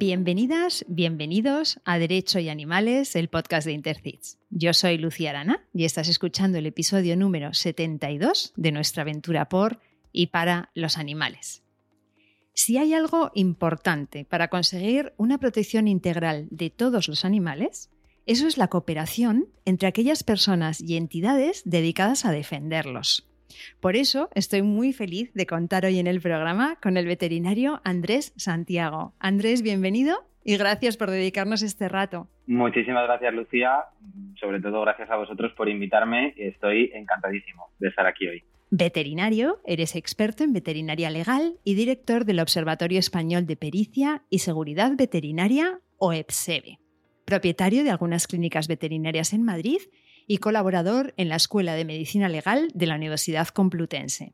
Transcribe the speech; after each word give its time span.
Bienvenidas, 0.00 0.86
bienvenidos 0.88 1.78
a 1.84 1.98
Derecho 1.98 2.38
y 2.38 2.48
Animales, 2.48 3.14
el 3.16 3.28
podcast 3.28 3.66
de 3.66 3.74
Intercits. 3.74 4.38
Yo 4.48 4.72
soy 4.72 4.96
Lucía 4.96 5.28
Arana 5.28 5.62
y 5.74 5.84
estás 5.84 6.08
escuchando 6.08 6.56
el 6.56 6.64
episodio 6.64 7.18
número 7.18 7.52
72 7.52 8.54
de 8.56 8.72
nuestra 8.72 9.02
aventura 9.02 9.50
por 9.50 9.78
y 10.10 10.28
para 10.28 10.70
los 10.72 10.96
animales. 10.96 11.62
Si 12.54 12.78
hay 12.78 12.94
algo 12.94 13.30
importante 13.34 14.24
para 14.24 14.48
conseguir 14.48 15.12
una 15.18 15.36
protección 15.36 15.86
integral 15.86 16.48
de 16.50 16.70
todos 16.70 17.06
los 17.06 17.26
animales, 17.26 17.90
eso 18.24 18.46
es 18.46 18.56
la 18.56 18.68
cooperación 18.68 19.48
entre 19.66 19.86
aquellas 19.86 20.24
personas 20.24 20.80
y 20.80 20.96
entidades 20.96 21.60
dedicadas 21.66 22.24
a 22.24 22.32
defenderlos. 22.32 23.29
Por 23.80 23.96
eso 23.96 24.28
estoy 24.34 24.62
muy 24.62 24.92
feliz 24.92 25.32
de 25.34 25.46
contar 25.46 25.84
hoy 25.84 25.98
en 25.98 26.06
el 26.06 26.20
programa 26.20 26.76
con 26.82 26.96
el 26.96 27.06
veterinario 27.06 27.80
Andrés 27.84 28.32
Santiago. 28.36 29.14
Andrés, 29.18 29.62
bienvenido 29.62 30.24
y 30.44 30.56
gracias 30.56 30.96
por 30.96 31.10
dedicarnos 31.10 31.62
este 31.62 31.88
rato. 31.88 32.28
Muchísimas 32.46 33.04
gracias, 33.04 33.34
Lucía. 33.34 33.84
Sobre 34.40 34.60
todo 34.60 34.80
gracias 34.80 35.10
a 35.10 35.16
vosotros 35.16 35.52
por 35.56 35.68
invitarme. 35.68 36.34
Estoy 36.36 36.90
encantadísimo 36.94 37.70
de 37.78 37.88
estar 37.88 38.06
aquí 38.06 38.26
hoy. 38.26 38.42
Veterinario, 38.70 39.60
eres 39.66 39.96
experto 39.96 40.44
en 40.44 40.52
veterinaria 40.52 41.10
legal 41.10 41.58
y 41.64 41.74
director 41.74 42.24
del 42.24 42.38
Observatorio 42.38 43.00
Español 43.00 43.46
de 43.46 43.56
Pericia 43.56 44.22
y 44.30 44.38
Seguridad 44.38 44.92
Veterinaria, 44.96 45.80
o 46.00 46.12
EPSEVE. 46.12 46.78
Propietario 47.24 47.84
de 47.84 47.90
algunas 47.90 48.26
clínicas 48.26 48.66
veterinarias 48.66 49.32
en 49.32 49.44
Madrid 49.44 49.78
y 50.30 50.38
colaborador 50.38 51.12
en 51.16 51.28
la 51.28 51.34
Escuela 51.34 51.74
de 51.74 51.84
Medicina 51.84 52.28
Legal 52.28 52.70
de 52.72 52.86
la 52.86 52.94
Universidad 52.94 53.48
Complutense. 53.48 54.32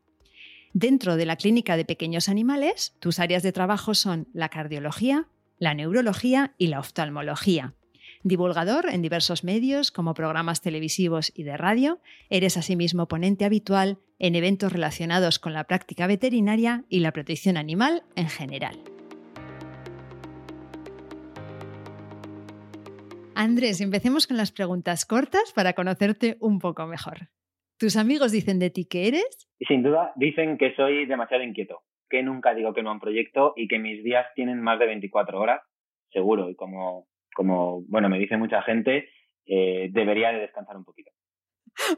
Dentro 0.75 1.17
de 1.17 1.25
la 1.25 1.37
clínica 1.37 1.79
de 1.79 1.87
pequeños 1.87 2.29
animales, 2.29 2.95
tus 3.01 3.19
áreas 3.19 3.43
de 3.43 3.51
trabajo 3.51 3.95
son 3.95 4.29
la 4.35 4.51
cardiología, 4.51 5.27
la 5.59 5.73
neurología 5.73 6.55
y 6.59 6.67
la 6.67 6.81
oftalmología. 6.81 7.73
Divulgador 8.23 8.91
en 8.91 9.01
diversos 9.01 9.43
medios 9.43 9.91
como 9.91 10.13
programas 10.13 10.61
televisivos 10.61 11.33
y 11.35 11.45
de 11.45 11.57
radio, 11.57 11.99
eres 12.29 12.59
asimismo 12.59 13.09
ponente 13.09 13.47
habitual 13.47 13.99
en 14.19 14.35
eventos 14.35 14.75
relacionados 14.75 15.39
con 15.39 15.55
la 15.55 15.65
práctica 15.65 16.07
veterinaria 16.07 16.85
y 16.91 17.01
la 17.01 17.13
protección 17.13 17.57
animal 17.57 18.03
en 18.17 18.29
general. 18.29 18.79
Andrés, 23.39 23.83
empecemos 23.83 24.27
con 24.27 24.39
las 24.39 24.51
preguntas 24.51 25.05
cortas 25.05 25.53
para 25.55 25.75
conocerte 25.75 26.39
un 26.41 26.59
poco 26.59 26.87
mejor. 26.87 27.29
¿Tus 27.79 27.99
amigos 27.99 28.33
dicen 28.33 28.59
de 28.59 28.71
ti 28.71 28.87
que 28.87 29.09
eres? 29.09 29.47
Sin 29.69 29.83
duda, 29.83 30.15
dicen 30.17 30.57
que 30.57 30.75
soy 30.75 31.05
demasiado 31.05 31.43
inquieto, 31.43 31.83
que 32.09 32.23
nunca 32.23 32.55
digo 32.55 32.73
que 32.73 32.83
no 32.83 32.89
a 32.89 32.95
un 32.95 33.01
proyecto 33.01 33.53
y 33.55 33.69
que 33.69 33.79
mis 33.79 34.03
días 34.03 34.25
tienen 34.35 34.63
más 34.63 34.79
de 34.79 34.87
24 34.87 35.39
horas, 35.39 35.61
seguro. 36.11 36.49
Y 36.49 36.57
como, 36.57 37.09
como 37.35 37.83
bueno, 37.89 38.09
me 38.09 38.19
dice 38.19 38.39
mucha 38.39 38.63
gente, 38.63 39.11
eh, 39.45 39.91
debería 39.93 40.33
de 40.33 40.41
descansar 40.41 40.79
un 40.79 40.85
poquito. 40.85 41.11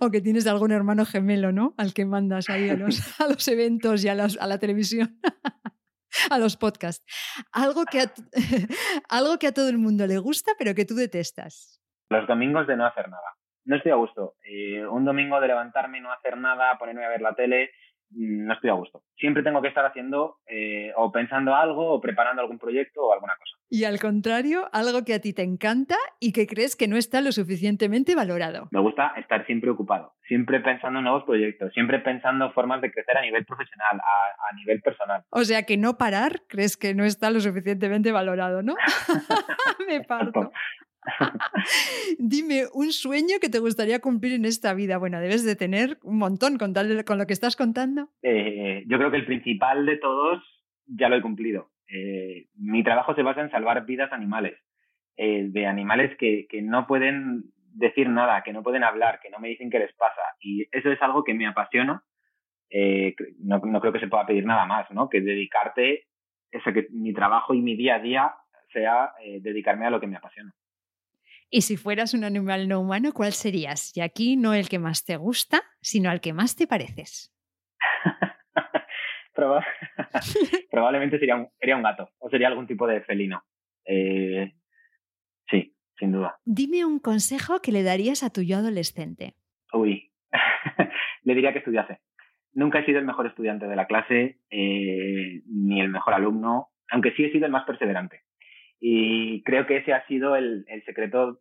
O 0.00 0.11
que 0.11 0.20
tienes 0.20 0.45
algún 0.48 0.73
hermano 0.73 1.05
gemelo, 1.05 1.52
¿no? 1.52 1.73
Al 1.78 1.95
que 1.95 2.05
mandas 2.05 2.50
ahí 2.50 2.69
a 2.69 2.75
los, 2.75 2.98
a 3.20 3.28
los 3.28 3.47
eventos 3.47 4.05
y 4.05 4.08
a, 4.08 4.14
a 4.14 4.47
la 4.48 4.58
televisión. 4.58 5.20
a 6.31 6.39
los 6.39 6.56
podcasts. 6.56 7.05
Algo 7.53 7.84
que, 7.84 8.01
a, 8.01 8.12
algo 9.09 9.39
que 9.39 9.48
a 9.48 9.53
todo 9.53 9.69
el 9.69 9.78
mundo 9.78 10.06
le 10.06 10.19
gusta, 10.19 10.53
pero 10.59 10.75
que 10.75 10.84
tú 10.84 10.95
detestas. 10.95 11.81
Los 12.11 12.27
domingos 12.27 12.67
de 12.67 12.77
no 12.77 12.87
hacer 12.87 13.09
nada. 13.09 13.37
No 13.64 13.77
estoy 13.77 13.92
a 13.92 13.97
gusto. 13.97 14.36
Eh, 14.45 14.86
un 14.86 15.05
domingo 15.05 15.41
de 15.41 15.48
levantarme 15.48 16.01
no 16.01 16.11
hacer 16.11 16.39
nada, 16.39 16.79
ponerme 16.79 17.05
a 17.05 17.11
ver 17.11 17.20
la 17.20 17.34
tele, 17.34 17.70
no 18.11 18.55
estoy 18.55 18.70
a 18.70 18.75
gusto. 18.75 19.03
Siempre 19.17 19.42
tengo 19.42 19.61
que 19.61 19.69
estar 19.69 19.84
haciendo 19.84 20.39
eh, 20.47 20.92
o 20.97 21.12
pensando 21.12 21.55
algo 21.55 21.92
o 21.92 22.01
preparando 22.01 22.42
algún 22.42 22.59
proyecto 22.59 23.03
o 23.03 23.12
alguna 23.12 23.34
cosa. 23.37 23.59
Y 23.70 23.84
al 23.84 23.98
contrario, 23.98 24.69
algo 24.73 25.05
que 25.05 25.14
a 25.14 25.20
ti 25.20 25.33
te 25.33 25.42
encanta 25.42 25.97
y 26.20 26.33
que 26.33 26.47
crees 26.47 26.74
que 26.74 26.89
no 26.89 26.97
está 26.97 27.20
lo 27.20 27.33
suficientemente 27.33 28.14
valorado. 28.14 28.68
Me 28.70 28.80
gusta 28.80 29.13
estar 29.17 29.45
siempre 29.47 29.70
ocupado, 29.70 30.14
siempre 30.27 30.61
pensando 30.61 31.01
en 31.01 31.05
nuevos 31.05 31.24
proyectos, 31.24 31.73
siempre 31.74 31.98
pensando 31.98 32.51
formas 32.52 32.80
de 32.80 32.91
crecer 32.91 33.18
a 33.18 33.23
nivel 33.23 33.45
profesional, 33.45 34.01
a, 34.01 34.55
nivel 34.57 34.80
personal. 34.80 35.23
O 35.30 35.45
sea 35.45 35.64
que 35.64 35.77
no 35.77 35.98
parar, 35.98 36.42
crees 36.48 36.77
que 36.77 36.95
no 36.95 37.05
está 37.05 37.30
lo 37.30 37.41
suficientemente 37.41 38.11
valorado, 38.11 38.63
¿no? 38.63 38.74
Me 39.89 40.02
parto. 40.02 40.51
Dime, 42.19 42.64
un 42.73 42.92
sueño 42.92 43.36
que 43.41 43.48
te 43.48 43.58
gustaría 43.58 44.01
cumplir 44.01 44.35
en 44.35 44.45
esta 44.45 44.74
vida. 44.74 44.98
Bueno, 44.98 45.20
debes 45.20 45.45
de 45.45 45.57
tener 45.57 45.98
un 46.02 46.19
montón 46.19 46.58
con, 46.58 46.73
tal, 46.73 47.05
con 47.05 47.19
lo 47.19 47.27
que 47.27 47.33
estás 47.33 47.57
contando. 47.57 48.08
Eh, 48.23 48.85
yo 48.86 48.98
creo 48.98 49.11
que 49.11 49.18
el 49.18 49.27
principal 49.27 49.86
de 49.86 49.97
todos 49.97 50.42
ya 50.86 51.08
lo 51.08 51.17
he 51.17 51.23
cumplido. 51.23 51.70
Eh, 51.89 52.47
mi 52.57 52.83
trabajo 52.83 53.14
se 53.14 53.23
basa 53.23 53.41
en 53.41 53.51
salvar 53.51 53.86
vidas 53.86 54.13
animales, 54.13 54.58
eh, 55.17 55.47
de 55.48 55.67
animales 55.67 56.17
que, 56.18 56.47
no 56.63 56.86
pueden 56.86 57.45
decir 57.73 58.08
nada, 58.08 58.42
que 58.42 58.52
no 58.52 58.63
pueden 58.63 58.85
hablar, 58.85 59.20
que 59.20 59.30
no 59.30 59.39
me 59.39 59.48
dicen 59.48 59.70
qué 59.70 59.79
les 59.79 59.95
pasa. 59.95 60.23
Y 60.41 60.67
eso 60.73 60.91
es 60.91 61.01
algo 61.02 61.24
que 61.24 61.35
me 61.35 61.47
apasiona. 61.47 62.02
No, 63.41 63.58
no, 63.58 63.80
creo 63.80 63.92
que 63.92 64.01
se 64.01 64.08
pueda 64.08 64.27
pedir 64.27 64.45
nada 64.45 64.67
más, 64.67 64.91
¿no? 64.91 65.08
Que 65.08 65.23
dedicarte, 65.23 66.05
eso 66.51 66.73
que 66.73 66.89
mi 66.91 67.14
trabajo 67.14 67.55
y 67.55 67.63
mi 67.63 67.77
día 67.77 67.97
a 67.97 68.01
día 68.01 68.35
sea 68.73 69.13
dedicarme 69.41 69.86
a 69.86 69.91
lo 69.91 70.01
que 70.01 70.07
me 70.07 70.17
apasiona. 70.17 70.52
Y 71.51 71.63
si 71.63 71.77
fueras 71.77 72.14
un 72.14 72.25
animal 72.25 72.69
no 72.69 72.81
humano, 72.81 73.13
¿cuál 73.13 73.33
serías? 73.33 73.97
Y 73.97 74.01
aquí 74.01 74.36
no 74.36 74.55
el 74.55 74.69
que 74.69 74.79
más 74.79 75.05
te 75.05 75.17
gusta, 75.17 75.63
sino 75.81 76.11
al 76.11 76.20
que 76.20 76.33
más 76.33 76.57
te 76.57 76.67
pareces. 76.67 77.33
probablemente 80.70 81.19
sería 81.19 81.36
un, 81.36 81.48
sería 81.59 81.77
un 81.77 81.83
gato 81.83 82.11
o 82.19 82.29
sería 82.29 82.48
algún 82.48 82.67
tipo 82.67 82.86
de 82.86 83.01
felino. 83.03 83.42
Eh, 83.85 84.53
sí, 85.48 85.75
sin 85.98 86.13
duda. 86.13 86.39
Dime 86.45 86.85
un 86.85 86.98
consejo 86.98 87.61
que 87.61 87.73
le 87.73 87.83
darías 87.83 88.23
a 88.23 88.30
tu 88.30 88.42
yo 88.42 88.59
adolescente. 88.59 89.35
Uy, 89.73 90.13
le 91.23 91.35
diría 91.35 91.53
que 91.53 91.59
estudiase. 91.59 92.01
Nunca 92.53 92.80
he 92.80 92.85
sido 92.85 92.98
el 92.98 93.05
mejor 93.05 93.27
estudiante 93.27 93.67
de 93.67 93.77
la 93.77 93.86
clase, 93.86 94.41
eh, 94.51 95.42
ni 95.47 95.80
el 95.80 95.91
mejor 95.91 96.15
alumno, 96.15 96.70
aunque 96.91 97.13
sí 97.13 97.25
he 97.25 97.33
sido 97.33 97.47
el 97.47 97.53
más 97.53 97.65
perseverante. 97.65 98.23
Y 98.80 99.42
creo 99.42 99.66
que 99.66 99.78
ese 99.78 99.92
ha 99.92 100.06
sido 100.06 100.36
el, 100.36 100.64
el 100.68 100.84
secreto, 100.84 101.40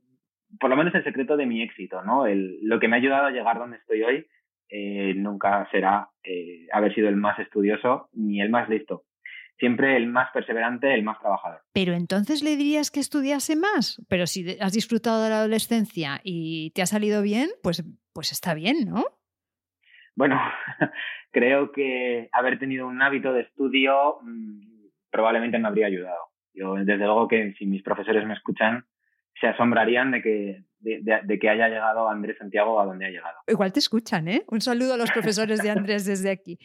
por 0.59 0.69
lo 0.69 0.75
menos 0.75 0.93
el 0.95 1.03
secreto 1.03 1.37
de 1.37 1.45
mi 1.45 1.61
éxito, 1.61 2.03
¿no? 2.03 2.25
El, 2.25 2.59
lo 2.63 2.79
que 2.79 2.87
me 2.87 2.95
ha 2.95 2.99
ayudado 2.99 3.27
a 3.27 3.31
llegar 3.31 3.59
donde 3.59 3.77
estoy 3.77 4.03
hoy 4.03 4.27
eh, 4.69 5.13
nunca 5.15 5.67
será 5.71 6.09
eh, 6.23 6.67
haber 6.73 6.93
sido 6.93 7.07
el 7.07 7.15
más 7.15 7.39
estudioso 7.39 8.09
ni 8.13 8.41
el 8.41 8.49
más 8.49 8.67
listo. 8.69 9.03
Siempre 9.59 9.97
el 9.97 10.07
más 10.07 10.29
perseverante, 10.33 10.93
el 10.93 11.03
más 11.03 11.19
trabajador. 11.19 11.61
Pero 11.73 11.93
entonces 11.93 12.43
le 12.43 12.55
dirías 12.55 12.91
que 12.91 12.99
estudiase 12.99 13.55
más. 13.55 14.03
Pero 14.07 14.27
si 14.27 14.57
has 14.59 14.73
disfrutado 14.73 15.23
de 15.23 15.29
la 15.29 15.39
adolescencia 15.39 16.19
y 16.23 16.71
te 16.71 16.83
ha 16.83 16.85
salido 16.85 17.23
bien, 17.23 17.49
pues, 17.63 17.83
pues 18.13 18.31
está 18.31 18.53
bien, 18.53 18.85
¿no? 18.87 19.03
Bueno, 20.15 20.39
creo 21.31 21.71
que 21.71 22.29
haber 22.33 22.59
tenido 22.59 22.87
un 22.87 23.01
hábito 23.01 23.33
de 23.33 23.41
estudio 23.41 24.19
mm, 24.21 24.89
probablemente 25.09 25.57
me 25.57 25.67
habría 25.67 25.87
ayudado. 25.87 26.19
Yo, 26.57 26.73
desde 26.75 26.97
luego 26.97 27.27
que 27.27 27.53
si 27.53 27.65
mis 27.65 27.83
profesores 27.83 28.25
me 28.25 28.33
escuchan, 28.33 28.85
se 29.39 29.47
asombrarían 29.47 30.11
de 30.11 30.21
que, 30.21 30.63
de, 30.79 31.39
que 31.39 31.49
haya 31.49 31.67
llegado 31.67 32.09
Andrés 32.09 32.37
Santiago 32.37 32.79
a 32.79 32.85
donde 32.85 33.05
ha 33.05 33.09
llegado. 33.09 33.37
Igual 33.47 33.71
te 33.71 33.79
escuchan, 33.79 34.27
¿eh? 34.27 34.43
Un 34.47 34.61
saludo 34.61 34.95
a 34.95 34.97
los 34.97 35.11
profesores 35.11 35.61
de 35.61 35.69
Andrés 35.69 36.05
desde 36.05 36.31
aquí. 36.31 36.57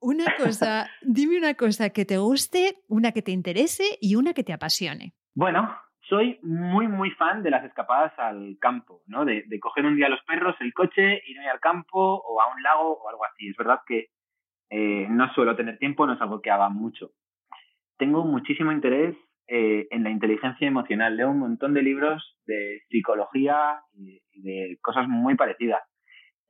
Una 0.00 0.24
cosa, 0.36 0.88
dime 1.02 1.36
una 1.36 1.54
cosa 1.54 1.90
que 1.90 2.04
te 2.04 2.18
guste, 2.18 2.76
una 2.88 3.12
que 3.12 3.22
te 3.22 3.32
interese 3.32 3.84
y 4.00 4.16
una 4.16 4.32
que 4.32 4.44
te 4.44 4.52
apasione. 4.52 5.12
Bueno, 5.34 5.76
soy 6.08 6.38
muy, 6.42 6.88
muy 6.88 7.10
fan 7.12 7.42
de 7.42 7.50
las 7.50 7.64
escapadas 7.64 8.12
al 8.18 8.56
campo, 8.60 9.02
¿no? 9.06 9.24
De, 9.24 9.44
coger 9.60 9.84
un 9.84 9.96
día 9.96 10.06
a 10.06 10.10
los 10.10 10.22
perros, 10.22 10.56
el 10.60 10.72
coche, 10.72 11.22
irme 11.26 11.48
al 11.48 11.60
campo 11.60 11.98
o 11.98 12.40
a 12.40 12.54
un 12.54 12.62
lago 12.62 12.98
o 12.98 13.08
algo 13.08 13.24
así. 13.24 13.48
Es 13.48 13.56
verdad 13.56 13.80
que 13.86 14.08
eh, 14.70 15.06
no 15.10 15.32
suelo 15.34 15.56
tener 15.56 15.78
tiempo, 15.78 16.06
no 16.06 16.14
es 16.14 16.20
algo 16.20 16.40
que 16.40 16.50
haga 16.50 16.68
mucho. 16.68 17.10
Tengo 17.96 18.24
muchísimo 18.24 18.72
interés 18.72 19.16
eh, 19.46 19.86
en 19.90 20.04
la 20.04 20.10
inteligencia 20.10 20.66
emocional. 20.66 21.16
Leo 21.16 21.30
un 21.30 21.38
montón 21.38 21.74
de 21.74 21.82
libros 21.82 22.36
de 22.46 22.82
psicología 22.88 23.80
y, 23.92 24.20
de 24.40 24.78
cosas 24.80 25.06
muy 25.08 25.34
parecidas. 25.34 25.82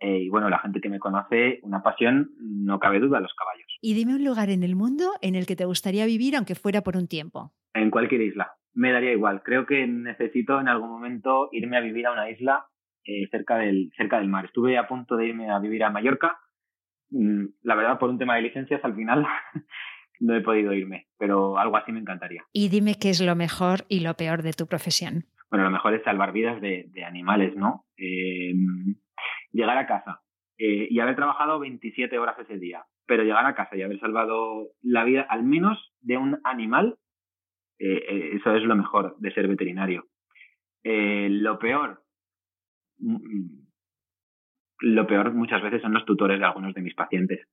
Eh, 0.01 0.19
y 0.23 0.29
bueno, 0.29 0.49
la 0.49 0.59
gente 0.59 0.81
que 0.81 0.89
me 0.89 0.99
conoce, 0.99 1.61
una 1.63 1.83
pasión, 1.83 2.31
no 2.39 2.79
cabe 2.79 3.01
duda, 3.01 3.21
los 3.21 3.35
caballos. 3.35 3.67
Y 3.81 3.95
dime 3.95 4.15
un 4.15 4.25
lugar 4.25 4.51
en 4.51 4.63
el 4.63 4.77
mundo 4.77 5.13
en 5.23 5.35
el 5.35 5.47
que 5.47 5.57
te 5.57 5.65
gustaría 5.65 6.07
vivir, 6.07 6.37
aunque 6.37 6.55
fuera 6.55 6.83
por 6.83 6.97
un 6.97 7.09
tiempo. 7.09 7.53
En 7.73 7.91
cualquier 7.91 8.23
isla. 8.23 8.53
Me 8.75 8.93
daría 8.93 9.13
igual. 9.13 9.43
Creo 9.43 9.67
que 9.67 9.87
necesito 9.87 10.61
en 10.61 10.69
algún 10.69 10.91
momento 10.91 11.49
irme 11.53 11.77
a 11.77 11.81
vivir 11.81 12.07
a 12.07 12.13
una 12.13 12.31
isla 12.31 12.67
eh, 13.05 13.29
cerca, 13.31 13.59
del, 13.59 13.91
cerca 13.97 14.19
del 14.19 14.29
mar. 14.29 14.47
Estuve 14.47 14.79
a 14.79 14.89
punto 14.89 15.17
de 15.17 15.27
irme 15.27 15.51
a 15.51 15.59
vivir 15.59 15.85
a 15.85 15.91
Mallorca. 15.91 16.39
Mm, 17.11 17.47
la 17.63 17.75
verdad, 17.75 17.99
por 17.99 18.11
un 18.11 18.19
tema 18.19 18.37
de 18.37 18.43
licencias, 18.43 18.85
al 18.85 18.95
final 18.95 19.27
no 20.21 20.37
he 20.37 20.41
podido 20.41 20.73
irme, 20.73 21.07
pero 21.19 21.59
algo 21.59 21.77
así 21.77 21.93
me 21.93 22.01
encantaría. 22.01 22.45
Y 22.53 22.69
dime 22.69 22.97
qué 23.01 23.11
es 23.11 23.21
lo 23.21 23.35
mejor 23.35 23.85
y 23.89 24.01
lo 24.01 24.15
peor 24.15 24.43
de 24.43 24.53
tu 24.53 24.67
profesión. 24.67 25.25
Bueno, 25.51 25.65
lo 25.65 25.71
mejor 25.71 25.95
es 25.95 26.03
salvar 26.03 26.33
vidas 26.33 26.61
de, 26.61 26.91
animales, 27.07 27.55
¿no? 27.57 27.85
Em, 27.97 28.97
llegar 29.53 29.79
a 29.79 29.87
casa 29.87 30.21
eh, 30.59 30.89
y 30.91 30.99
haber 31.01 31.17
trabajado 31.17 31.61
27 31.61 32.19
horas 32.19 32.39
ese 32.39 32.59
día, 32.59 32.85
pero 33.07 33.23
llegar 33.23 33.47
a 33.47 33.55
casa 33.55 33.77
y 33.77 33.83
haber 33.83 34.01
salvado 34.01 34.69
la 34.83 35.05
vida 35.05 35.27
al 35.29 35.45
menos 35.45 35.93
de 36.01 36.17
un 36.17 36.41
animal 36.45 36.99
eso 37.79 38.55
es 38.55 38.63
lo 38.63 38.77
mejor 38.77 39.17
de 39.19 39.33
ser 39.33 39.49
veterinario. 39.49 40.07
lo 40.85 41.59
peor, 41.59 42.03
mm, 42.99 43.65
lo 44.81 45.07
peor 45.07 45.33
muchas 45.33 45.63
veces 45.63 45.83
son 45.83 45.95
los 45.95 46.05
tutores 46.05 46.39
de 46.39 46.45
algunos 46.45 46.75
de 46.75 46.83
mis 46.83 46.95
pacientes. 46.95 47.47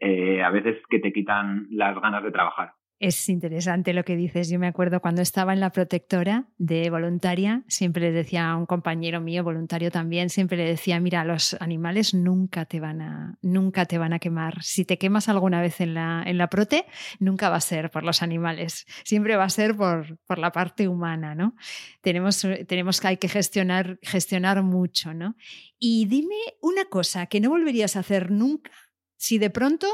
A 0.00 0.50
veces 0.50 0.76
que 0.88 0.98
te 0.98 1.12
quitan 1.12 1.66
las 1.70 2.00
ganas 2.00 2.22
de 2.22 2.30
trabajar. 2.30 2.72
Es 3.00 3.28
interesante 3.28 3.92
lo 3.92 4.04
que 4.04 4.16
dices. 4.16 4.50
Yo 4.50 4.58
me 4.58 4.66
acuerdo 4.66 5.00
cuando 5.00 5.22
estaba 5.22 5.52
en 5.52 5.60
la 5.60 5.70
protectora 5.70 6.48
de 6.58 6.90
voluntaria, 6.90 7.62
siempre 7.68 8.02
le 8.02 8.10
decía 8.10 8.50
a 8.50 8.56
un 8.56 8.66
compañero 8.66 9.20
mío, 9.20 9.44
voluntario 9.44 9.92
también, 9.92 10.30
siempre 10.30 10.56
le 10.56 10.64
decía, 10.64 10.98
mira, 10.98 11.24
los 11.24 11.54
animales 11.60 12.12
nunca 12.12 12.64
te 12.64 12.80
van 12.80 13.00
a, 13.00 13.38
nunca 13.40 13.86
te 13.86 13.98
van 13.98 14.14
a 14.14 14.18
quemar. 14.18 14.64
Si 14.64 14.84
te 14.84 14.98
quemas 14.98 15.28
alguna 15.28 15.60
vez 15.60 15.80
en 15.80 15.94
la, 15.94 16.24
en 16.26 16.38
la 16.38 16.48
prote, 16.48 16.86
nunca 17.20 17.50
va 17.50 17.56
a 17.56 17.60
ser 17.60 17.92
por 17.92 18.02
los 18.02 18.20
animales, 18.20 18.84
siempre 19.04 19.36
va 19.36 19.44
a 19.44 19.50
ser 19.50 19.76
por, 19.76 20.18
por 20.26 20.38
la 20.38 20.50
parte 20.50 20.88
humana, 20.88 21.36
¿no? 21.36 21.54
Tenemos, 22.00 22.44
tenemos 22.66 23.00
que, 23.00 23.06
hay 23.06 23.16
que 23.18 23.28
gestionar, 23.28 24.00
gestionar 24.02 24.64
mucho, 24.64 25.14
¿no? 25.14 25.36
Y 25.78 26.06
dime 26.06 26.34
una 26.60 26.86
cosa 26.86 27.26
que 27.26 27.40
no 27.40 27.50
volverías 27.50 27.94
a 27.94 28.00
hacer 28.00 28.32
nunca 28.32 28.72
si 29.18 29.38
de 29.38 29.50
pronto 29.50 29.86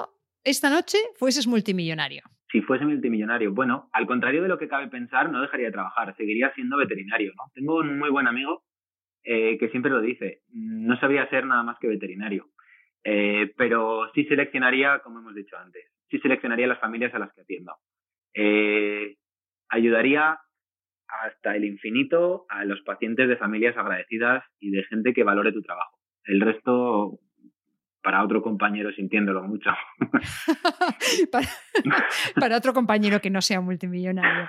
esta 0.44 0.70
noche 0.70 0.98
fueses 1.16 1.46
multimillonario 1.46 2.22
si 2.54 2.60
fuese 2.60 2.84
multimillonario. 2.84 3.52
Bueno, 3.52 3.88
al 3.92 4.06
contrario 4.06 4.40
de 4.40 4.48
lo 4.48 4.58
que 4.58 4.68
cabe 4.68 4.86
pensar, 4.86 5.28
no 5.28 5.42
dejaría 5.42 5.66
de 5.66 5.72
trabajar, 5.72 6.14
seguiría 6.16 6.54
siendo 6.54 6.76
veterinario. 6.76 7.32
Tengo 7.52 7.78
un 7.78 7.98
muy 7.98 8.10
buen 8.10 8.28
amigo 8.28 8.62
eh, 9.24 9.58
que 9.58 9.70
siempre 9.70 9.90
lo 9.90 10.00
dice, 10.00 10.42
no 10.52 10.96
sabría 11.00 11.28
ser 11.30 11.46
nada 11.46 11.64
más 11.64 11.78
que 11.80 11.88
veterinario, 11.88 12.46
eh, 13.02 13.52
pero 13.56 14.08
sí 14.14 14.24
seleccionaría, 14.26 15.00
como 15.00 15.18
hemos 15.18 15.34
dicho 15.34 15.56
antes, 15.56 15.82
sí 16.08 16.20
seleccionaría 16.20 16.68
las 16.68 16.78
familias 16.78 17.12
a 17.12 17.18
las 17.18 17.32
que 17.32 17.40
atiendo. 17.40 17.74
Eh, 18.34 19.16
ayudaría 19.68 20.38
hasta 21.08 21.56
el 21.56 21.64
infinito 21.64 22.46
a 22.50 22.64
los 22.64 22.82
pacientes 22.82 23.28
de 23.28 23.36
familias 23.36 23.76
agradecidas 23.76 24.44
y 24.60 24.70
de 24.70 24.84
gente 24.84 25.12
que 25.12 25.24
valore 25.24 25.52
tu 25.52 25.62
trabajo. 25.62 25.98
El 26.24 26.40
resto 26.40 27.18
para 28.04 28.22
otro 28.22 28.42
compañero 28.42 28.92
sintiéndolo 28.92 29.42
mucho. 29.42 29.70
para, 32.38 32.56
otro 32.56 32.74
compañero 32.74 33.20
que 33.20 33.30
no 33.30 33.40
sea 33.40 33.62
multimillonario. 33.62 34.48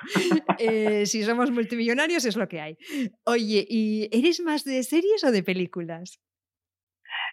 Eh, 0.59 1.05
si 1.05 1.23
somos 1.23 1.51
multimillonarios 1.51 2.25
es 2.25 2.35
lo 2.35 2.47
que 2.47 2.59
hay. 2.59 2.77
Oye, 3.25 3.65
¿y 3.67 4.09
eres 4.11 4.41
más 4.41 4.65
de 4.65 4.83
series 4.83 5.23
o 5.23 5.31
de 5.31 5.41
películas? 5.41 6.21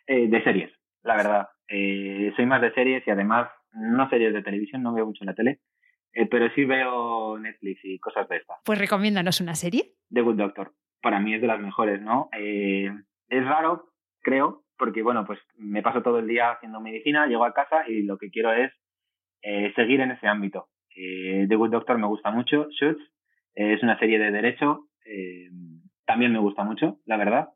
Eh, 0.06 0.28
de 0.28 0.42
series, 0.44 0.72
la 1.02 1.16
verdad. 1.16 1.48
Eh, 1.68 2.32
soy 2.36 2.46
más 2.46 2.62
de 2.62 2.72
series 2.72 3.06
y 3.06 3.10
además 3.10 3.48
no 3.72 4.08
series 4.08 4.32
de 4.32 4.42
televisión, 4.42 4.82
no 4.82 4.94
veo 4.94 5.06
mucho 5.06 5.24
la 5.24 5.34
tele, 5.34 5.58
pero 6.30 6.48
sí 6.54 6.64
veo 6.64 7.36
Netflix 7.38 7.80
y 7.84 7.98
cosas 7.98 8.28
de 8.28 8.36
estas. 8.36 8.58
Pues 8.64 8.78
recomiéndanos 8.78 9.40
una 9.40 9.54
serie. 9.54 9.94
The 10.10 10.20
Good 10.20 10.36
Doctor. 10.36 10.72
Para 11.00 11.18
mí 11.18 11.34
es 11.34 11.40
de 11.40 11.48
las 11.48 11.58
mejores, 11.58 12.00
¿no? 12.00 12.28
es 12.32 13.44
raro, 13.44 13.88
creo, 14.20 14.62
porque 14.82 15.00
bueno, 15.00 15.24
pues 15.24 15.38
me 15.58 15.80
paso 15.80 16.02
todo 16.02 16.18
el 16.18 16.26
día 16.26 16.50
haciendo 16.50 16.80
medicina, 16.80 17.28
llego 17.28 17.44
a 17.44 17.54
casa 17.54 17.88
y 17.88 18.02
lo 18.02 18.18
que 18.18 18.30
quiero 18.30 18.52
es 18.52 18.72
eh, 19.40 19.72
seguir 19.76 20.00
en 20.00 20.10
ese 20.10 20.26
ámbito. 20.26 20.70
Eh, 20.96 21.46
The 21.48 21.54
Good 21.54 21.70
Doctor 21.70 21.98
me 21.98 22.08
gusta 22.08 22.32
mucho, 22.32 22.66
Shoots 22.68 23.00
es 23.54 23.80
una 23.84 23.96
serie 24.00 24.18
de 24.18 24.32
derecho, 24.32 24.88
eh, 25.06 25.50
también 26.04 26.32
me 26.32 26.40
gusta 26.40 26.64
mucho, 26.64 26.98
la 27.06 27.16
verdad. 27.16 27.50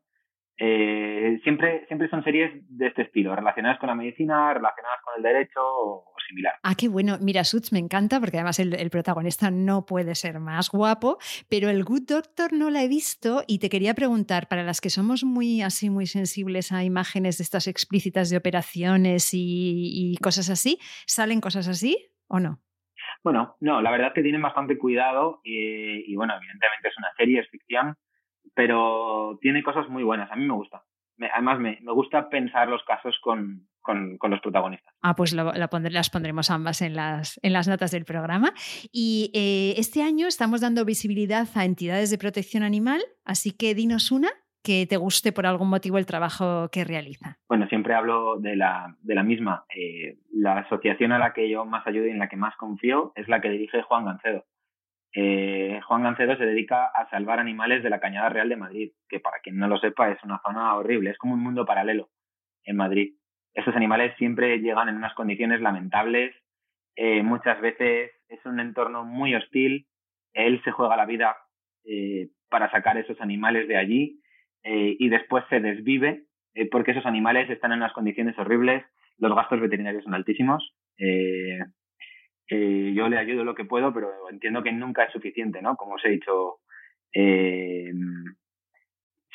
Eh, 0.57 1.37
siempre, 1.43 1.85
siempre 1.87 2.07
son 2.07 2.23
series 2.23 2.49
de 2.69 2.87
este 2.87 3.01
estilo, 3.01 3.35
relacionadas 3.35 3.77
con 3.79 3.87
la 3.87 3.95
medicina, 3.95 4.53
relacionadas 4.53 5.01
con 5.03 5.15
el 5.17 5.23
derecho 5.23 5.59
o, 5.61 6.13
similar. 6.27 6.53
Ah, 6.63 6.75
qué 6.75 6.87
bueno. 6.87 7.17
Mira, 7.21 7.43
Suits 7.43 7.71
me 7.71 7.79
encanta 7.79 8.19
porque 8.19 8.37
además 8.37 8.59
el, 8.59 8.89
protagonista 8.89 9.51
no 9.51 9.85
puede 9.85 10.15
ser 10.15 10.39
más 10.39 10.69
guapo, 10.69 11.17
pero 11.49 11.69
el 11.69 11.83
Good 11.83 12.07
Doctor 12.07 12.53
no 12.53 12.69
la 12.69 12.83
he 12.83 12.87
visto 12.87 13.43
y 13.47 13.59
te 13.59 13.69
quería 13.69 13.93
preguntar, 13.93 14.47
para 14.47 14.63
las 14.63 14.81
que 14.81 14.89
somos 14.89 15.23
muy 15.23 15.61
así, 15.61 15.89
muy 15.89 16.07
sensibles 16.07 16.71
a 16.71 16.83
imágenes 16.83 17.37
de 17.37 17.43
estas 17.43 17.67
explícitas 17.67 18.29
de 18.29 18.37
operaciones 18.37 19.33
y, 19.33 20.13
y 20.13 20.17
cosas 20.17 20.49
así, 20.49 20.79
¿salen 21.05 21.41
cosas 21.41 21.67
así 21.67 22.09
o 22.27 22.39
no? 22.39 22.59
Bueno, 23.23 23.55
no, 23.59 23.81
la 23.81 23.91
verdad 23.91 24.07
es 24.07 24.13
que 24.13 24.21
tienen 24.21 24.41
bastante 24.41 24.77
cuidado 24.77 25.41
y, 25.43 26.11
y 26.11 26.15
bueno, 26.15 26.35
evidentemente 26.35 26.87
es 26.87 26.97
una 26.97 27.11
serie, 27.17 27.39
es 27.39 27.49
ficción, 27.49 27.95
pero 28.53 29.37
tiene 29.41 29.63
cosas 29.63 29.87
muy 29.89 30.03
buenas. 30.03 30.31
A 30.31 30.35
mí 30.35 30.45
me 30.45 30.53
gusta. 30.53 30.83
además, 31.31 31.59
me, 31.59 31.79
gusta 31.93 32.29
pensar 32.29 32.67
los 32.67 32.83
casos 32.83 33.19
con, 33.21 33.67
los 33.87 34.41
protagonistas. 34.41 34.93
Ah, 35.01 35.15
pues 35.15 35.33
las 35.33 36.09
pondremos 36.09 36.49
ambas 36.49 36.81
en 36.81 36.95
las, 36.95 37.39
en 37.43 37.53
las 37.53 37.67
notas 37.67 37.91
del 37.91 38.05
programa. 38.05 38.53
Y 38.91 39.31
eh, 39.33 39.75
este 39.77 40.03
año 40.03 40.27
estamos 40.27 40.61
dando 40.61 40.85
visibilidad 40.85 41.47
a 41.55 41.65
entidades 41.65 42.09
de 42.09 42.17
protección 42.17 42.63
animal, 42.63 43.01
así 43.25 43.51
que 43.51 43.75
dinos 43.75 44.11
una 44.11 44.29
que 44.63 44.85
te 44.85 44.97
guste 44.97 45.31
por 45.31 45.45
algún 45.45 45.69
motivo 45.69 45.97
el 45.97 46.05
trabajo 46.05 46.67
que 46.69 46.83
realiza. 46.83 47.37
Bueno, 47.47 47.67
siempre 47.67 47.93
hablo 47.93 48.37
de 48.37 48.57
la, 48.57 48.97
de 48.99 49.15
la 49.15 49.23
misma. 49.23 49.65
Eh, 49.73 50.17
la 50.33 50.57
asociación 50.57 51.13
a 51.13 51.19
la 51.19 51.31
que 51.31 51.49
yo 51.49 51.63
más 51.63 51.87
ayudo 51.87 52.07
y 52.07 52.09
en 52.09 52.19
la 52.19 52.27
que 52.27 52.35
más 52.35 52.55
confío 52.57 53.13
es 53.15 53.29
la 53.29 53.39
que 53.39 53.49
dirige 53.49 53.81
Juan 53.83 54.05
Gancedo. 54.05 54.43
Eh, 55.13 55.79
Juan 55.87 56.03
Gancedo 56.03 56.35
se 56.35 56.45
dedica 56.45 56.85
a 56.85 57.09
salvar 57.09 57.39
animales 57.39 57.81
de 57.81 57.89
la 57.89 57.99
Cañada 57.99 58.29
Real 58.29 58.49
de 58.49 58.57
Madrid, 58.57 58.91
que 59.07 59.19
para 59.19 59.39
quien 59.39 59.57
no 59.57 59.67
lo 59.67 59.77
sepa 59.77 60.11
es 60.11 60.21
una 60.23 60.41
zona 60.45 60.75
horrible, 60.75 61.11
es 61.11 61.17
como 61.17 61.33
un 61.33 61.41
mundo 61.41 61.65
paralelo 61.65 62.09
en 62.65 62.75
Madrid. 62.75 63.13
Esos 63.57 63.75
animales 63.75 64.15
siempre 64.17 64.59
llegan 64.59 64.87
en 64.87 64.95
unas 64.95 65.13
condiciones 65.13 65.61
lamentables, 65.61 66.33
eh, 66.95 67.23
muchas 67.23 67.59
veces 67.59 68.11
es 68.29 68.45
un 68.45 68.59
entorno 68.59 69.03
muy 69.03 69.35
hostil, 69.35 69.87
él 70.33 70.61
se 70.63 70.71
juega 70.71 70.95
la 70.95 71.05
vida 71.05 71.35
eh, 71.83 72.29
para 72.49 72.71
sacar 72.71 72.97
esos 72.97 73.19
animales 73.21 73.67
de 73.67 73.77
allí 73.77 74.21
y 74.69 75.07
después 75.07 75.45
se 75.49 75.61
desvive 75.61 76.25
porque 76.71 76.91
esos 76.91 77.05
animales 77.05 77.49
están 77.49 77.71
en 77.71 77.77
unas 77.77 77.93
condiciones 77.93 78.37
horribles, 78.37 78.83
los 79.17 79.33
gastos 79.33 79.61
veterinarios 79.61 80.03
son 80.03 80.13
altísimos 80.13 80.75
eh, 82.49 82.93
yo 82.95 83.09
le 83.09 83.17
ayudo 83.17 83.43
lo 83.43 83.55
que 83.55 83.65
puedo, 83.65 83.93
pero 83.93 84.09
entiendo 84.29 84.63
que 84.63 84.71
nunca 84.71 85.03
es 85.03 85.11
suficiente, 85.11 85.61
¿no? 85.61 85.75
Como 85.75 85.95
os 85.95 86.05
he 86.05 86.09
dicho, 86.09 86.59
eh, 87.13 87.91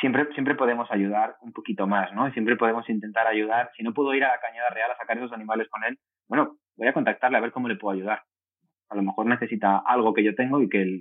siempre, 0.03 0.27
siempre 0.35 0.55
podemos 0.55 0.91
ayudar 0.91 1.37
un 1.41 1.53
poquito 1.53 1.87
más, 1.87 2.13
¿no? 2.13 2.31
siempre 2.33 2.57
podemos 2.57 2.87
intentar 2.91 3.27
ayudar. 3.27 3.71
Si 3.75 3.83
no 3.83 3.95
puedo 3.95 4.13
ir 4.13 4.25
a 4.25 4.29
la 4.29 4.41
Cañada 4.41 4.69
Real 4.69 4.91
a 4.91 4.97
sacar 4.99 5.17
esos 5.17 5.33
animales 5.33 5.69
con 5.71 5.83
él, 5.85 5.99
bueno, 6.29 6.59
voy 6.77 6.89
a 6.89 6.93
contactarle 6.93 7.39
a 7.39 7.41
ver 7.41 7.53
cómo 7.53 7.69
le 7.69 7.77
puedo 7.77 7.95
ayudar 7.95 8.23
a 8.93 8.97
lo 8.97 9.03
mejor 9.03 9.27
necesita 9.27 9.79
algo 9.79 10.13
que 10.13 10.23
yo 10.23 10.35
tengo 10.35 10.61
y 10.61 10.69
que, 10.69 11.01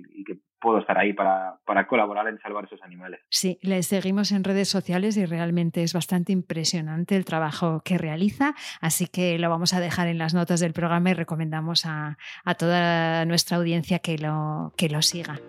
puedo 0.60 0.78
estar 0.78 0.96
ahí 0.96 1.12
para, 1.12 1.58
para, 1.66 1.88
colaborar 1.88 2.28
en 2.28 2.38
salvar 2.38 2.66
esos 2.66 2.80
animales. 2.82 3.20
Sí, 3.30 3.58
le 3.62 3.82
seguimos 3.82 4.30
en 4.30 4.44
redes 4.44 4.68
sociales 4.68 5.16
y 5.16 5.26
realmente 5.26 5.82
es 5.82 5.92
bastante 5.92 6.30
impresionante 6.30 7.16
el 7.16 7.24
trabajo 7.24 7.82
que 7.84 7.98
realiza, 7.98 8.54
así 8.80 9.08
que 9.08 9.40
lo 9.40 9.50
vamos 9.50 9.74
a 9.74 9.80
dejar 9.80 10.06
en 10.06 10.18
las 10.18 10.34
notas 10.34 10.60
del 10.60 10.72
programa 10.72 11.10
y 11.10 11.14
recomendamos 11.14 11.84
a, 11.84 12.16
a 12.44 12.54
toda 12.54 13.24
nuestra 13.24 13.56
audiencia 13.56 13.98
que 13.98 14.18
lo, 14.18 14.72
que 14.76 14.88
lo 14.88 15.02
siga. 15.02 15.40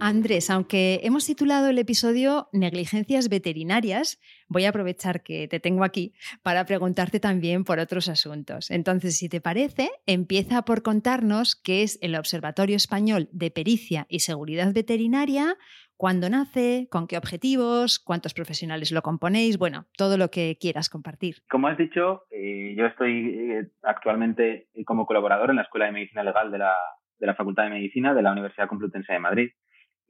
Andrés, 0.00 0.48
aunque 0.48 1.00
hemos 1.02 1.26
titulado 1.26 1.68
el 1.68 1.78
episodio 1.78 2.48
Negligencias 2.52 3.28
veterinarias, 3.28 4.18
voy 4.48 4.64
a 4.64 4.70
aprovechar 4.70 5.22
que 5.22 5.46
te 5.46 5.60
tengo 5.60 5.84
aquí 5.84 6.14
para 6.42 6.64
preguntarte 6.64 7.20
también 7.20 7.64
por 7.64 7.78
otros 7.78 8.08
asuntos. 8.08 8.70
Entonces, 8.70 9.18
si 9.18 9.28
te 9.28 9.42
parece, 9.42 9.90
empieza 10.06 10.62
por 10.62 10.82
contarnos 10.82 11.54
qué 11.54 11.82
es 11.82 11.98
el 12.00 12.16
Observatorio 12.16 12.76
Español 12.76 13.28
de 13.30 13.50
Pericia 13.50 14.06
y 14.08 14.20
Seguridad 14.20 14.72
Veterinaria, 14.72 15.56
cuándo 15.98 16.30
nace, 16.30 16.88
con 16.90 17.06
qué 17.06 17.18
objetivos, 17.18 17.98
cuántos 17.98 18.32
profesionales 18.32 18.92
lo 18.92 19.02
componéis, 19.02 19.58
bueno, 19.58 19.84
todo 19.98 20.16
lo 20.16 20.28
que 20.28 20.56
quieras 20.58 20.88
compartir. 20.88 21.42
Como 21.50 21.68
has 21.68 21.76
dicho, 21.76 22.22
eh, 22.30 22.74
yo 22.74 22.86
estoy 22.86 23.28
eh, 23.28 23.70
actualmente 23.82 24.68
como 24.86 25.04
colaborador 25.04 25.50
en 25.50 25.56
la 25.56 25.62
Escuela 25.62 25.86
de 25.86 25.92
Medicina 25.92 26.24
Legal 26.24 26.50
de 26.50 26.56
la, 26.56 26.74
de 27.18 27.26
la 27.26 27.34
Facultad 27.34 27.64
de 27.64 27.70
Medicina 27.70 28.14
de 28.14 28.22
la 28.22 28.32
Universidad 28.32 28.66
Complutense 28.66 29.12
de 29.12 29.18
Madrid. 29.18 29.50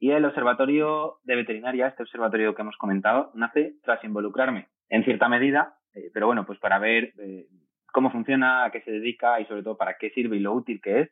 Y 0.01 0.09
el 0.09 0.25
Observatorio 0.25 1.19
de 1.25 1.35
Veterinaria, 1.35 1.85
este 1.85 2.01
observatorio 2.01 2.55
que 2.55 2.63
hemos 2.63 2.75
comentado, 2.75 3.29
nace 3.35 3.75
tras 3.83 4.03
involucrarme 4.03 4.67
en 4.89 5.03
cierta 5.03 5.29
medida, 5.29 5.75
eh, 5.93 6.09
pero 6.11 6.25
bueno, 6.25 6.43
pues 6.43 6.57
para 6.57 6.79
ver 6.79 7.13
eh, 7.19 7.45
cómo 7.93 8.09
funciona, 8.09 8.65
a 8.65 8.71
qué 8.71 8.81
se 8.81 8.89
dedica 8.89 9.39
y 9.39 9.45
sobre 9.45 9.61
todo 9.61 9.77
para 9.77 9.97
qué 9.99 10.09
sirve 10.09 10.37
y 10.37 10.39
lo 10.39 10.53
útil 10.53 10.81
que 10.81 11.01
es 11.01 11.11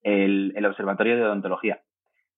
el, 0.00 0.64
Observatorio 0.64 1.16
de 1.16 1.24
Odontología, 1.24 1.82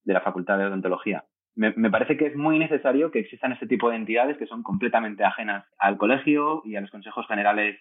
de 0.02 0.12
la 0.12 0.23
Facultad 0.23 0.59
de 0.59 0.66
Odontología. 0.66 1.25
Me, 1.54 1.71
parece 1.88 2.16
que 2.16 2.26
es 2.26 2.35
muy 2.35 2.59
necesario 2.59 3.12
que 3.12 3.21
existan 3.21 3.52
este 3.52 3.68
tipo 3.68 3.88
de 3.88 3.94
entidades 3.94 4.37
que 4.38 4.47
son 4.47 4.64
completamente 4.64 5.23
ajenas 5.23 5.64
al 5.78 5.99
colegio 5.99 6.62
y 6.64 6.75
a 6.75 6.80
los 6.80 6.90
consejos 6.90 7.28
generales 7.28 7.78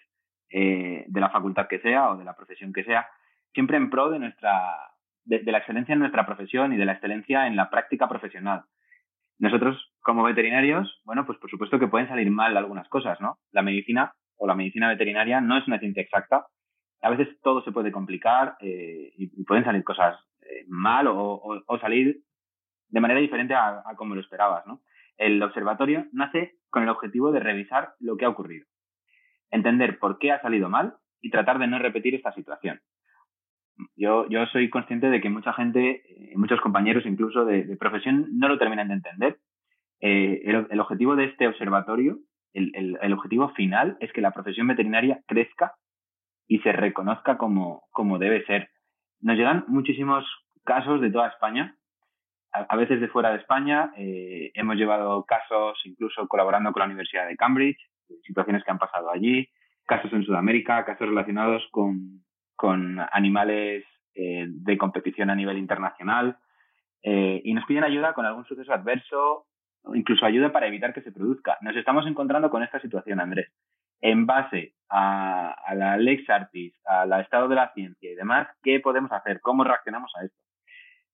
eh, 0.48 1.06
de 1.08 1.20
la 1.20 1.30
facultad 1.30 1.66
que 1.66 1.80
sea 1.80 2.12
o 2.12 2.18
de 2.18 2.24
la 2.24 2.36
profesión 2.36 2.72
que 2.72 2.84
sea, 2.84 3.04
siempre 3.52 3.78
en 3.78 3.90
pro 3.90 4.10
de 4.10 4.20
nuestra, 4.20 4.91
de, 5.24 5.42
la 5.44 5.58
excelencia 5.58 5.92
en 5.92 6.00
nuestra 6.00 6.26
profesión 6.26 6.72
y 6.72 6.76
de 6.76 6.84
la 6.84 6.92
excelencia 6.92 7.46
en 7.46 7.56
la 7.56 7.70
práctica 7.70 8.08
profesional. 8.08 8.64
Nosotros, 9.38 9.92
como 10.00 10.22
veterinarios, 10.22 11.00
bueno, 11.04 11.26
pues 11.26 11.38
por 11.38 11.50
supuesto 11.50 11.78
que 11.78 11.88
pueden 11.88 12.08
salir 12.08 12.30
mal 12.30 12.56
algunas 12.56 12.88
cosas, 12.88 13.20
¿no? 13.20 13.38
La 13.50 13.62
medicina 13.62 14.14
o 14.36 14.46
la 14.46 14.54
medicina 14.54 14.88
veterinaria 14.88 15.40
no 15.40 15.56
es 15.56 15.66
una 15.66 15.78
ciencia 15.78 16.02
exacta, 16.02 16.46
a 17.02 17.10
veces 17.10 17.28
todo 17.42 17.62
se 17.64 17.72
puede 17.72 17.90
complicar 17.90 18.56
eh, 18.60 19.12
y, 19.16 19.44
pueden 19.44 19.64
salir 19.64 19.82
cosas 19.82 20.16
eh, 20.42 20.64
mal 20.68 21.06
o, 21.08 21.64
salir 21.80 22.22
de 22.88 23.00
manera 23.00 23.20
diferente 23.20 23.54
a, 23.54 23.82
como 23.96 24.14
lo 24.14 24.20
esperabas, 24.20 24.66
¿no? 24.66 24.82
El 25.16 25.42
observatorio 25.42 26.06
nace 26.12 26.58
con 26.70 26.84
el 26.84 26.88
objetivo 26.88 27.32
de 27.32 27.40
revisar 27.40 27.94
lo 28.00 28.16
que 28.16 28.24
ha 28.24 28.28
ocurrido, 28.28 28.66
entender 29.50 29.98
por 29.98 30.18
qué 30.18 30.32
ha 30.32 30.40
salido 30.40 30.68
mal 30.68 30.94
y 31.20 31.30
tratar 31.30 31.58
de 31.58 31.66
no 31.66 31.78
repetir 31.78 32.14
esta 32.14 32.32
situación. 32.32 32.80
Yo, 33.96 34.28
yo 34.28 34.46
soy 34.46 34.70
consciente 34.70 35.10
de 35.10 35.20
que 35.20 35.30
mucha 35.30 35.52
gente, 35.52 36.02
eh, 36.06 36.32
muchos 36.36 36.60
compañeros 36.60 37.04
incluso 37.06 37.44
de, 37.44 37.76
profesión, 37.76 38.26
no 38.38 38.48
lo 38.48 38.58
terminan 38.58 38.88
de 38.88 38.94
entender. 38.94 39.38
el, 40.00 40.80
objetivo 40.80 41.16
de 41.16 41.26
este 41.26 41.46
observatorio, 41.46 42.18
el, 42.52 42.98
el 43.00 43.12
objetivo 43.12 43.50
final, 43.50 43.96
es 44.00 44.12
que 44.12 44.20
la 44.20 44.32
profesión 44.32 44.66
veterinaria 44.66 45.20
crezca 45.26 45.74
y 46.46 46.58
se 46.58 46.72
reconozca 46.72 47.38
como, 47.38 47.84
como 47.92 48.18
debe 48.18 48.44
ser. 48.44 48.68
Nos 49.20 49.36
llegan 49.36 49.64
muchísimos 49.68 50.24
casos 50.64 51.00
de 51.00 51.10
toda 51.10 51.28
España, 51.28 51.76
a, 52.52 52.76
veces 52.76 53.00
de 53.00 53.08
fuera 53.08 53.30
de 53.30 53.38
España. 53.38 53.92
Eh, 53.96 54.50
hemos 54.54 54.76
llevado 54.76 55.24
casos 55.24 55.80
incluso 55.84 56.28
colaborando 56.28 56.72
con 56.72 56.80
la 56.80 56.86
Universidad 56.86 57.26
de 57.26 57.36
Cambridge, 57.36 57.78
situaciones 58.24 58.62
que 58.64 58.70
han 58.70 58.78
pasado 58.78 59.10
allí, 59.10 59.48
casos 59.86 60.12
en 60.12 60.24
Sudamérica, 60.24 60.84
casos 60.84 61.08
relacionados 61.08 61.66
con, 61.70 62.22
con 62.62 63.00
animales 63.10 63.84
eh, 64.14 64.46
de 64.46 64.78
competición 64.78 65.30
a 65.30 65.34
nivel 65.34 65.58
internacional. 65.58 66.36
Eh, 67.02 67.40
y 67.42 67.54
nos 67.54 67.66
piden 67.66 67.82
ayuda 67.82 68.14
con 68.14 68.24
algún 68.24 68.44
suceso 68.44 68.72
adverso, 68.72 69.46
incluso 69.92 70.24
ayuda 70.24 70.52
para 70.52 70.68
evitar 70.68 70.94
que 70.94 71.02
se 71.02 71.10
produzca. 71.10 71.58
Nos 71.60 71.74
estamos 71.74 72.06
encontrando 72.06 72.50
con 72.50 72.62
esta 72.62 72.78
situación, 72.78 73.18
Andrés 73.18 73.48
en 74.00 74.26
base 74.26 74.74
a, 74.90 75.54
la 75.76 75.96
Lex 75.96 76.28
Artis, 76.28 76.74
al 76.84 77.12
estado 77.20 77.46
de 77.46 77.54
la 77.54 77.72
ciencia 77.72 78.10
y 78.10 78.16
demás, 78.16 78.48
¿qué 78.60 78.80
podemos 78.80 79.12
hacer? 79.12 79.40
¿Cómo 79.40 79.62
reaccionamos 79.62 80.10
a 80.16 80.24
esto? 80.24 80.42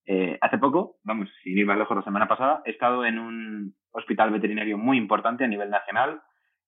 Eh, 0.06 0.38
hace 0.40 0.56
poco, 0.56 0.96
vamos, 1.04 1.28
sin 1.42 1.58
ir 1.58 1.66
más 1.66 1.76
lejos, 1.76 1.94
la 1.94 2.02
semana 2.02 2.28
pasada, 2.28 2.62
he 2.64 2.70
estado 2.70 3.04
en 3.04 3.18
un 3.18 3.74
hospital 3.90 4.30
veterinario 4.30 4.78
muy 4.78 4.96
importante 4.96 5.44
a 5.44 5.48
nivel 5.48 5.68
nacional. 5.68 6.22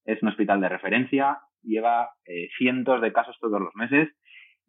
Es 0.05 0.23
un 0.23 0.29
hospital 0.29 0.61
de 0.61 0.69
referencia, 0.69 1.39
lleva 1.63 2.11
cientos 2.59 3.01
de 3.01 3.15
casos 3.15 3.39
todos 3.41 3.59
los 3.59 3.75
meses 3.75 4.11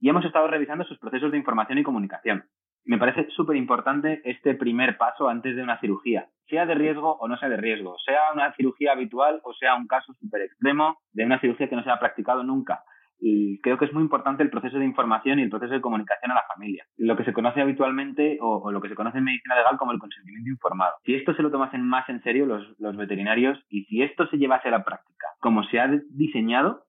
y 0.01 0.09
hemos 0.09 0.25
estado 0.25 0.47
revisando 0.47 0.83
sus 0.83 0.99
procesos 0.99 1.31
de 1.31 1.37
información 1.37 1.77
y 1.77 1.83
comunicación 1.83 2.43
me 2.85 2.97
parece 2.97 3.29
súper 3.31 3.55
importante 3.55 4.21
este 4.25 4.55
primer 4.55 4.97
paso 4.97 5.29
antes 5.29 5.55
de 5.55 5.63
una 5.63 5.79
cirugía, 5.79 6.27
sea 6.47 6.65
de 6.65 6.75
riesgo 6.75 7.15
o 7.17 7.27
no 7.27 7.37
sea 7.37 7.49
de 7.49 7.57
riesgo, 7.57 7.95
sea 8.05 8.33
una 8.33 8.53
cirugía 8.55 8.93
habitual 8.93 9.39
o 9.43 9.53
sea 9.53 9.75
un 9.75 9.87
caso 9.87 10.13
súper 10.13 10.41
extremo 10.41 10.97
de 11.13 11.25
una 11.25 11.39
cirugía 11.39 11.69
que 11.69 11.75
no 11.75 11.83
se 11.83 11.91
ha 11.91 11.99
practicado 11.99 12.43
nunca. 12.43 12.83
Y 13.23 13.61
creo 13.61 13.77
que 13.77 13.85
es 13.85 13.93
muy 13.93 14.01
importante 14.01 14.41
el 14.41 14.49
proceso 14.49 14.79
de 14.79 14.85
información 14.85 15.37
y 15.37 15.43
el 15.43 15.51
proceso 15.51 15.75
de 15.75 15.81
comunicación 15.81 16.31
a 16.31 16.35
la 16.35 16.43
familia. 16.51 16.85
Lo 16.97 17.15
que 17.15 17.23
se 17.23 17.33
conoce 17.33 17.61
habitualmente 17.61 18.39
o, 18.41 18.71
lo 18.71 18.81
que 18.81 18.89
se 18.89 18.95
conoce 18.95 19.19
en 19.19 19.25
medicina 19.25 19.55
legal 19.55 19.77
como 19.77 19.91
el 19.91 19.99
consentimiento 19.99 20.49
informado. 20.49 20.95
Si 21.05 21.13
esto 21.13 21.35
se 21.35 21.43
lo 21.43 21.51
tomasen 21.51 21.87
más 21.87 22.09
en 22.09 22.23
serio 22.23 22.47
los, 22.47 22.65
los 22.79 22.97
veterinarios 22.97 23.63
y 23.69 23.83
si 23.83 24.01
esto 24.01 24.25
se 24.25 24.37
llevase 24.37 24.69
a 24.69 24.71
la 24.71 24.83
práctica 24.83 25.27
como 25.39 25.63
se 25.65 25.79
ha 25.79 25.87
diseñado, 26.09 26.85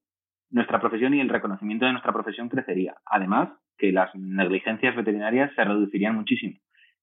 nuestra 0.52 0.80
profesión 0.80 1.14
y 1.14 1.20
el 1.20 1.28
reconocimiento 1.28 1.86
de 1.86 1.92
nuestra 1.92 2.12
profesión 2.12 2.48
crecería. 2.48 2.94
Además, 3.06 3.48
que 3.78 3.90
las 3.90 4.14
negligencias 4.14 4.94
veterinarias 4.94 5.50
se 5.56 5.64
reducirían 5.64 6.14
muchísimo. 6.14 6.58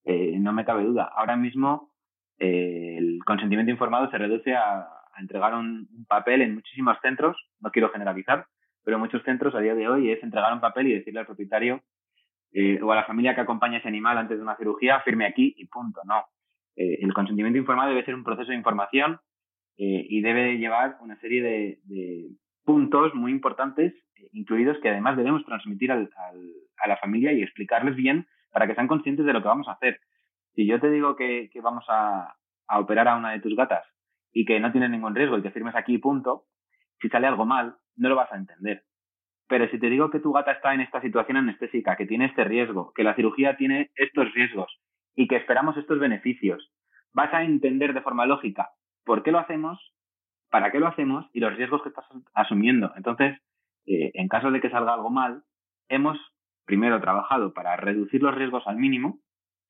Eh, 0.05 0.37
no 0.39 0.53
me 0.53 0.65
cabe 0.65 0.83
duda. 0.83 1.11
Ahora 1.15 1.35
mismo 1.35 1.91
eh, 2.37 2.95
el 2.97 3.19
consentimiento 3.25 3.71
informado 3.71 4.09
se 4.11 4.17
reduce 4.17 4.55
a, 4.55 4.87
entregar 5.19 5.53
un, 5.53 5.89
papel 6.07 6.41
en 6.41 6.55
muchísimos 6.55 6.97
centros, 7.01 7.35
no 7.59 7.71
quiero 7.71 7.89
generalizar, 7.89 8.45
pero 8.85 8.95
en 8.95 9.01
muchos 9.01 9.21
centros 9.23 9.53
a 9.53 9.59
día 9.59 9.75
de 9.75 9.89
hoy 9.89 10.09
es 10.09 10.23
entregar 10.23 10.53
un 10.53 10.61
papel 10.61 10.87
y 10.87 10.93
decirle 10.93 11.19
al 11.19 11.25
propietario 11.25 11.81
eh, 12.53 12.79
o 12.81 12.89
a 12.93 12.95
la 12.95 13.03
familia 13.03 13.35
que 13.35 13.41
acompaña 13.41 13.79
ese 13.79 13.89
animal 13.89 14.17
antes 14.17 14.37
de 14.37 14.43
una 14.43 14.55
cirugía, 14.55 15.01
firme 15.01 15.25
aquí 15.25 15.53
y 15.57 15.65
punto. 15.65 15.99
No. 16.05 16.23
el 16.77 17.13
consentimiento 17.13 17.59
informado 17.59 17.89
debe 17.89 18.05
ser 18.05 18.15
un 18.15 18.23
proceso 18.23 18.51
de 18.51 18.57
información 18.57 19.19
y 19.75 20.21
debe 20.21 20.57
llevar 20.57 20.97
una 21.01 21.17
serie 21.19 21.41
de 21.41 22.29
puntos 22.63 23.13
muy 23.15 23.31
importantes 23.31 23.93
incluidos 24.33 24.77
que 24.79 24.89
además 24.89 25.17
debemos 25.17 25.45
transmitir 25.45 25.91
al, 25.91 26.09
a 26.77 26.87
la 26.87 26.97
familia 26.97 27.31
y 27.33 27.41
explicarles 27.41 27.95
bien 27.95 28.27
para 28.51 28.67
que 28.67 28.75
sean 28.75 28.87
conscientes 28.87 29.25
de 29.25 29.33
lo 29.33 29.41
que 29.41 29.47
vamos 29.47 29.67
a 29.67 29.73
hacer. 29.73 29.99
Si 30.55 30.65
yo 30.65 30.79
te 30.79 30.89
digo 30.89 31.15
que, 31.15 31.49
vamos 31.61 31.85
a, 31.87 32.35
operar 32.71 33.07
a 33.07 33.15
una 33.15 33.31
de 33.31 33.39
tus 33.39 33.55
gatas 33.55 33.85
y 34.31 34.45
que 34.45 34.59
no 34.59 34.71
tiene 34.71 34.89
ningún 34.89 35.15
riesgo 35.15 35.37
y 35.37 35.41
que 35.41 35.51
firmes 35.51 35.75
aquí 35.75 35.97
punto, 35.97 36.45
si 37.01 37.09
sale 37.09 37.27
algo 37.27 37.45
mal, 37.45 37.77
no 37.95 38.09
lo 38.09 38.15
vas 38.15 38.31
a 38.31 38.37
entender. 38.37 38.83
Pero 39.47 39.67
si 39.69 39.79
te 39.79 39.89
digo 39.89 40.11
que 40.11 40.19
tu 40.19 40.31
gata 40.31 40.51
está 40.51 40.73
en 40.75 40.81
esta 40.81 41.01
situación 41.01 41.37
anestésica, 41.37 41.95
que 41.95 42.05
tiene 42.05 42.25
este 42.25 42.43
riesgo, 42.43 42.93
que 42.93 43.03
la 43.03 43.15
cirugía 43.15 43.57
tiene 43.57 43.89
estos 43.95 44.31
riesgos 44.33 44.79
y 45.15 45.27
que 45.27 45.37
esperamos 45.37 45.77
estos 45.77 45.97
beneficios, 45.97 46.71
vas 47.13 47.33
a 47.33 47.43
entender 47.43 47.93
de 47.93 48.01
forma 48.01 48.27
lógica 48.27 48.69
por 49.03 49.23
qué 49.23 49.31
lo 49.31 49.39
hacemos, 49.39 49.79
para 50.49 50.71
qué 50.71 50.79
lo 50.79 50.87
hacemos 50.87 51.25
y 51.33 51.39
los 51.39 51.55
riesgos 51.55 51.81
que 51.83 51.89
estás 51.89 52.05
asumiendo. 52.33 52.91
Entonces, 52.95 53.39
eh, 53.85 54.11
en 54.13 54.27
caso 54.27 54.51
de 54.51 54.61
que 54.61 54.69
salga 54.69 54.93
algo 54.93 55.09
mal, 55.09 55.43
hemos 55.87 56.17
primero 56.65 56.99
trabajado 57.01 57.53
para 57.53 57.75
reducir 57.77 58.21
los 58.21 58.35
riesgos 58.35 58.63
al 58.67 58.77
mínimo, 58.77 59.19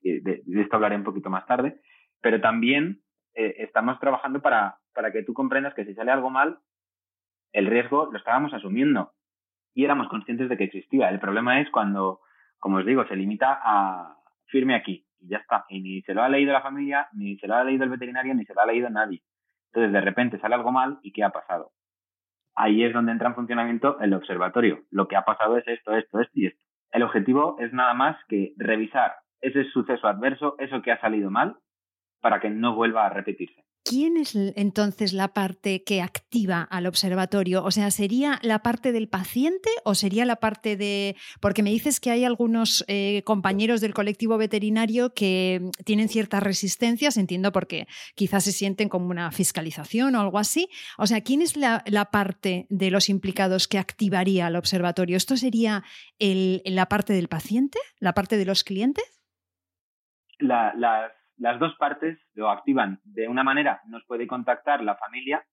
de, 0.02 0.44
esto 0.48 0.76
hablaré 0.76 0.96
un 0.96 1.04
poquito 1.04 1.30
más 1.30 1.46
tarde, 1.46 1.80
pero 2.22 2.42
también 2.42 3.02
eh, 3.36 3.56
estamos 3.60 4.00
trabajando 4.00 4.42
para, 4.42 4.78
para 4.94 5.12
que 5.12 5.24
tú 5.24 5.34
comprendas 5.34 5.74
que 5.74 5.86
si 5.86 5.94
sale 5.94 6.12
algo 6.12 6.30
mal, 6.30 6.60
el 7.52 7.68
riesgo 7.68 8.10
lo 8.12 8.18
estábamos 8.18 8.54
asumiendo 8.54 9.12
y 9.74 9.86
éramos 9.86 10.08
conscientes 10.10 10.50
de 10.50 10.58
que 10.58 10.66
existía. 10.66 11.10
El 11.10 11.20
problema 11.20 11.62
es 11.62 11.70
cuando, 11.70 12.22
como 12.60 12.78
os 12.78 12.86
digo, 12.86 13.06
se 13.08 13.16
limita 13.16 13.60
a 13.64 14.18
firme 14.48 14.76
aquí 14.76 15.06
y 15.20 15.30
ya 15.30 15.38
está. 15.38 15.66
Y 15.70 15.82
ni 15.82 16.02
se 16.02 16.14
lo 16.14 16.24
ha 16.24 16.30
leído 16.30 16.54
la 16.54 16.62
familia, 16.62 17.08
ni 17.14 17.38
se 17.38 17.48
lo 17.48 17.56
ha 17.56 17.64
leído 17.64 17.84
el 17.84 17.90
veterinario, 17.90 18.34
ni 18.34 18.46
se 18.46 18.54
lo 18.54 18.62
ha 18.62 18.66
leído 18.66 18.90
nadie. 18.90 19.22
Entonces, 19.72 19.94
de 19.94 20.02
repente 20.02 20.40
sale 20.40 20.56
algo 20.56 20.72
mal 20.72 21.00
y 21.04 21.12
¿qué 21.12 21.24
ha 21.24 21.30
pasado? 21.30 21.72
ahí 22.60 22.84
es 22.84 22.94
donde 22.94 23.14
entra 23.14 23.30
en 23.30 23.36
funcionamiento 23.36 24.00
el 24.02 24.14
observatorio. 24.14 24.84
Lo 24.92 25.08
que 25.08 25.16
ha 25.16 25.24
pasado 25.24 25.58
es 25.58 25.68
esto, 25.68 25.96
esto, 25.96 26.20
esto 26.20 26.34
y 26.36 26.48
esto. 26.48 26.62
El 26.92 27.04
objetivo 27.04 27.56
es 27.60 27.72
nada 27.72 27.94
más 27.94 28.18
que 28.28 28.54
revisar 28.58 29.14
ese 29.40 29.64
suceso 29.72 30.08
adverso, 30.08 30.56
eso 30.60 30.82
que 30.82 30.92
ha 30.92 31.00
salido 31.00 31.32
mal, 31.32 31.56
para 32.20 32.42
que 32.42 32.50
no 32.50 32.76
vuelva 32.76 33.06
a 33.06 33.10
repetirse. 33.10 33.64
¿Quién 33.84 34.18
es 34.18 34.36
entonces 34.36 35.14
la 35.14 35.30
parte 35.30 35.84
que 35.84 36.02
activa 36.02 36.62
al 36.62 36.86
observatorio? 36.86 37.64
O 37.64 37.72
sea, 37.72 37.90
¿sería 37.92 38.38
la 38.44 38.60
parte 38.60 38.92
del 38.92 39.08
paciente 39.08 39.70
o 39.84 39.96
sería 39.96 40.26
la 40.26 40.36
parte 40.36 40.78
de... 40.78 41.16
Porque 41.40 41.64
me 41.64 41.72
dices 41.72 42.00
que 42.00 42.12
hay 42.12 42.24
algunos 42.24 42.84
eh, 42.88 43.24
compañeros 43.26 43.82
del 43.82 43.94
colectivo 43.94 44.38
veterinario 44.38 45.14
que 45.14 45.72
tienen 45.86 46.10
ciertas 46.10 46.44
resistencias, 46.44 47.18
entiendo 47.18 47.52
porque 47.52 47.88
quizás 48.16 48.44
se 48.44 48.52
sienten 48.52 48.90
como 48.90 49.08
una 49.08 49.32
fiscalización 49.32 50.16
o 50.16 50.22
algo 50.22 50.38
así. 50.38 50.70
O 50.98 51.08
sea, 51.08 51.22
¿quién 51.22 51.42
es 51.42 51.56
la, 51.56 51.84
parte 52.12 52.68
de 52.70 52.92
los 52.92 53.10
implicados 53.10 53.68
que 53.68 53.80
activaría 53.80 54.48
al 54.48 54.56
observatorio? 54.56 55.18
¿Esto 55.18 55.38
sería 55.38 55.84
la 56.20 56.86
parte 56.88 57.14
del 57.14 57.28
paciente? 57.28 57.80
¿La 58.00 58.14
parte 58.14 58.38
de 58.38 58.46
los 58.46 58.64
clientes? 58.64 59.06
La, 60.38 60.74
las 60.76 61.12
las 61.40 61.60
dos 61.60 61.76
partes 61.78 62.20
lo 62.34 62.50
activan. 62.50 63.00
De 63.04 63.28
una 63.28 63.44
manera, 63.44 63.82
nos 63.88 64.06
puede 64.06 64.28
contactar 64.28 64.84
la 64.84 64.96
familia, 64.96 65.44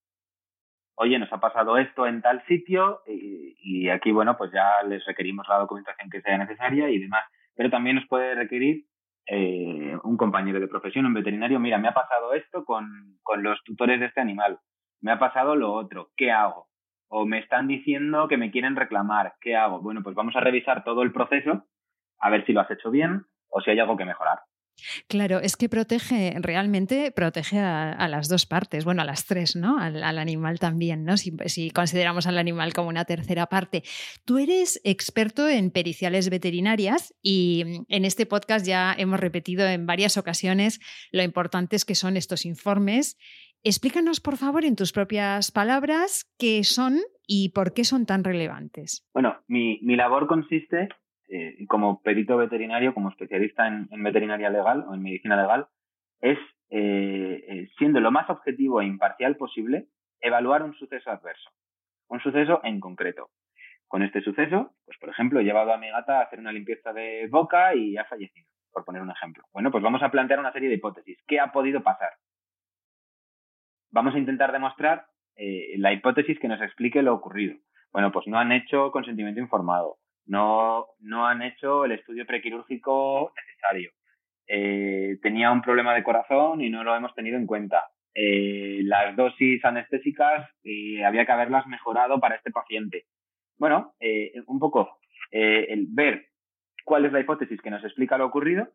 oye, 0.97 1.19
nos 1.19 1.33
ha 1.33 1.39
pasado 1.39 1.79
esto 1.79 2.07
en 2.07 2.21
tal 2.23 2.45
sitio 2.47 3.03
y, 3.07 3.89
aquí, 3.89 4.11
bueno, 4.13 4.37
pues 4.37 4.51
ya 4.53 4.83
les 4.87 5.05
requerimos 5.07 5.47
la 5.49 5.59
documentación 5.59 6.11
que 6.11 6.21
sea 6.23 6.39
necesaria 6.39 6.91
y 6.91 6.99
demás. 6.99 7.25
Pero 7.55 7.71
también 7.71 7.97
nos 7.97 8.07
puede 8.09 8.35
requerir 8.35 8.85
eh, 9.27 9.97
un 10.03 10.17
compañero 10.17 10.61
de 10.61 10.69
profesión, 10.69 11.07
un 11.07 11.15
veterinario, 11.15 11.61
mira, 11.61 11.79
me 11.79 11.89
ha 11.89 11.95
pasado 11.95 12.33
esto 12.35 12.65
con, 12.65 13.19
con 13.23 13.43
los 13.43 13.63
tutores 13.65 14.01
de 14.01 14.07
este 14.07 14.21
animal, 14.21 14.59
me 15.01 15.13
ha 15.13 15.19
pasado 15.19 15.57
lo 15.57 15.73
otro, 15.73 16.11
¿qué 16.17 16.31
hago? 16.31 16.69
O 17.09 17.27
me 17.27 17.39
están 17.39 17.67
diciendo 17.67 18.29
que 18.29 18.37
me 18.37 18.51
quieren 18.51 18.77
reclamar, 18.77 19.35
¿qué 19.41 19.57
hago? 19.57 19.81
Bueno, 19.81 20.03
pues 20.03 20.15
vamos 20.15 20.37
a 20.37 20.41
revisar 20.41 20.85
todo 20.85 21.03
el 21.03 21.13
proceso, 21.13 21.65
a 22.21 22.31
ver 22.31 22.45
si 22.47 22.53
lo 22.53 22.61
has 22.61 22.71
hecho 22.71 22.91
bien 22.91 23.23
o 23.49 23.61
si 23.61 23.71
hay 23.71 23.81
algo 23.81 23.97
que 23.97 24.05
mejorar. 24.05 24.39
Claro, 25.09 25.41
es 25.41 25.57
que 25.57 25.69
protege, 25.69 26.35
realmente 26.41 27.11
protege 27.11 27.59
a, 27.59 28.09
las 28.09 28.29
dos 28.29 28.47
partes, 28.47 28.85
bueno, 28.85 29.03
a 29.03 29.05
las 29.05 29.27
tres, 29.27 29.57
¿no? 29.57 29.79
Al, 29.79 30.03
animal 30.19 30.59
también, 30.59 31.05
¿no? 31.05 31.17
Si, 31.17 31.33
si, 31.47 31.71
consideramos 31.71 32.27
al 32.27 32.39
animal 32.39 32.73
como 32.73 32.89
una 32.89 33.05
tercera 33.05 33.47
parte. 33.47 33.83
Tú 34.25 34.39
eres 34.39 34.81
experto 34.85 35.49
en 35.49 35.71
periciales 35.71 36.31
veterinarias 36.31 37.15
y 37.23 37.85
en 37.89 38.05
este 38.05 38.27
podcast 38.27 38.67
ya 38.67 38.95
hemos 38.97 39.21
repetido 39.21 39.67
en 39.67 39.87
varias 39.87 40.17
ocasiones 40.17 40.81
lo 41.11 41.23
importantes 41.23 41.85
que 41.85 41.95
son 41.95 42.17
estos 42.17 42.45
informes. 42.45 43.19
Explícanos, 43.63 44.21
por 44.21 44.37
favor, 44.37 44.65
en 44.65 44.77
tus 44.77 44.93
propias 44.93 45.51
palabras, 45.51 46.31
qué 46.39 46.63
son 46.63 47.01
y 47.27 47.49
por 47.49 47.75
qué 47.75 47.85
son 47.85 48.07
tan 48.07 48.23
relevantes. 48.23 49.05
Bueno, 49.13 49.43
mi, 49.49 49.81
mi 49.83 49.97
labor 49.97 50.29
consiste 50.29 50.89
eh, 51.29 51.67
como 51.67 52.03
perito 52.03 52.37
veterinario, 52.37 52.95
como 52.95 53.09
especialista 53.09 53.67
en, 53.67 53.89
veterinaria 54.03 54.49
legal 54.49 54.85
o 54.89 54.95
en 54.95 55.03
medicina 55.03 55.41
legal, 55.41 55.67
es, 56.21 56.39
eh, 56.71 57.45
eh, 57.49 57.69
siendo 57.79 58.01
lo 58.01 58.13
más 58.13 58.31
objetivo 58.31 58.81
e 58.81 58.87
imparcial 58.87 59.37
posible, 59.37 59.89
evaluar 60.21 60.63
un 60.63 60.75
suceso 60.75 61.11
adverso, 61.11 61.51
un 62.09 62.21
suceso 62.21 62.61
en 62.65 62.81
concreto. 62.81 63.31
con 63.89 64.03
este 64.03 64.21
suceso, 64.21 64.75
pues 64.85 64.99
por 64.99 65.11
ejemplo, 65.11 65.39
he 65.39 65.45
llevado 65.45 65.73
a 65.73 65.79
mi 65.79 65.89
gata 65.89 66.19
a 66.19 66.23
hacer 66.23 66.41
una 66.41 66.51
limpieza 66.51 66.93
de 66.93 67.29
boca 67.29 67.73
y 67.73 67.97
ha 67.97 68.05
fallecido, 68.05 68.49
por 68.73 68.85
poner 68.85 69.01
un 69.01 69.13
ejemplo. 69.13 69.45
Bueno, 69.53 69.71
pues 69.71 69.81
vamos 69.83 70.03
a 70.03 70.11
plantear 70.11 70.41
una 70.41 70.53
serie 70.53 70.69
de 70.69 70.75
hipótesis. 70.75 71.23
¿Qué 71.29 71.39
ha 71.39 71.53
podido 71.53 71.85
pasar? 71.85 72.11
Vamos 73.93 74.17
a 74.17 74.19
intentar 74.19 74.51
demostrar 74.51 75.07
la 75.37 75.93
hipótesis 75.93 76.37
que 76.41 76.49
nos 76.49 76.61
explique 76.61 77.01
lo 77.01 77.15
ocurrido. 77.15 77.57
Bueno, 77.93 78.11
pues 78.11 78.27
no 78.27 78.41
han 78.41 78.51
hecho 78.51 78.91
consentimiento 78.91 79.41
informado, 79.41 79.99
no, 80.27 80.87
no 81.01 81.27
han 81.27 81.43
hecho 81.43 81.85
el 81.85 81.93
estudio 81.93 82.27
prequirúrgico 82.27 83.33
necesario, 83.35 83.91
eh, 84.49 85.19
tenía 85.23 85.51
un 85.51 85.63
problema 85.63 85.95
de 85.95 86.05
corazón 86.05 86.61
y 86.61 86.71
no 86.71 86.85
lo 86.85 86.95
hemos 86.95 87.15
tenido 87.15 87.37
en 87.37 87.47
cuenta. 87.47 87.85
Eh, 88.15 88.81
las 88.85 89.15
dosis 89.17 89.65
anestésicas 89.65 90.49
había 91.05 91.27
que 91.27 91.33
haberlas 91.33 91.67
mejorado 91.67 92.19
para 92.19 92.37
este 92.37 92.51
paciente. 92.51 93.05
Bueno, 93.59 93.95
un 94.47 94.59
poco 94.59 94.99
el 95.31 95.87
ver 95.91 96.27
cuál 96.85 97.05
es 97.05 97.13
la 97.13 97.21
hipótesis 97.21 97.61
que 97.61 97.71
nos 97.71 97.85
explica 97.85 98.17
lo 98.17 98.27
ocurrido, 98.27 98.69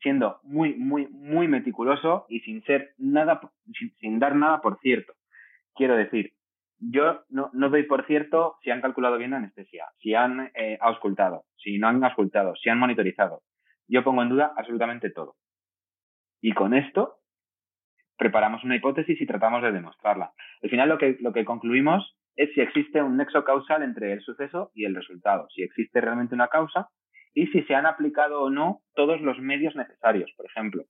siendo 0.00 0.40
muy, 0.42 0.74
muy, 0.74 1.06
muy 1.08 1.46
meticuloso 1.46 2.26
y 2.28 2.40
sin 2.40 2.62
ser 2.64 2.94
nada, 2.98 3.40
sin 4.00 4.18
dar 4.18 4.34
nada 4.34 4.60
por 4.60 4.78
cierto. 4.80 5.12
Quiero 5.74 5.96
decir, 5.96 6.32
yo 6.90 7.24
no, 7.28 7.50
no, 7.52 7.70
doy 7.70 7.84
por 7.84 8.06
cierto 8.06 8.56
si 8.62 8.70
han 8.70 8.80
calculado 8.80 9.18
bien 9.18 9.30
la 9.30 9.38
anestesia, 9.38 9.86
si 9.98 10.14
han 10.14 10.50
eh, 10.54 10.78
auscultado, 10.80 11.44
si 11.56 11.78
no 11.78 11.88
han 11.88 12.02
auscultado, 12.04 12.54
si 12.56 12.68
han 12.68 12.78
monitorizado. 12.78 13.42
Yo 13.86 14.02
pongo 14.02 14.22
en 14.22 14.30
duda 14.30 14.52
absolutamente 14.56 15.10
todo. 15.10 15.36
Y 16.40 16.52
con 16.52 16.74
esto 16.74 17.16
preparamos 18.16 18.64
una 18.64 18.76
hipótesis 18.76 19.20
y 19.20 19.26
tratamos 19.26 19.62
de 19.62 19.72
demostrarla. 19.72 20.32
Al 20.62 20.70
final 20.70 20.88
lo 20.88 20.98
que, 20.98 21.16
lo 21.20 21.32
que 21.32 21.44
concluimos 21.44 22.16
es 22.36 22.52
si 22.54 22.60
existe 22.60 23.02
un 23.02 23.16
nexo 23.16 23.44
causal 23.44 23.82
entre 23.82 24.12
el 24.12 24.20
suceso 24.20 24.70
y 24.74 24.84
el 24.84 24.94
resultado, 24.94 25.46
si 25.54 25.62
existe 25.62 26.00
realmente 26.00 26.34
una 26.34 26.48
causa 26.48 26.88
y 27.32 27.46
si 27.48 27.62
se 27.62 27.74
han 27.74 27.86
aplicado 27.86 28.42
o 28.42 28.50
no 28.50 28.80
todos 28.94 29.20
los 29.20 29.38
medios 29.38 29.74
necesarios. 29.74 30.32
Por 30.36 30.46
ejemplo, 30.46 30.84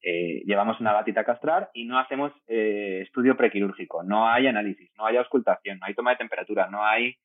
eh, 0.00 0.42
llevamos 0.44 0.80
una 0.80 0.92
gatita 0.92 1.22
a 1.22 1.24
castrar 1.24 1.70
y 1.74 1.84
no 1.84 1.98
hacemos 1.98 2.32
eh, 2.46 3.00
estudio 3.02 3.36
prequirúrgico, 3.36 4.02
no 4.04 4.28
hay 4.28 4.46
análisis, 4.46 4.90
no 4.96 5.06
hay 5.06 5.16
auscultación, 5.16 5.78
no 5.78 5.86
hay 5.86 5.94
toma 5.94 6.12
de 6.12 6.18
temperatura, 6.18 6.68
no 6.68 6.84
hay 6.84 7.16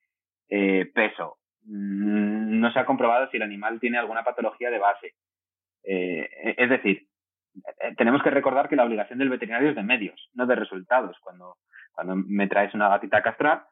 eh, 0.50 0.89
peso, 0.94 1.38
mm, 1.65 2.60
no 2.60 2.74
se 2.74 2.80
ha 2.80 2.86
comprobado 2.86 3.30
si 3.30 3.38
el 3.38 3.44
animal 3.44 3.80
tiene 3.80 4.00
alguna 4.00 4.24
patología 4.24 4.72
de 4.72 4.80
base. 4.80 5.13
es 5.84 6.70
decir, 6.70 7.08
tenemos 7.98 8.24
que 8.24 8.30
recordar 8.30 8.70
que 8.70 8.75
la 8.75 8.86
obligación 8.86 9.20
del 9.20 9.30
veterinario 9.30 9.70
es 9.70 9.75
de 9.75 9.84
medios, 9.84 10.30
no 10.34 10.46
de 10.48 10.56
resultados. 10.56 11.18
Cuando, 11.20 11.58
cuando 11.92 12.15
me 12.15 12.48
traes 12.48 12.74
una 12.74 12.89
gatita 12.89 13.18
a 13.18 13.22
castrar, 13.22 13.65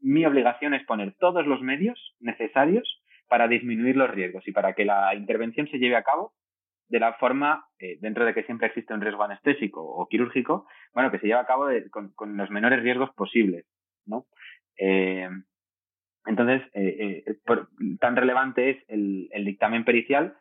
mi 0.00 0.24
obligación 0.24 0.74
es 0.74 0.84
poner 0.86 1.14
todos 1.18 1.46
los 1.46 1.60
medios 1.60 2.16
necesarios 2.20 3.02
para 3.28 3.46
disminuir 3.46 3.96
los 3.96 4.10
riesgos 4.10 4.48
y 4.48 4.52
para 4.52 4.72
que 4.72 4.84
la 4.84 5.14
intervención 5.14 5.68
se 5.68 5.78
lleve 5.78 5.96
a 5.96 6.02
cabo 6.02 6.32
de 6.88 7.00
la 7.00 7.14
forma, 7.14 7.66
eh, 7.78 7.98
dentro 8.00 8.24
de 8.24 8.34
que 8.34 8.44
siempre 8.44 8.68
existe 8.68 8.94
un 8.94 9.00
riesgo 9.00 9.22
anestésico 9.22 9.82
o 9.82 10.08
quirúrgico, 10.08 10.66
bueno, 10.94 11.10
que 11.10 11.18
se 11.18 11.26
lleva 11.26 11.40
a 11.40 11.46
cabo 11.46 11.68
con, 11.90 12.36
los 12.36 12.50
menores 12.50 12.82
riesgos 12.82 13.10
posibles, 13.14 13.66
¿no? 14.06 14.26
Eh, 14.78 15.28
entonces, 16.26 16.62
eh, 16.74 17.24
tan 18.00 18.16
relevante 18.16 18.70
es 18.70 18.84
el, 18.88 19.28
el, 19.32 19.44
dictamen 19.44 19.84
pericial 19.84 20.36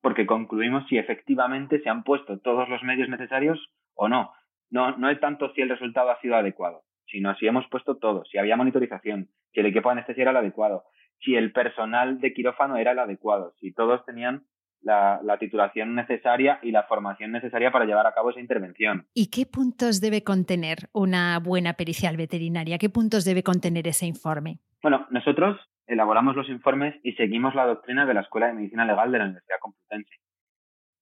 porque 0.00 0.26
concluimos 0.26 0.86
si 0.88 0.98
efectivamente 0.98 1.80
se 1.82 1.88
han 1.88 2.04
puesto 2.04 2.38
todos 2.38 2.68
los 2.68 2.82
medios 2.82 3.08
necesarios 3.08 3.72
o 3.94 4.08
no. 4.08 4.32
No, 4.70 4.96
no 4.96 5.10
es 5.10 5.20
tanto 5.20 5.52
si 5.52 5.60
el 5.60 5.68
resultado 5.68 6.10
ha 6.10 6.20
sido 6.20 6.36
adecuado, 6.36 6.82
sino 7.06 7.34
si 7.36 7.46
hemos 7.46 7.66
puesto 7.68 7.96
todo, 7.96 8.24
si 8.24 8.38
había 8.38 8.56
monitorización, 8.56 9.28
si 9.52 9.60
el 9.60 9.66
equipo 9.66 9.88
de 9.88 9.94
anestesia 9.94 10.22
era 10.22 10.30
el 10.32 10.38
adecuado, 10.38 10.84
si 11.20 11.34
el 11.34 11.52
personal 11.52 12.20
de 12.20 12.32
quirófano 12.32 12.76
era 12.76 12.92
el 12.92 12.98
adecuado, 12.98 13.52
si 13.60 13.72
todos 13.72 14.04
tenían 14.04 14.44
la, 14.86 15.36
titulación 15.38 15.94
necesaria 15.94 16.58
y 16.62 16.70
la 16.70 16.84
formación 16.84 17.32
necesaria 17.32 17.70
para 17.70 17.84
llevar 17.84 18.06
a 18.06 18.12
cabo 18.12 18.30
esa 18.30 18.40
intervención. 18.40 19.06
¿Y 19.12 19.30
qué 19.30 19.46
puntos 19.46 20.00
debe 20.00 20.22
contener 20.22 20.88
una 20.92 21.38
buena 21.40 21.74
pericial 21.74 22.16
veterinaria? 22.16 22.78
¿Qué 22.78 22.88
puntos 22.88 23.24
debe 23.24 23.42
contener 23.42 23.86
ese 23.88 24.06
informe? 24.06 24.60
Bueno, 24.82 25.06
nosotros 25.10 25.58
elaboramos 25.86 26.36
los 26.36 26.48
informes 26.48 26.94
y 27.02 27.12
seguimos 27.12 27.54
la 27.54 27.66
doctrina 27.66 28.06
de 28.06 28.14
la 28.14 28.20
Escuela 28.20 28.46
de 28.46 28.54
Medicina 28.54 28.84
Legal 28.84 29.10
de 29.12 29.18
la 29.18 29.24
Universidad 29.24 29.58
Complutense. 29.60 30.14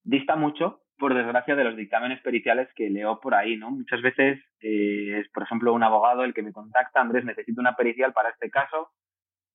Dista 0.03 0.37
mucho, 0.37 0.81
por 0.99 1.15
desgracia, 1.15 1.55
de 1.55 1.65
los 1.65 1.77
dictámenes 1.77 2.21
periciales 2.23 2.69
que 2.75 2.91
leo 2.91 3.21
por 3.21 3.35
ahí, 3.35 3.57
¿no? 3.57 3.71
Muchas 3.71 4.03
veces 4.03 4.39
eh, 4.61 5.21
es, 5.21 5.29
por 5.33 5.43
ejemplo, 5.43 5.73
un 5.73 5.83
abogado 5.83 6.25
el 6.25 6.35
que 6.35 6.43
me 6.43 6.53
contacta, 6.53 7.01
Andrés, 7.01 7.25
necesito 7.25 7.61
una 7.61 7.77
pericial 7.77 8.13
para 8.13 8.31
este 8.31 8.51
caso, 8.51 8.91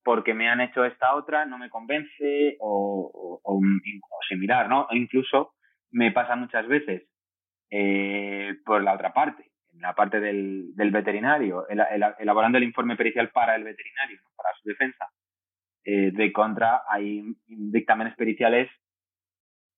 porque 0.03 0.33
me 0.33 0.49
han 0.49 0.61
hecho 0.61 0.85
esta 0.85 1.15
otra, 1.15 1.45
no 1.45 1.57
me 1.57 1.69
convence 1.69 2.57
o, 2.59 3.39
o, 3.43 3.61
similar, 4.27 4.69
¿no? 4.69 4.87
O 4.89 4.95
incluso 4.95 5.53
me 5.91 6.11
pasa 6.11 6.35
muchas 6.35 6.67
veces 6.67 7.03
eh, 7.71 8.55
por 8.65 8.83
la 8.83 8.93
otra 8.93 9.13
parte, 9.13 9.51
en 9.73 9.81
la 9.81 9.93
parte 9.93 10.19
del, 10.19 10.73
veterinario, 10.75 11.67
elaborando 12.19 12.57
el 12.57 12.63
informe 12.63 12.95
pericial 12.95 13.29
para 13.29 13.55
el 13.55 13.63
veterinario, 13.63 14.19
para 14.35 14.49
su 14.61 14.69
defensa. 14.69 15.07
Eh, 15.83 16.11
de 16.11 16.31
contra, 16.31 16.83
hay 16.87 17.23
dictámenes 17.47 18.15
periciales 18.15 18.69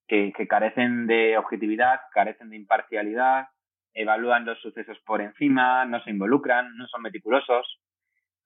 que, 0.06 0.32
que 0.36 0.46
carecen 0.46 1.06
de 1.06 1.38
objetividad, 1.38 2.00
carecen 2.12 2.50
de 2.50 2.56
imparcialidad, 2.56 3.48
evalúan 3.94 4.44
los 4.44 4.60
sucesos 4.60 4.98
por 5.06 5.20
encima, 5.20 5.84
no 5.84 6.02
se 6.02 6.10
involucran, 6.10 6.76
no 6.76 6.86
son 6.88 7.02
meticulosos. 7.02 7.80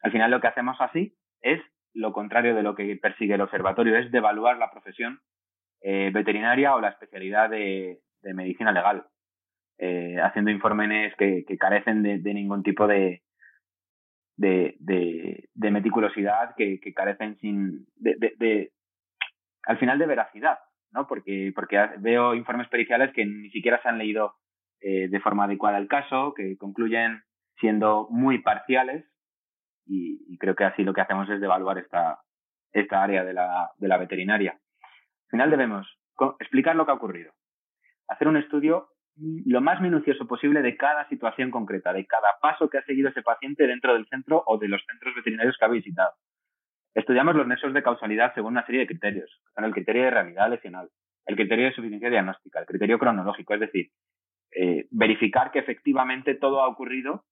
Al 0.03 0.12
final 0.12 0.31
lo 0.31 0.41
que 0.41 0.49
hacemos 0.49 0.77
así 0.81 1.17
es 1.40 1.61
lo 1.94 2.12
contrario 2.12 2.55
de 2.55 2.62
lo 2.62 2.75
que 2.75 2.96
persigue 2.96 3.35
el 3.35 3.40
observatorio, 3.40 3.96
es 3.96 4.11
devaluar 4.11 4.59
la 4.59 4.70
profesión 4.70 5.20
eh, 5.81 6.11
veterinaria 6.12 6.75
o 6.75 6.81
la 6.81 6.90
especialidad 6.90 7.51
de, 7.51 8.01
medicina 8.35 8.72
legal, 8.72 9.07
eh, 9.79 10.16
haciendo 10.20 10.51
informes 10.51 11.14
que, 11.16 11.44
carecen 11.59 12.03
de, 12.03 12.35
ningún 12.35 12.62
tipo 12.62 12.87
de, 12.87 13.22
de, 14.37 15.49
meticulosidad, 15.55 16.55
que, 16.57 16.81
carecen 16.94 17.38
sin 17.38 17.87
de, 17.96 18.72
al 19.64 19.79
final 19.79 19.99
de 19.99 20.07
veracidad, 20.07 20.59
¿no? 20.92 21.07
Porque, 21.07 21.53
porque 21.55 21.79
veo 21.99 22.35
informes 22.35 22.68
periciales 22.68 23.12
que 23.14 23.25
ni 23.25 23.51
siquiera 23.51 23.81
se 23.81 23.88
han 23.88 23.99
leído 23.99 24.35
eh, 24.81 25.09
de 25.09 25.20
forma 25.20 25.44
adecuada 25.44 25.79
el 25.79 25.88
caso, 25.88 26.35
que 26.35 26.57
concluyen 26.57 27.22
siendo 27.59 28.09
muy 28.11 28.42
parciales 28.42 29.05
y, 29.87 30.37
creo 30.38 30.55
que 30.55 30.64
así 30.64 30.83
lo 30.83 30.92
que 30.92 31.01
hacemos 31.01 31.29
es 31.31 31.40
devaluar 31.40 31.79
esta, 31.79 32.20
esta 32.72 33.03
área 33.03 33.25
de 33.25 33.33
la, 33.33 33.70
de 33.79 33.88
la 33.88 33.96
veterinaria. 33.96 34.53
Al 34.53 35.31
final 35.31 35.51
debemos 35.51 35.87
explicar 36.40 36.77
lo 36.77 36.85
que 36.85 36.92
ha 36.92 36.94
ocurrido, 36.94 37.33
hacer 38.09 38.29
un 38.29 38.37
estudio 38.37 38.88
lo 39.18 39.61
más 39.61 39.81
minucioso 39.81 40.27
posible 40.27 40.61
de 40.61 40.77
cada 40.77 41.09
situación 41.09 41.51
concreta, 41.51 41.92
de 41.92 42.07
cada 42.07 42.29
paso 42.40 42.68
que 42.68 42.79
ha 42.79 42.85
seguido 42.85 43.09
ese 43.09 43.22
paciente 43.22 43.66
dentro 43.66 43.94
del 43.94 44.07
centro 44.09 44.42
o 44.46 44.59
de 44.59 44.68
los 44.68 44.85
centros 44.85 45.14
veterinarios 45.14 45.57
que 45.59 45.64
ha 45.64 45.68
visitado. 45.68 46.12
Estudiamos 46.94 47.35
los 47.35 47.46
nexos 47.46 47.72
de 47.72 47.83
causalidad 47.83 48.35
según 48.35 48.53
una 48.53 48.66
serie 48.66 48.81
de 48.81 48.87
criterios, 48.87 49.42
el 49.57 49.72
criterio 49.72 50.05
de 50.05 50.11
realidad 50.11 50.51
lesional, 50.51 50.90
el 51.27 51.37
criterio 51.37 51.66
de 51.66 51.75
suficiencia 51.75 52.11
diagnóstica, 52.11 52.61
el 52.61 52.66
criterio 52.66 52.99
cronológico, 52.99 53.55
es 53.55 53.61
decir, 53.61 53.90
eh, 54.53 54.87
verificar 54.90 55.51
que 55.51 55.59
efectivamente 55.59 56.35
todo 56.35 56.62
ha 56.62 56.68
ocurrido 56.68 57.25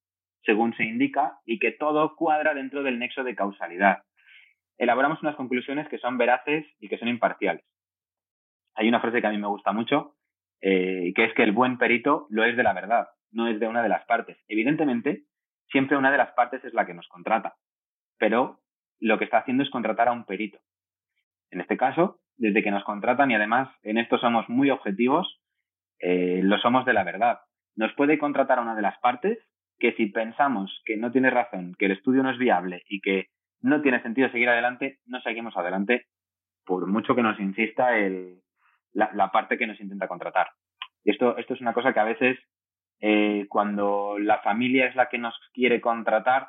según 0.44 0.74
se 0.74 0.85
indica, 0.85 1.38
y 1.44 1.59
que 1.59 1.72
todo 1.72 2.16
cuadra 2.16 2.54
dentro 2.54 2.83
del 2.83 2.98
nexo 2.98 3.24
de 3.24 3.35
causalidad. 3.35 4.02
Elaboramos 4.78 5.22
unas 5.22 5.37
conclusiones 5.37 5.88
que 5.88 5.98
son 5.98 6.18
veraces 6.18 6.66
y 6.80 6.88
que 6.88 6.98
son 6.98 7.09
imparciales. 7.09 7.64
Hay 8.74 8.88
una 8.88 9.00
frase 9.00 9.20
que 9.20 9.26
a 9.26 9.30
mí 9.30 9.38
me 9.38 9.46
gusta 9.46 9.72
mucho, 9.72 10.16
eh, 10.61 11.12
que 11.14 11.24
es 11.24 11.35
que 11.35 11.42
el 11.42 11.52
buen 11.52 11.78
perito 11.78 12.26
lo 12.30 12.44
es 12.44 12.57
de 12.57 12.62
la 12.62 12.72
verdad, 12.72 13.09
no 13.30 13.46
es 13.48 13.61
de 13.61 13.68
una 13.68 13.83
de 13.83 13.88
las 13.88 14.04
partes. 14.07 14.37
Evidentemente, 14.48 15.24
siempre 15.68 15.96
una 15.96 16.11
de 16.11 16.18
las 16.18 16.33
partes 16.33 16.64
es 16.64 16.74
la 16.74 16.87
que 16.87 16.94
nos 16.94 17.07
contrata, 17.09 17.54
pero 18.18 18.61
lo 19.00 19.18
que 19.18 19.24
está 19.24 19.38
haciendo 19.38 19.62
es 19.62 19.70
contratar 19.70 20.09
a 20.09 20.12
un 20.12 20.24
perito. 20.24 20.59
En 21.50 21.61
este 21.61 21.76
caso, 21.76 22.20
desde 22.37 22.62
que 22.62 22.70
nos 22.70 22.85
contratan, 22.85 23.30
y 23.30 23.35
además 23.35 23.68
en 23.83 23.98
esto 23.98 24.18
somos 24.18 24.48
muy 24.48 24.70
objetivos, 24.70 25.40
eh, 26.00 26.40
lo 26.42 26.59
somos 26.59 26.85
de 26.85 26.92
la 26.92 27.04
verdad. 27.04 27.40
Nos 27.76 27.92
puede 27.94 28.18
contratar 28.18 28.59
a 28.59 28.62
una 28.62 28.74
de 28.74 28.83
las 28.83 28.98
partes 28.98 29.38
que 29.78 29.92
si 29.92 30.06
pensamos 30.06 30.82
que 30.84 30.96
no 30.96 31.10
tiene 31.10 31.30
razón, 31.30 31.74
que 31.78 31.87
el 31.87 31.92
estudio 31.92 32.22
no 32.22 32.30
es 32.30 32.38
viable 32.38 32.82
y 32.88 33.00
que 33.00 33.28
no 33.60 33.80
tiene 33.80 34.02
sentido 34.02 34.28
seguir 34.30 34.48
adelante, 34.48 34.98
no 35.06 35.20
seguimos 35.20 35.56
adelante 35.56 36.06
por 36.64 36.87
mucho 36.87 37.14
que 37.14 37.22
nos 37.22 37.38
insista 37.40 37.96
el, 37.98 38.40
la, 38.92 39.30
parte 39.30 39.58
que 39.58 39.66
nos 39.66 39.80
intenta 39.80 40.08
contratar. 40.08 40.48
Y 41.04 41.10
esto, 41.10 41.37
esto 41.37 41.54
es 41.54 41.60
una 41.60 41.72
cosa 41.72 41.92
que 41.92 42.00
a 42.00 42.04
veces 42.04 42.38
eh, 43.00 43.46
cuando 43.48 44.18
la 44.18 44.38
familia 44.40 44.87
es 44.87 44.96
la 44.96 45.08
que 45.08 45.18
nos 45.18 45.34
quiere 45.52 45.80
contratar 45.80 46.48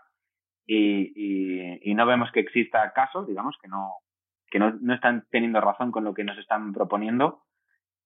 y, 0.65 1.93
no 1.95 2.05
vemos 2.05 2.29
que 2.33 2.41
exista 2.41 2.91
caso, 2.91 3.25
digamos 3.25 3.55
que 3.61 3.69
no, 3.69 3.93
que 4.51 4.59
no, 4.59 4.73
no, 4.81 4.93
están 4.93 5.25
teniendo 5.31 5.61
razón 5.61 5.91
con 5.91 6.03
lo 6.03 6.13
que 6.13 6.25
nos 6.25 6.37
están 6.37 6.73
proponiendo, 6.73 7.43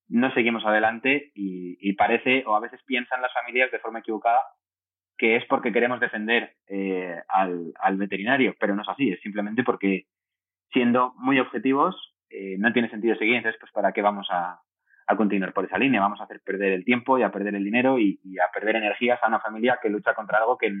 no 0.08 0.32
seguimos 0.32 0.64
adelante 0.64 1.32
y 1.34 1.92
parece, 1.94 2.44
o 2.46 2.54
a 2.54 2.60
veces 2.60 2.80
piensan 2.84 3.20
las 3.20 3.32
familias 3.32 3.72
de 3.72 3.80
forma 3.80 3.98
equivocada, 3.98 4.40
que 5.20 5.36
es 5.36 5.44
porque 5.50 5.70
queremos 5.70 6.00
defender 6.00 6.54
eh, 6.66 7.14
al, 7.28 7.96
veterinario, 7.98 8.54
pero 8.58 8.74
no 8.74 8.80
es 8.80 8.88
así, 8.88 9.10
es 9.10 9.20
simplemente 9.20 9.62
porque 9.62 10.06
siendo 10.72 11.12
muy 11.18 11.38
objetivos 11.38 11.94
eh, 12.30 12.56
no 12.58 12.72
tiene 12.72 12.88
sentido 12.88 13.14
seguir, 13.16 13.34
entonces 13.34 13.60
pues 13.60 13.70
para 13.70 13.92
qué 13.92 14.00
vamos 14.00 14.26
a, 14.30 14.62
a, 15.06 15.16
continuar 15.16 15.52
por 15.52 15.66
esa 15.66 15.76
línea, 15.76 16.00
vamos 16.00 16.22
a 16.22 16.24
hacer 16.24 16.40
perder 16.40 16.72
el 16.72 16.86
tiempo 16.86 17.18
y 17.18 17.22
a 17.22 17.30
perder 17.30 17.54
el 17.54 17.64
dinero 17.64 17.98
y 17.98 18.18
a 18.38 18.50
perder 18.50 18.76
energías 18.76 19.22
a 19.22 19.28
una 19.28 19.40
familia 19.40 19.78
que 19.82 19.90
lucha 19.90 20.14
contra 20.14 20.38
algo 20.38 20.56
que 20.56 20.72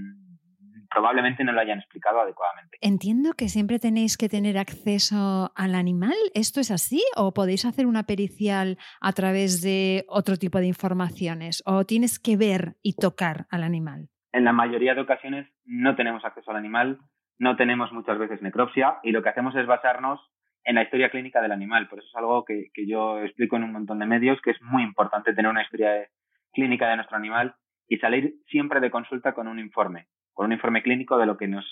probablemente 0.90 1.44
no 1.44 1.52
lo 1.52 1.60
hayan 1.60 1.78
explicado 1.78 2.20
adecuadamente. 2.20 2.76
Entiendo 2.80 3.32
que 3.34 3.48
siempre 3.48 3.78
tenéis 3.78 4.16
que 4.16 4.28
tener 4.28 4.58
acceso 4.58 5.52
al 5.54 5.74
animal. 5.74 6.16
¿Esto 6.34 6.60
es 6.60 6.70
así? 6.70 7.02
¿O 7.16 7.32
podéis 7.32 7.64
hacer 7.64 7.86
una 7.86 8.02
pericial 8.02 8.78
a 9.00 9.12
través 9.12 9.62
de 9.62 10.04
otro 10.08 10.36
tipo 10.36 10.58
de 10.58 10.66
informaciones? 10.66 11.62
¿O 11.64 11.84
tienes 11.84 12.18
que 12.18 12.36
ver 12.36 12.76
y 12.82 12.94
tocar 12.94 13.46
al 13.50 13.62
animal? 13.62 14.09
En 14.32 14.44
la 14.44 14.52
mayoría 14.52 14.94
de 14.94 15.00
ocasiones 15.00 15.48
no 15.64 15.96
tenemos 15.96 16.24
acceso 16.24 16.50
al 16.50 16.56
animal, 16.56 16.98
no 17.38 17.56
tenemos 17.56 17.92
muchas 17.92 18.18
veces 18.18 18.42
necropsia 18.42 18.98
y 19.02 19.12
lo 19.12 19.22
que 19.22 19.30
hacemos 19.30 19.54
es 19.56 19.66
basarnos 19.66 20.20
en 20.64 20.74
la 20.74 20.82
historia 20.82 21.10
clínica 21.10 21.40
del 21.40 21.52
animal. 21.52 21.88
Por 21.88 21.98
eso 21.98 22.08
es 22.08 22.16
algo 22.16 22.44
que, 22.44 22.66
que 22.74 22.86
yo 22.86 23.18
explico 23.20 23.56
en 23.56 23.64
un 23.64 23.72
montón 23.72 23.98
de 23.98 24.06
medios, 24.06 24.40
que 24.42 24.50
es 24.50 24.62
muy 24.62 24.82
importante 24.82 25.34
tener 25.34 25.50
una 25.50 25.62
historia 25.62 26.06
clínica 26.52 26.88
de 26.88 26.96
nuestro 26.96 27.16
animal 27.16 27.54
y 27.88 27.98
salir 27.98 28.34
siempre 28.46 28.80
de 28.80 28.90
consulta 28.90 29.32
con 29.32 29.48
un 29.48 29.58
informe 29.58 30.06
con 30.32 30.46
un 30.46 30.52
informe 30.52 30.82
clínico 30.82 31.18
de 31.18 31.26
lo 31.26 31.36
que 31.36 31.48
nos 31.48 31.66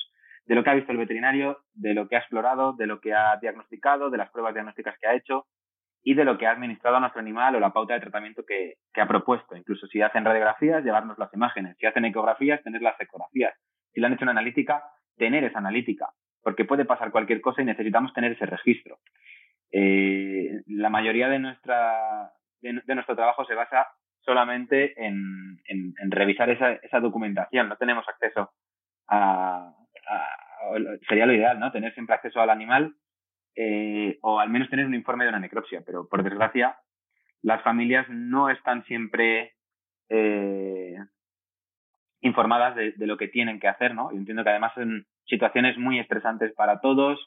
de 0.45 0.55
lo 0.55 0.65
que 0.65 0.71
ha 0.71 0.75
visto 0.75 0.93
el 0.93 0.99
veterinario, 0.99 1.59
de 1.75 1.95
lo 1.95 2.09
que 2.09 2.17
ha 2.17 2.21
explorado, 2.21 2.73
de 2.73 2.87
lo 2.87 3.01
que 3.01 3.15
ha 3.15 3.37
diagnosticado, 3.41 4.09
de 4.11 4.19
las 4.19 4.31
pruebas 4.31 4.55
diagnósticas 4.55 4.97
que 4.99 5.07
ha 5.07 5.15
hecho 5.15 5.47
y 6.03 6.15
de 6.15 6.25
lo 6.25 6.39
que 6.39 6.47
ha 6.47 6.53
administrado 6.53 6.97
a 6.97 7.01
nuestro 7.01 7.21
animal 7.21 7.55
o 7.57 7.61
la 7.61 7.73
pauta 7.73 7.95
de 7.95 8.01
tratamiento 8.01 8.45
que, 8.47 8.75
que 8.93 9.01
ha 9.01 9.09
propuesto. 9.09 9.57
Incluso 9.57 9.87
si 9.87 10.01
hacen 10.01 10.25
radiografías, 10.25 10.85
llevarnos 10.85 11.19
las 11.19 11.33
imágenes. 11.35 11.77
Si 11.79 11.87
hacen 11.87 12.05
ecografías, 12.05 12.63
tener 12.63 12.83
las 12.83 13.01
ecografías. 13.01 13.55
Si 13.93 14.01
le 14.01 14.07
han 14.07 14.13
hecho 14.13 14.25
una 14.25 14.33
analítica, 14.33 14.83
tener 15.17 15.45
esa 15.45 15.59
analítica. 15.59 16.09
Porque 16.43 16.65
puede 16.65 16.85
pasar 16.85 17.11
cualquier 17.11 17.41
cosa 17.41 17.63
y 17.63 17.65
necesitamos 17.65 18.13
tener 18.15 18.33
ese 18.33 18.47
registro. 18.47 18.99
Eh, 19.71 20.63
la 20.67 20.89
mayoría 20.89 21.29
de, 21.29 21.41
nuestra, 21.41 22.33
de, 22.61 22.95
nuestro 22.95 23.17
trabajo 23.17 23.45
se 23.45 23.55
basa 23.55 23.89
solamente 24.21 24.95
en, 25.05 25.59
en, 25.67 25.95
en 26.01 26.11
revisar 26.11 26.49
esa, 26.51 26.73
esa, 26.73 27.01
documentación. 27.01 27.69
No 27.69 27.77
tenemos 27.77 28.09
acceso 28.09 28.53
a, 29.09 29.75
a, 30.09 30.27
Sería 31.09 31.27
lo 31.27 31.35
ideal, 31.35 31.59
¿no? 31.59 31.71
Tener 31.71 31.93
siempre 31.95 32.15
acceso 32.15 32.41
al 32.41 32.51
animal 32.51 32.95
eh, 33.61 34.19
o 34.23 34.39
al 34.39 34.51
menos 34.51 34.71
tener 34.71 34.87
un 34.87 34.95
informe 34.95 35.25
de 35.25 35.31
una 35.31 35.41
necropsia. 35.41 35.83
Pero 35.85 36.07
por 36.09 36.23
desgracia, 36.23 36.77
las 37.43 37.61
familias 37.63 38.07
no 38.09 38.51
están 38.51 38.85
siempre 38.85 39.55
eh, 40.09 40.97
informadas 42.21 42.77
de, 42.77 42.93
de, 42.93 43.07
lo 43.09 43.17
que 43.17 43.27
tienen 43.27 43.59
que 43.59 43.67
hacer, 43.67 43.97
¿no? 43.97 44.13
Yo 44.13 44.19
entiendo 44.19 44.45
que 44.45 44.51
además 44.51 44.73
en 44.77 45.07
situaciones 45.27 45.77
muy 45.77 45.99
estresantes 45.99 46.55
para 46.55 46.81
todos, 46.81 47.19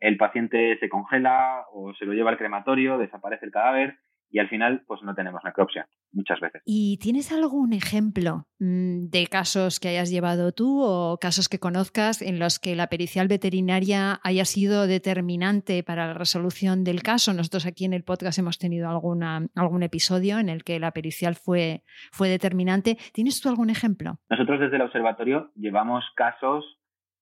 el 0.00 0.16
paciente 0.16 0.76
se 0.80 0.88
congela 0.88 1.66
o 1.72 1.94
se 1.94 2.04
lo 2.04 2.14
lleva 2.14 2.30
al 2.30 2.38
crematorio, 2.38 2.98
desaparece 2.98 3.46
el 3.46 3.52
cadáver 3.52 3.96
y 4.36 4.38
al 4.38 4.50
final 4.50 4.82
pues 4.86 5.02
no 5.02 5.14
tenemos 5.14 5.42
necropsia 5.44 5.88
muchas 6.12 6.38
veces. 6.40 6.60
¿Y 6.66 6.98
tienes 6.98 7.32
algún 7.32 7.72
ejemplo 7.72 8.44
mm, 8.58 9.08
de 9.08 9.28
casos 9.28 9.80
que 9.80 9.88
hayas 9.88 10.10
llevado 10.10 10.52
tú 10.52 10.82
o 10.82 11.16
casos 11.18 11.48
que 11.48 11.58
conozcas 11.58 12.20
en 12.20 12.38
los 12.38 12.58
que 12.58 12.76
la 12.76 12.88
pericial 12.88 13.28
veterinaria 13.28 14.20
haya 14.22 14.44
sido 14.44 14.86
determinante 14.86 15.82
para 15.82 16.08
la 16.08 16.12
resolución 16.12 16.84
del 16.84 17.02
caso? 17.02 17.32
Nosotros 17.32 17.64
aquí 17.64 17.86
en 17.86 17.94
el 17.94 18.04
podcast 18.04 18.38
hemos 18.38 18.58
tenido 18.58 18.90
alguna, 18.90 19.46
algún 19.54 19.82
episodio 19.82 20.38
en 20.38 20.50
el 20.50 20.64
que 20.64 20.78
la 20.80 20.90
pericial 20.90 21.34
fue, 21.34 21.82
fue 22.12 22.28
determinante. 22.28 22.98
¿Tienes 23.14 23.40
tú 23.40 23.48
algún 23.48 23.70
ejemplo? 23.70 24.18
Nosotros 24.28 24.60
desde 24.60 24.76
el 24.76 24.82
observatorio 24.82 25.50
llevamos 25.54 26.04
casos 26.14 26.78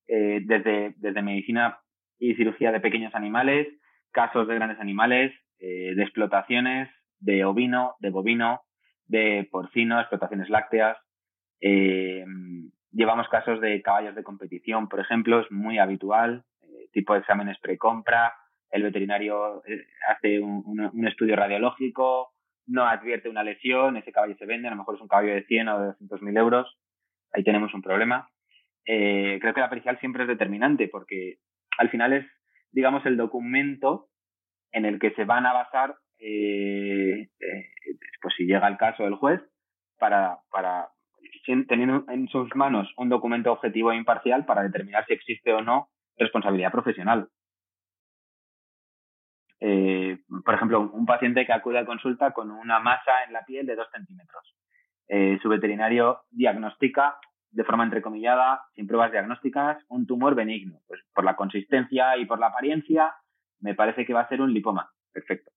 eh, 0.08 0.40
desde, 0.44 0.94
desde 0.96 1.22
medicina 1.22 1.78
y 2.18 2.34
cirugía 2.34 2.72
de 2.72 2.80
pequeños 2.80 3.14
animales, 3.14 3.68
casos 4.10 4.48
de 4.48 4.56
grandes 4.56 4.80
animales, 4.80 5.32
eh, 5.60 5.94
de 5.94 6.02
explotaciones 6.02 6.90
de 7.24 7.44
ovino, 7.44 7.96
de 8.00 8.10
bovino, 8.10 8.62
de 9.06 9.48
porcino, 9.50 9.98
explotaciones 9.98 10.50
lácteas. 10.50 10.98
Eh, 11.60 12.24
llevamos 12.92 13.28
casos 13.28 13.60
de 13.60 13.80
caballos 13.82 14.14
de 14.14 14.22
competición, 14.22 14.88
por 14.88 15.00
ejemplo, 15.00 15.40
es 15.40 15.50
muy 15.50 15.78
habitual, 15.78 16.44
eh, 16.62 16.88
tipo 16.92 17.14
de 17.14 17.20
exámenes 17.20 17.58
precompra, 17.60 18.34
el 18.70 18.82
veterinario 18.82 19.62
eh, 19.66 19.86
hace 20.08 20.40
un, 20.40 21.06
estudio 21.06 21.36
radiológico, 21.36 22.32
no 22.66 22.84
advierte 22.86 23.28
una 23.28 23.42
lesión, 23.42 23.96
ese 23.96 24.12
caballo 24.12 24.36
se 24.36 24.46
vende, 24.46 24.68
a 24.68 24.70
lo 24.72 24.76
mejor 24.76 24.96
es 24.96 25.00
un 25.00 25.08
caballo 25.08 25.34
de 25.34 25.44
100 25.44 25.68
o 25.68 25.80
de 25.80 25.86
200 25.86 26.22
mil 26.22 26.36
euros, 26.36 26.78
ahí 27.32 27.42
tenemos 27.42 27.72
un 27.74 27.82
problema. 27.82 28.28
Creo 28.84 29.54
que 29.54 29.60
la 29.60 29.70
pericial 29.70 29.98
siempre 29.98 30.24
es 30.24 30.28
determinante 30.28 30.88
porque 30.88 31.38
al 31.78 31.88
final 31.88 32.12
es, 32.12 32.26
digamos, 32.70 33.04
el 33.06 33.16
documento 33.16 34.08
en 34.72 34.84
el 34.84 34.98
que 34.98 35.12
se 35.12 35.24
van 35.24 35.46
a 35.46 35.54
basar, 35.54 35.96
eh, 36.26 37.28
eh, 37.38 37.66
pues 38.22 38.34
si 38.34 38.46
llega 38.46 38.66
el 38.66 38.78
caso 38.78 39.02
del 39.02 39.16
juez, 39.16 39.42
para, 39.98 40.38
para 40.50 40.88
teniendo 41.68 42.04
en 42.08 42.28
sus 42.28 42.54
manos 42.56 42.90
un 42.96 43.10
documento 43.10 43.52
objetivo 43.52 43.92
e 43.92 43.96
imparcial 43.96 44.46
para 44.46 44.62
determinar 44.62 45.04
si 45.06 45.12
existe 45.12 45.52
o 45.52 45.60
no 45.60 45.88
responsabilidad 46.16 46.72
profesional. 46.72 47.28
Eh, 49.60 50.18
por 50.44 50.54
ejemplo, 50.54 50.90
un 50.92 51.04
paciente 51.04 51.44
que 51.44 51.52
acude 51.52 51.78
a 51.78 51.86
consulta 51.86 52.32
con 52.32 52.50
una 52.50 52.80
masa 52.80 53.24
en 53.26 53.32
la 53.34 53.44
piel 53.44 53.66
de 53.66 53.76
dos 53.76 53.88
centímetros. 53.92 54.56
Su 55.42 55.50
veterinario 55.50 56.22
diagnostica 56.30 57.18
de 57.50 57.64
forma 57.64 57.84
entrecomillada, 57.84 58.62
sin 58.74 58.86
pruebas 58.86 59.12
diagnósticas, 59.12 59.84
un 59.88 60.06
tumor 60.06 60.34
benigno. 60.34 60.80
Pues 60.88 61.02
por 61.14 61.24
la 61.24 61.36
consistencia 61.36 62.16
y 62.16 62.24
por 62.24 62.40
la 62.40 62.46
apariencia, 62.46 63.14
me 63.60 63.74
parece 63.74 64.06
que 64.06 64.14
va 64.14 64.22
a 64.22 64.28
ser 64.28 64.40
un 64.40 64.54
lipoma. 64.54 64.90
Perfecto. 65.12 65.52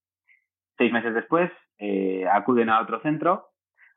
Seis 0.78 0.92
meses 0.92 1.14
después, 1.14 1.52
eh, 1.80 2.26
acuden 2.32 2.70
a 2.70 2.82
otro 2.82 3.00
centro, 3.02 3.48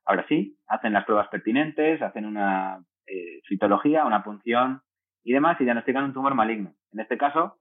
ahora 0.04 0.24
sí, 0.28 0.58
hacen 0.66 0.92
las 0.92 1.04
pruebas 1.04 1.28
pertinentes, 1.28 2.02
hacen 2.02 2.26
una 2.26 2.82
eh, 3.06 3.40
citología, 3.48 4.04
una 4.04 4.22
punción 4.22 4.82
y 5.22 5.32
demás 5.32 5.60
y 5.60 5.64
diagnostican 5.64 6.04
un 6.04 6.12
tumor 6.12 6.34
maligno. 6.34 6.72
En 6.92 7.00
este 7.00 7.18
caso, 7.18 7.58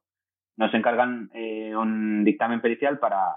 nos 0.58 0.74
encargan 0.74 1.30
eh, 1.34 1.76
un 1.76 2.24
dictamen 2.24 2.62
pericial 2.62 3.00
para, 3.00 3.36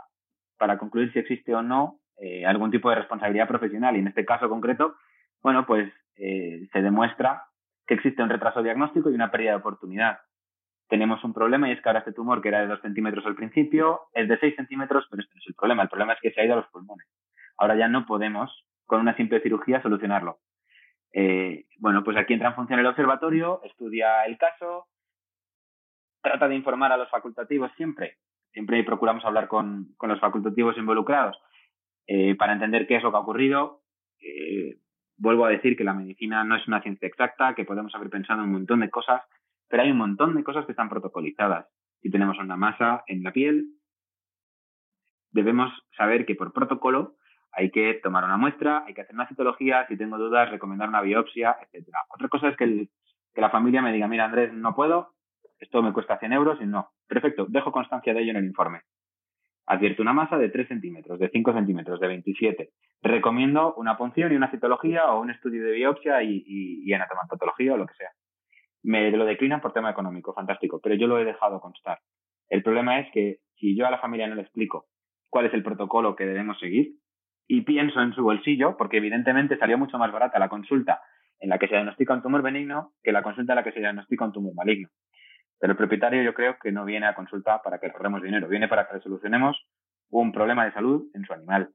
para 0.59 0.79
concluir 0.79 1.13
si 1.13 1.19
existe 1.19 1.55
o 1.55 1.63
no 1.63 2.01
eh, 2.19 2.45
algún 2.47 2.71
tipo 2.71 2.91
de 2.91 2.97
responsabilidad 2.97 3.49
profesional. 3.49 3.97
Y 3.97 4.01
en 4.01 4.09
este 4.09 4.25
caso 4.25 4.49
concreto, 4.49 4.97
bueno, 5.43 5.67
pues 5.67 5.93
se 6.15 6.83
demuestra 6.83 7.47
que 7.87 7.95
existe 7.95 8.23
un 8.23 8.29
retraso 8.29 8.63
diagnóstico 8.63 9.11
y 9.11 9.15
una 9.15 9.31
pérdida 9.31 9.53
de 9.53 9.57
oportunidad 9.57 10.19
tenemos 10.93 11.25
un 11.25 11.33
problema 11.33 11.71
y 11.71 11.73
es 11.73 11.81
que 11.81 11.89
ahora 11.89 12.01
este 12.01 12.13
tumor, 12.13 12.43
que 12.43 12.49
era 12.49 12.61
de 12.61 12.67
2 12.67 12.83
centímetros 12.83 13.25
al 13.25 13.35
principio, 13.35 14.11
es 14.13 14.29
de 14.29 14.37
6 14.37 14.57
centímetros, 14.57 15.07
pero 15.11 15.23
este 15.23 15.35
no 15.35 15.41
es 15.41 15.47
el 15.49 15.55
problema. 15.55 15.85
El 15.85 15.89
problema 15.89 16.13
es 16.13 16.21
que 16.21 16.31
se 16.33 16.39
ha 16.39 16.45
ido 16.45 16.53
a 16.53 16.57
los 16.57 16.67
pulmones. 16.67 17.07
Ahora 17.57 17.77
ya 17.77 17.89
no 17.89 18.05
podemos, 18.05 18.67
con 18.85 19.01
una 19.01 19.17
simple 19.17 19.41
cirugía, 19.41 19.81
solucionarlo. 19.81 20.41
Eh, 21.15 21.65
bueno, 21.79 22.05
pues 22.05 22.19
aquí 22.19 22.35
entra 22.35 22.51
en 22.51 22.57
función 22.57 22.79
el 22.79 22.85
observatorio, 22.85 23.63
estudia 23.65 24.27
el 24.27 24.37
caso, 24.37 24.89
trata 26.21 26.47
de 26.47 26.57
informar 26.57 26.93
a 26.93 26.99
los 26.99 27.09
facultativos 27.09 27.73
siempre. 27.79 28.19
Siempre 28.53 28.85
procuramos 28.85 29.25
hablar 29.25 29.49
con, 29.49 29.95
con 29.97 30.11
los 30.11 30.21
facultativos 30.21 30.77
involucrados 30.77 31.39
eh, 32.07 32.35
para 32.35 32.53
entender 32.53 32.87
qué 32.87 32.97
es 32.97 33.03
lo 33.03 33.13
que 33.13 33.17
ha 33.17 33.21
ocurrido. 33.21 33.81
Eh, 34.21 34.77
vuelvo 35.17 35.47
a 35.47 35.51
decir 35.51 35.75
que 35.75 35.85
la 35.85 35.95
medicina 35.95 36.45
no 36.45 36.55
es 36.55 36.69
una 36.69 36.83
ciencia 36.83 37.09
exacta, 37.09 37.55
que 37.55 37.65
podemos 37.65 37.95
haber 37.95 38.11
pensado 38.11 38.41
en 38.41 38.49
un 38.49 38.53
montón 38.53 38.81
de 38.81 38.91
cosas, 38.91 39.23
pero 39.73 39.85
hay 39.85 39.91
un 39.91 39.97
montón 39.97 40.35
de 40.35 40.45
cosas 40.45 40.67
que 40.67 40.73
están 40.73 40.91
protocolizadas. 40.91 41.67
Si 42.03 42.11
tenemos 42.11 42.39
una 42.39 42.57
masa 42.57 43.05
en 43.07 43.23
la 43.23 43.33
piel, 43.33 43.69
debemos 45.31 45.73
saber 45.97 46.27
que 46.27 46.35
por 46.35 46.53
protocolo 46.53 47.15
hay 47.53 47.71
que 47.71 47.99
tomar 48.03 48.23
una 48.23 48.37
muestra, 48.37 48.85
hay 48.85 48.93
que 48.93 49.01
hacer 49.01 49.15
una 49.15 49.29
citología, 49.29 49.87
si 49.89 49.97
tengo 49.97 50.19
dudas, 50.19 50.51
recomendar 50.51 50.91
una 50.91 51.01
biopsia, 51.01 51.57
etcétera. 51.63 52.01
Otra 52.11 52.29
cosa 52.29 52.49
es 52.51 52.57
que, 52.59 52.91
que 53.33 53.41
la 53.41 53.49
familia 53.49 53.81
me 53.81 53.95
diga, 53.95 54.09
mira 54.09 54.27
Andrés, 54.27 54.53
no 54.53 54.75
puedo, 54.75 55.15
esto 55.59 55.81
me 55.81 55.95
cuesta 55.95 56.19
100 56.19 56.35
euros 56.35 56.59
y 56.61 56.67
no. 56.67 56.91
Perfecto, 57.09 57.47
dejo 57.49 57.73
constancia 57.73 58.13
de 58.13 58.21
ello 58.21 58.33
en 58.33 58.37
el 58.37 58.45
informe. 58.45 58.83
Advierto 59.65 60.03
una 60.03 60.13
masa 60.13 60.37
de 60.37 60.51
3 60.51 60.69
centímetros, 60.69 61.19
de 61.19 61.31
5 61.31 61.51
centímetros, 61.55 61.99
de 61.99 62.09
27. 62.09 62.71
Recomiendo 63.01 63.73
una 63.77 63.97
punción 63.97 64.33
y 64.33 64.37
una 64.37 64.51
citología 64.51 65.07
o 65.07 65.23
un 65.23 65.31
estudio 65.31 65.65
de 65.65 65.73
biopsia 65.73 66.23
y, 66.23 66.45
y, 66.47 66.83
y 66.85 66.93
anatomopatología 66.93 67.73
o 67.73 67.79
lo 67.79 67.87
que 67.87 67.95
sea 67.95 68.11
me 68.83 69.11
lo 69.11 69.25
declinan 69.25 69.61
por 69.61 69.73
tema 69.73 69.91
económico, 69.91 70.35
fantástico, 70.35 70.81
pero 70.83 70.95
yo 70.95 71.07
lo 71.07 71.19
he 71.19 71.25
dejado 71.25 71.61
constar. 71.61 71.99
El 72.49 72.63
problema 72.63 73.01
es 73.01 73.11
que 73.13 73.39
si 73.57 73.77
yo 73.77 73.87
a 73.87 73.91
la 73.91 73.99
familia 73.99 74.27
no 74.27 74.35
le 74.35 74.43
explico 74.43 74.87
cuál 75.31 75.47
es 75.47 75.55
el 75.55 75.63
protocolo 75.63 76.17
que 76.17 76.27
debemos 76.27 76.59
seguir 76.59 76.95
y 77.47 77.63
pienso 77.63 78.01
en 78.01 78.13
su 78.13 78.23
bolsillo, 78.23 78.77
porque 78.77 78.99
evidentemente 78.99 79.57
salió 79.59 79.79
mucho 79.79 79.99
más 79.99 80.13
barata 80.13 80.39
la 80.39 80.49
consulta 80.49 81.01
en 81.39 81.49
la 81.49 81.59
que 81.59 81.67
se 81.67 81.75
diagnostica 81.75 82.15
un 82.15 82.23
tumor 82.23 82.43
benigno 82.43 82.93
que 83.03 83.13
la 83.13 83.23
consulta 83.23 83.53
en 83.53 83.57
la 83.57 83.65
que 83.65 83.73
se 83.73 83.81
diagnostica 83.81 84.25
un 84.25 84.33
tumor 84.33 84.55
maligno. 84.55 84.89
Pero 85.59 85.73
el 85.73 85.77
propietario 85.77 86.23
yo 86.23 86.35
creo 86.35 86.57
que 86.61 86.73
no 86.73 86.85
viene 86.85 87.07
a 87.07 87.15
consulta 87.15 87.63
para 87.63 87.79
que 87.79 87.87
ahorremos 87.87 88.23
dinero, 88.23 88.49
viene 88.49 88.69
para 88.69 88.89
que 88.89 89.01
solucionemos 89.01 89.57
un 90.11 90.33
problema 90.33 90.65
de 90.65 90.73
salud 90.73 91.09
en 91.15 91.25
su 91.25 91.33
animal. 91.33 91.71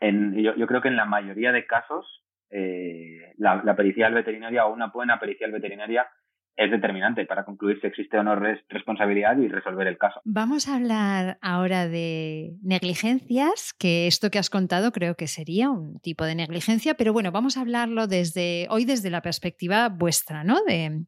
Yo 0.00 0.66
creo 0.66 0.80
que 0.80 0.88
en 0.88 0.96
la 0.96 1.06
mayoría 1.06 1.52
de 1.52 1.66
casos 1.66 2.25
eh, 2.50 3.34
la, 3.38 3.60
la 3.64 3.74
pericial 3.74 4.14
veterinaria 4.14 4.66
o 4.66 4.72
una 4.72 4.88
buena 4.88 5.18
pericial 5.18 5.50
veterinaria 5.52 6.08
es 6.56 6.70
determinante 6.70 7.26
para 7.26 7.44
concluir 7.44 7.80
si 7.80 7.86
existe 7.86 8.18
o 8.18 8.22
no 8.22 8.34
responsabilidad 8.34 9.36
y 9.38 9.48
resolver 9.48 9.86
el 9.86 9.98
caso. 9.98 10.20
Vamos 10.24 10.68
a 10.68 10.76
hablar 10.76 11.38
ahora 11.42 11.86
de 11.86 12.54
negligencias, 12.62 13.74
que 13.78 14.06
esto 14.06 14.30
que 14.30 14.38
has 14.38 14.50
contado 14.50 14.90
creo 14.92 15.16
que 15.16 15.26
sería 15.26 15.70
un 15.70 16.00
tipo 16.00 16.24
de 16.24 16.34
negligencia, 16.34 16.94
pero 16.94 17.12
bueno, 17.12 17.30
vamos 17.30 17.56
a 17.56 17.60
hablarlo 17.60 18.06
desde 18.06 18.66
hoy 18.70 18.84
desde 18.84 19.10
la 19.10 19.20
perspectiva 19.20 19.88
vuestra, 19.88 20.44
¿no? 20.44 20.56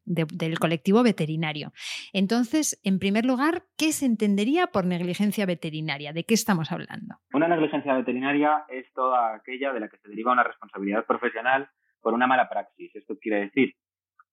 del 0.05 0.59
colectivo 0.59 1.03
veterinario. 1.03 1.71
Entonces, 2.13 2.79
en 2.83 2.99
primer 2.99 3.25
lugar, 3.25 3.63
¿qué 3.77 3.91
se 3.91 4.05
entendería 4.05 4.67
por 4.67 4.85
negligencia 4.85 5.45
veterinaria? 5.45 6.13
¿De 6.13 6.23
qué 6.23 6.33
estamos 6.33 6.71
hablando? 6.71 7.15
Una 7.33 7.47
negligencia 7.47 7.95
veterinaria 7.95 8.65
es 8.69 8.91
toda 8.93 9.35
aquella 9.35 9.73
de 9.73 9.79
la 9.79 9.89
que 9.89 9.97
se 9.97 10.09
deriva 10.09 10.31
una 10.31 10.43
responsabilidad 10.43 11.05
profesional 11.05 11.69
por 12.01 12.13
una 12.13 12.27
mala 12.27 12.49
praxis. 12.49 12.95
Esto 12.95 13.17
quiere 13.19 13.41
decir 13.41 13.75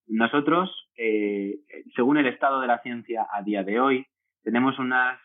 nosotros, 0.07 0.89
eh, 0.97 1.59
según 1.95 2.17
el 2.17 2.27
estado 2.27 2.61
de 2.61 2.67
la 2.67 2.79
ciencia 2.79 3.27
a 3.31 3.41
día 3.43 3.63
de 3.63 3.79
hoy, 3.79 4.05
tenemos 4.43 4.79
unas 4.79 5.19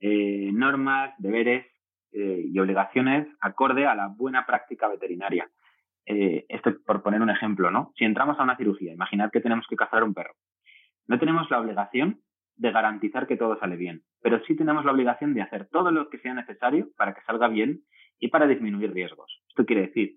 eh, 0.00 0.50
normas, 0.52 1.14
deberes 1.18 1.66
eh, 2.12 2.44
y 2.46 2.58
obligaciones 2.58 3.26
acorde 3.40 3.86
a 3.86 3.94
la 3.94 4.08
buena 4.08 4.46
práctica 4.46 4.88
veterinaria. 4.88 5.48
esto 6.06 6.72
por 6.86 7.02
poner 7.02 7.20
un 7.20 7.30
ejemplo, 7.30 7.70
¿no? 7.72 7.92
Si 7.96 8.04
entramos 8.04 8.38
a 8.38 8.44
una 8.44 8.56
cirugía, 8.56 8.92
imaginad 8.92 9.32
que 9.32 9.40
tenemos 9.40 9.66
que 9.68 9.74
cazar 9.74 10.04
un 10.04 10.14
perro. 10.14 10.34
No 11.08 11.18
tenemos 11.18 11.50
la 11.50 11.60
obligación 11.60 12.20
de 12.54 12.70
garantizar 12.70 13.26
que 13.26 13.36
todo 13.36 13.58
sale 13.58 13.76
bien, 13.76 14.02
pero 14.22 14.40
sí 14.44 14.54
tenemos 14.54 14.84
la 14.84 14.92
obligación 14.92 15.34
de 15.34 15.42
hacer 15.42 15.68
todo 15.68 15.90
lo 15.90 16.08
que 16.08 16.18
sea 16.18 16.32
necesario 16.32 16.90
para 16.96 17.12
que 17.12 17.22
salga 17.22 17.48
bien 17.48 17.82
y 18.20 18.28
para 18.28 18.46
disminuir 18.46 18.92
riesgos. 18.92 19.42
Esto 19.48 19.66
quiere 19.66 19.88
decir, 19.88 20.16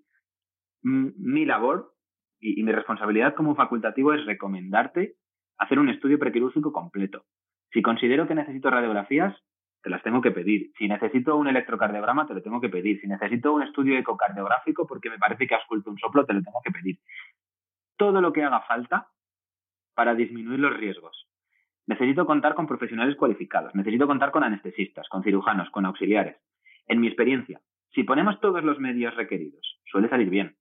mi 0.82 1.44
labor 1.44 1.92
y, 2.40 2.62
mi 2.62 2.72
responsabilidad 2.72 3.34
como 3.34 3.54
facultativo 3.54 4.12
es 4.14 4.24
recomendarte 4.24 5.16
hacer 5.58 5.78
un 5.78 5.90
estudio 5.90 6.18
prequirúrgico 6.18 6.72
completo. 6.72 7.24
Si 7.72 7.82
considero 7.82 8.26
que 8.26 8.34
necesito 8.34 8.70
radiografías, 8.70 9.36
te 9.82 9.90
las 9.90 10.02
tengo 10.02 10.20
que 10.20 10.30
pedir. 10.30 10.72
Si 10.78 10.88
necesito 10.88 11.36
un 11.36 11.48
electrocardiograma, 11.48 12.26
te 12.26 12.34
lo 12.34 12.42
tengo 12.42 12.60
que 12.60 12.68
pedir. 12.68 13.00
Si 13.00 13.06
necesito 13.06 13.52
un 13.52 13.62
estudio 13.62 13.98
ecocardiográfico 13.98 14.86
porque 14.86 15.10
me 15.10 15.18
parece 15.18 15.46
que 15.46 15.54
has 15.54 15.66
vuelto 15.68 15.90
un 15.90 15.98
soplo, 15.98 16.24
te 16.24 16.34
lo 16.34 16.42
tengo 16.42 16.60
que 16.64 16.70
pedir. 16.70 16.98
Todo 17.96 18.20
lo 18.20 18.32
que 18.32 18.42
haga 18.42 18.60
falta 18.62 19.08
para 19.94 20.14
disminuir 20.14 20.60
los 20.60 20.76
riesgos. 20.76 21.28
Necesito 21.86 22.24
contar 22.24 22.54
con 22.54 22.66
profesionales 22.66 23.16
cualificados, 23.16 23.74
necesito 23.74 24.06
contar 24.06 24.30
con 24.30 24.44
anestesistas, 24.44 25.08
con 25.08 25.22
cirujanos, 25.22 25.70
con 25.70 25.86
auxiliares. 25.86 26.36
En 26.86 27.00
mi 27.00 27.08
experiencia, 27.08 27.60
si 27.92 28.04
ponemos 28.04 28.40
todos 28.40 28.62
los 28.62 28.78
medios 28.78 29.14
requeridos, 29.16 29.80
suele 29.84 30.08
salir 30.08 30.30
bien. 30.30 30.56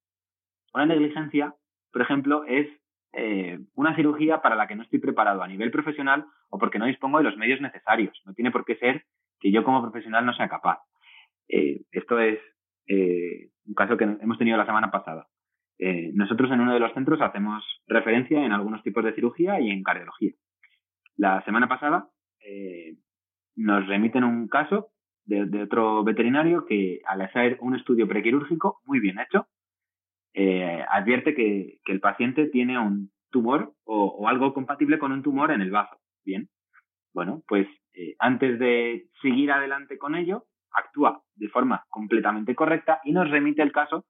Una 0.73 0.85
negligencia 0.87 1.55
por 1.91 2.01
ejemplo, 2.01 2.43
es 2.45 2.67
eh, 3.13 3.59
una 3.73 3.95
cirugía 3.95 4.41
para 4.41 4.55
la 4.55 4.67
que 4.67 4.75
no 4.75 4.83
estoy 4.83 4.99
preparado 4.99 5.41
a 5.41 5.47
nivel 5.47 5.71
profesional 5.71 6.25
o 6.49 6.59
porque 6.59 6.77
no 6.77 6.85
dispongo 6.85 7.17
de 7.17 7.23
los 7.23 7.37
medios 7.37 7.61
necesarios. 7.61 8.21
No 8.25 8.33
tiene 8.33 8.51
por 8.51 8.65
qué 8.65 8.75
ser 8.75 9.05
que 9.39 9.51
yo 9.51 9.63
como 9.63 9.81
profesional 9.81 10.25
no 10.25 10.33
sea 10.33 10.49
capaz. 10.49 10.79
Eh, 11.47 11.81
esto 11.91 12.19
es 12.19 12.39
eh, 12.87 13.49
un 13.65 13.73
caso 13.73 13.97
que 13.97 14.03
hemos 14.03 14.37
tenido 14.37 14.57
la 14.57 14.65
semana 14.65 14.91
pasada. 14.91 15.27
nosotros 16.13 16.51
en 16.51 16.59
uno 16.59 16.73
de 16.73 16.79
los 16.79 16.93
centros 16.93 17.21
hacemos 17.21 17.63
referencia 17.87 18.43
en 18.43 18.51
algunos 18.51 18.83
tipos 18.83 19.03
de 19.03 19.13
cirugía 19.13 19.59
y 19.59 19.69
en 19.69 19.83
cardiología. 19.83 20.33
La 21.15 21.41
semana 21.45 21.67
pasada 21.67 22.09
nos 23.55 23.87
remiten 23.87 24.23
un 24.23 24.47
caso 24.47 24.89
de, 25.25 25.45
de, 25.45 25.63
otro 25.63 26.03
veterinario 26.03 26.65
que 26.65 27.01
al 27.05 27.21
hacer 27.21 27.57
un 27.61 27.75
estudio 27.75 28.07
prequirúrgico 28.07 28.79
muy 28.85 28.99
bien 28.99 29.19
hecho, 29.19 29.47
eh, 30.33 30.83
advierte 30.89 31.33
que, 31.33 31.79
el 31.85 31.99
paciente 31.99 32.47
tiene 32.47 32.77
un 32.77 33.11
tumor 33.31 33.73
o, 33.83 34.27
algo 34.27 34.53
compatible 34.53 34.99
con 34.99 35.11
un 35.11 35.23
tumor 35.23 35.51
en 35.51 35.61
el 35.61 35.71
bazo. 35.71 35.97
Bien, 36.23 36.47
bueno, 37.13 37.41
pues 37.47 37.67
eh, 37.93 38.15
antes 38.19 38.59
de 38.59 39.07
seguir 39.21 39.51
adelante 39.51 39.97
con 39.97 40.15
ello, 40.15 40.45
actúa 40.71 41.23
de 41.35 41.49
forma 41.49 41.83
completamente 41.89 42.55
correcta 42.55 42.99
y 43.03 43.11
nos 43.11 43.29
remite 43.29 43.61
el 43.63 43.71
caso 43.71 44.05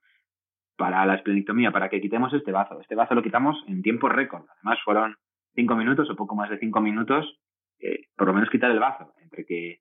para 0.77 1.05
la 1.05 1.15
esplenectomía, 1.15 1.71
para 1.71 1.89
que 1.89 2.01
quitemos 2.01 2.33
este 2.33 2.51
bazo. 2.51 2.79
Este 2.81 2.95
bazo 2.95 3.15
lo 3.15 3.23
quitamos 3.23 3.57
en 3.67 3.81
tiempo 3.81 4.09
récord. 4.09 4.45
Además, 4.57 4.79
fueron 4.83 5.15
cinco 5.55 5.75
minutos 5.75 6.09
o 6.09 6.15
poco 6.15 6.35
más 6.35 6.49
de 6.49 6.59
cinco 6.59 6.81
minutos, 6.81 7.39
eh, 7.79 8.07
por 8.15 8.27
lo 8.27 8.33
menos 8.33 8.49
quitar 8.49 8.71
el 8.71 8.79
bazo, 8.79 9.13
entre 9.21 9.45
que 9.45 9.79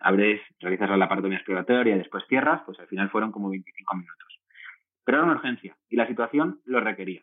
abres, 0.00 0.40
realizas 0.58 0.90
la 0.90 0.98
laparotomía 0.98 1.38
exploratoria 1.38 1.94
y 1.94 1.98
después 1.98 2.24
cierras, 2.28 2.62
pues 2.66 2.78
al 2.78 2.88
final 2.88 3.10
fueron 3.10 3.32
como 3.32 3.48
25 3.48 3.96
minutos. 3.96 4.39
Pero 5.10 5.22
era 5.24 5.32
una 5.32 5.40
urgencia 5.40 5.76
y 5.88 5.96
la 5.96 6.06
situación 6.06 6.60
lo 6.66 6.78
requería. 6.78 7.22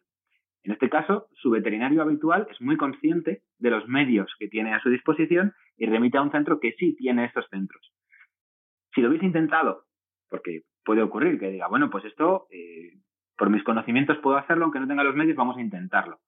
En 0.63 0.73
este 0.73 0.89
caso, 0.89 1.27
su 1.35 1.51
veterinario 1.51 2.01
habitual 2.01 2.45
es 2.51 2.59
muy 2.59 2.75
consciente 2.75 3.43
de 3.59 3.69
los 3.69 3.87
medios 3.87 4.29
que 4.37 4.49
tiene 4.49 4.73
a 4.73 4.81
su 4.81 4.89
disposición 4.89 5.53
y 5.77 5.85
remite 5.85 6.17
a 6.17 6.21
un 6.21 6.31
centro 6.31 6.59
que 6.59 6.73
sí 6.73 6.97
tiene 6.97 7.23
estos 7.23 7.47
centros. 7.49 7.93
Si 8.93 8.99
lo 8.99 9.07
hubiese 9.07 9.25
intentado, 9.25 9.85
porque 10.29 10.63
puede 10.83 11.01
ocurrir 11.01 11.39
que 11.39 11.49
diga, 11.49 11.69
bueno, 11.69 11.89
pues 11.89 12.03
esto, 12.03 12.47
eh, 12.51 12.99
por 13.37 13.49
mis 13.49 13.63
conocimientos 13.63 14.17
puedo 14.17 14.35
hacerlo, 14.35 14.65
aunque 14.65 14.81
no 14.81 14.87
tenga 14.89 15.05
los 15.05 15.15
medios, 15.15 15.37
vamos 15.37 15.55
a 15.55 15.61
intentarlo. 15.61 16.19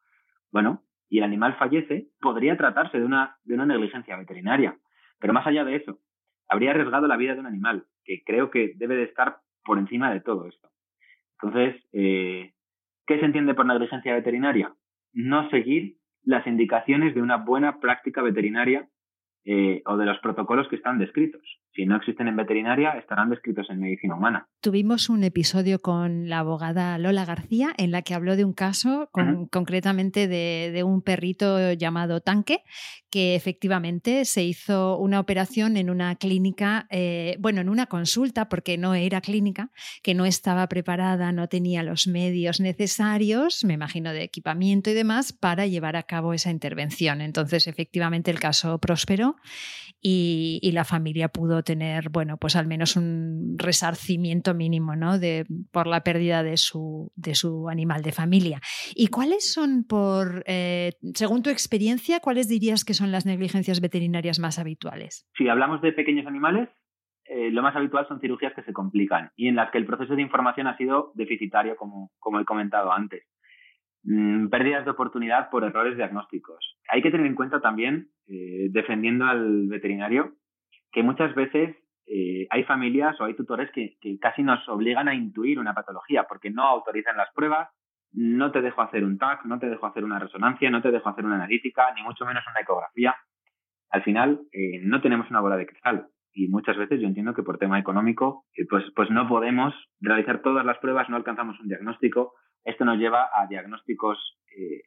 Bueno, 0.53 0.83
y 1.09 1.17
el 1.17 1.25
animal 1.25 1.57
fallece, 1.59 2.07
podría 2.21 2.55
tratarse 2.55 2.99
de 2.99 3.05
una, 3.05 3.35
de 3.43 3.55
una 3.55 3.65
negligencia 3.65 4.15
veterinaria. 4.15 4.77
Pero 5.19 5.33
más 5.33 5.45
allá 5.45 5.65
de 5.65 5.75
eso, 5.75 5.99
habría 6.47 6.71
arriesgado 6.71 7.05
la 7.07 7.17
vida 7.17 7.33
de 7.33 7.41
un 7.41 7.47
animal, 7.47 7.83
que 8.05 8.23
creo 8.25 8.49
que 8.49 8.75
debe 8.77 8.95
de 8.95 9.03
estar 9.03 9.39
por 9.65 9.77
encima 9.77 10.09
de 10.13 10.21
todo 10.21 10.47
esto. 10.47 10.69
Entonces, 11.41 11.81
eh, 11.93 12.53
¿qué 13.07 13.19
se 13.19 13.25
entiende 13.25 13.53
por 13.53 13.65
negligencia 13.65 14.13
veterinaria? 14.13 14.73
No 15.13 15.49
seguir 15.49 15.97
las 16.23 16.45
indicaciones 16.47 17.15
de 17.15 17.21
una 17.21 17.37
buena 17.37 17.79
práctica 17.79 18.21
veterinaria 18.21 18.89
eh, 19.45 19.81
o 19.85 19.97
de 19.97 20.05
los 20.05 20.19
protocolos 20.19 20.67
que 20.67 20.75
están 20.75 20.99
descritos. 20.99 21.41
Si 21.73 21.85
no 21.85 21.97
existen 21.97 22.27
en 22.27 22.35
veterinaria, 22.35 22.91
estarán 22.91 23.29
descritos 23.29 23.69
en 23.69 23.79
medicina 23.79 24.15
humana. 24.15 24.47
Tuvimos 24.59 25.07
un 25.07 25.23
episodio 25.23 25.79
con 25.79 26.27
la 26.27 26.39
abogada 26.39 26.97
Lola 26.97 27.25
García 27.25 27.73
en 27.77 27.91
la 27.91 28.01
que 28.01 28.13
habló 28.15 28.35
de 28.35 28.43
un 28.43 28.53
caso, 28.53 29.09
concretamente 29.51 30.27
de, 30.27 30.83
un 30.83 31.01
perrito 31.01 31.73
llamado 31.73 32.21
Tanque, 32.21 32.63
que 33.11 33.35
efectivamente 33.35 34.25
se 34.25 34.43
hizo 34.43 34.97
una 34.97 35.19
operación 35.19 35.77
en 35.77 35.89
una 35.89 36.15
clínica, 36.15 36.87
eh, 36.89 37.37
bueno, 37.39 37.61
en 37.61 37.69
una 37.69 37.85
consulta, 37.85 38.49
porque 38.49 38.77
no 38.77 38.95
era 38.95 39.21
clínica, 39.21 39.71
que 40.03 40.15
no 40.15 40.25
estaba 40.25 40.67
preparada, 40.67 41.31
no 41.31 41.47
tenía 41.47 41.83
los 41.83 42.07
medios 42.07 42.59
necesarios, 42.59 43.63
me 43.63 43.75
imagino, 43.75 44.11
de 44.11 44.23
equipamiento 44.23 44.89
y 44.89 44.93
demás, 44.93 45.33
para 45.33 45.67
llevar 45.67 45.95
a 45.95 46.03
cabo 46.03 46.33
esa 46.33 46.51
intervención. 46.51 47.21
Entonces, 47.21 47.67
efectivamente, 47.67 48.31
el 48.31 48.39
caso 48.39 48.79
prosperó 48.79 49.35
y, 50.01 50.59
y 50.61 50.71
la 50.71 50.85
familia 50.85 51.29
pudo 51.29 51.63
tener, 51.63 52.09
bueno, 52.09 52.37
pues 52.37 52.55
al 52.55 52.67
menos 52.67 52.95
un 52.95 53.55
resarcimiento 53.57 54.53
mínimo, 54.53 54.95
¿no? 54.95 55.19
De, 55.19 55.45
por 55.71 55.87
la 55.87 56.03
pérdida 56.03 56.43
de 56.43 56.57
su, 56.57 57.11
de 57.15 57.35
su 57.35 57.69
animal 57.69 58.01
de 58.01 58.11
familia. 58.11 58.61
¿Y 58.95 59.07
cuáles 59.07 59.51
son, 59.51 59.83
por, 59.83 60.43
eh, 60.45 60.93
según 61.13 61.43
tu 61.43 61.49
experiencia, 61.49 62.19
cuáles 62.19 62.47
dirías 62.47 62.85
que 62.85 62.93
son 62.93 63.11
las 63.11 63.25
negligencias 63.25 63.81
veterinarias 63.81 64.39
más 64.39 64.59
habituales? 64.59 65.27
Si 65.37 65.47
hablamos 65.47 65.81
de 65.81 65.91
pequeños 65.91 66.27
animales, 66.27 66.69
eh, 67.25 67.51
lo 67.51 67.61
más 67.61 67.75
habitual 67.75 68.07
son 68.07 68.19
cirugías 68.19 68.53
que 68.55 68.63
se 68.63 68.73
complican 68.73 69.31
y 69.35 69.47
en 69.47 69.55
las 69.55 69.69
que 69.71 69.77
el 69.77 69.85
proceso 69.85 70.15
de 70.15 70.21
información 70.21 70.67
ha 70.67 70.77
sido 70.77 71.11
deficitario, 71.13 71.75
como, 71.75 72.11
como 72.19 72.39
he 72.39 72.45
comentado 72.45 72.91
antes. 72.91 73.23
Mm, 74.03 74.47
pérdidas 74.47 74.85
de 74.85 74.91
oportunidad 74.91 75.49
por 75.49 75.63
errores 75.63 75.97
diagnósticos. 75.97 76.77
Hay 76.89 77.01
que 77.01 77.11
tener 77.11 77.25
en 77.25 77.35
cuenta 77.35 77.59
también, 77.59 78.07
eh, 78.27 78.67
defendiendo 78.71 79.25
al 79.25 79.67
veterinario, 79.67 80.35
que 80.91 81.03
muchas 81.03 81.35
veces 81.35 81.75
eh, 82.07 82.47
hay 82.49 82.63
familias 82.63 83.19
o 83.19 83.25
hay 83.25 83.35
tutores 83.35 83.69
que, 83.71 83.97
casi 84.21 84.41
nos 84.41 84.67
obligan 84.69 85.07
a 85.09 85.15
intuir 85.15 85.59
una 85.59 85.73
patología 85.73 86.25
porque 86.27 86.49
no 86.49 86.63
autorizan 86.63 87.17
las 87.17 87.31
pruebas, 87.33 87.69
no 88.11 88.51
te 88.51 88.61
dejo 88.61 88.81
hacer 88.81 89.03
un 89.03 89.17
TAC, 89.17 89.45
no 89.45 89.59
te 89.59 89.69
dejo 89.69 89.85
hacer 89.85 90.03
una 90.03 90.17
resonancia, 90.17 90.71
no 90.71 90.81
te 90.81 90.91
dejo 90.91 91.09
hacer 91.09 91.25
una 91.25 91.35
analítica, 91.35 91.93
ni 91.93 92.01
mucho 92.01 92.25
menos 92.25 92.43
una 92.49 92.61
ecografía. 92.61 93.15
Al 93.91 94.03
final, 94.03 94.39
eh, 94.53 94.79
no 94.81 95.01
tenemos 95.01 95.29
una 95.29 95.41
bola 95.41 95.57
de 95.57 95.67
cristal 95.67 96.07
y 96.33 96.47
muchas 96.47 96.77
veces 96.77 97.01
yo 97.01 97.07
entiendo 97.07 97.33
que 97.33 97.43
por 97.43 97.57
tema 97.57 97.77
económico, 97.77 98.45
pues, 98.69 98.85
pues 98.95 99.11
no 99.11 99.27
podemos 99.27 99.73
realizar 99.99 100.41
todas 100.41 100.65
las 100.65 100.77
pruebas, 100.77 101.09
no 101.09 101.17
alcanzamos 101.17 101.59
un 101.59 101.67
diagnóstico. 101.67 102.33
Esto 102.63 102.85
nos 102.85 102.97
lleva 102.97 103.29
a 103.33 103.47
diagnósticos 103.47 104.17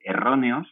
erróneos 0.04 0.68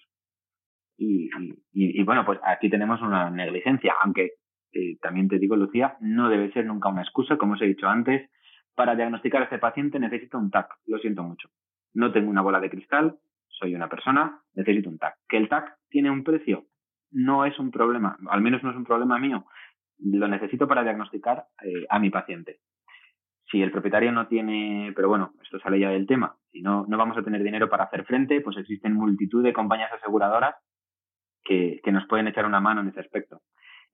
y, 0.96 1.30
y, 1.72 2.02
bueno, 2.02 2.26
pues 2.26 2.38
aquí 2.44 2.68
tenemos 2.68 3.00
una 3.00 3.30
negligencia, 3.30 3.94
aunque 4.02 4.32
eh, 4.72 4.98
también 5.00 5.28
te 5.28 5.38
digo, 5.38 5.56
Lucía, 5.56 5.96
no 6.00 6.28
debe 6.28 6.52
ser 6.52 6.66
nunca 6.66 6.90
una 6.90 7.02
excusa, 7.02 7.38
como 7.38 7.54
os 7.54 7.62
he 7.62 7.66
dicho 7.66 7.88
antes. 7.88 8.30
Para 8.74 8.94
diagnosticar 8.94 9.40
a 9.40 9.44
este 9.44 9.58
paciente 9.58 9.98
necesito 9.98 10.38
un 10.38 10.50
TAC, 10.50 10.68
lo 10.86 10.98
siento 10.98 11.22
mucho. 11.22 11.48
No 11.94 12.12
tengo 12.12 12.30
una 12.30 12.42
bola 12.42 12.60
de 12.60 12.68
cristal, 12.68 13.18
soy 13.48 13.74
una 13.74 13.88
persona, 13.88 14.42
necesito 14.54 14.90
un 14.90 14.98
TAC. 14.98 15.14
Que 15.26 15.38
el 15.38 15.48
TAC 15.48 15.76
tiene 15.88 16.10
un 16.10 16.22
precio, 16.22 16.66
no 17.10 17.44
es 17.46 17.58
un 17.58 17.70
problema, 17.70 18.18
al 18.28 18.42
menos 18.42 18.62
no 18.62 18.70
es 18.70 18.76
un 18.76 18.84
problema 18.84 19.18
mío. 19.18 19.46
Lo 19.98 20.28
necesito 20.28 20.68
para 20.68 20.82
diagnosticar 20.82 21.46
eh, 21.62 21.86
a 21.88 21.98
mi 21.98 22.10
paciente. 22.10 22.60
Si 23.50 23.62
el 23.62 23.72
propietario 23.72 24.12
no 24.12 24.28
tiene, 24.28 24.92
pero 24.94 25.08
bueno, 25.08 25.32
esto 25.42 25.58
sale 25.58 25.80
ya 25.80 25.90
del 25.90 26.06
tema, 26.06 26.36
si 26.52 26.62
no, 26.62 26.84
no 26.88 26.96
vamos 26.96 27.16
a 27.18 27.22
tener 27.22 27.42
dinero 27.42 27.68
para 27.68 27.84
hacer 27.84 28.04
frente, 28.04 28.40
pues 28.40 28.56
existen 28.56 28.94
multitud 28.94 29.42
de 29.42 29.52
compañías 29.52 29.92
aseguradoras 29.92 30.54
que, 31.42 31.80
que 31.82 31.92
nos 31.92 32.06
pueden 32.06 32.28
echar 32.28 32.46
una 32.46 32.60
mano 32.60 32.80
en 32.80 32.88
ese 32.88 33.00
aspecto. 33.00 33.40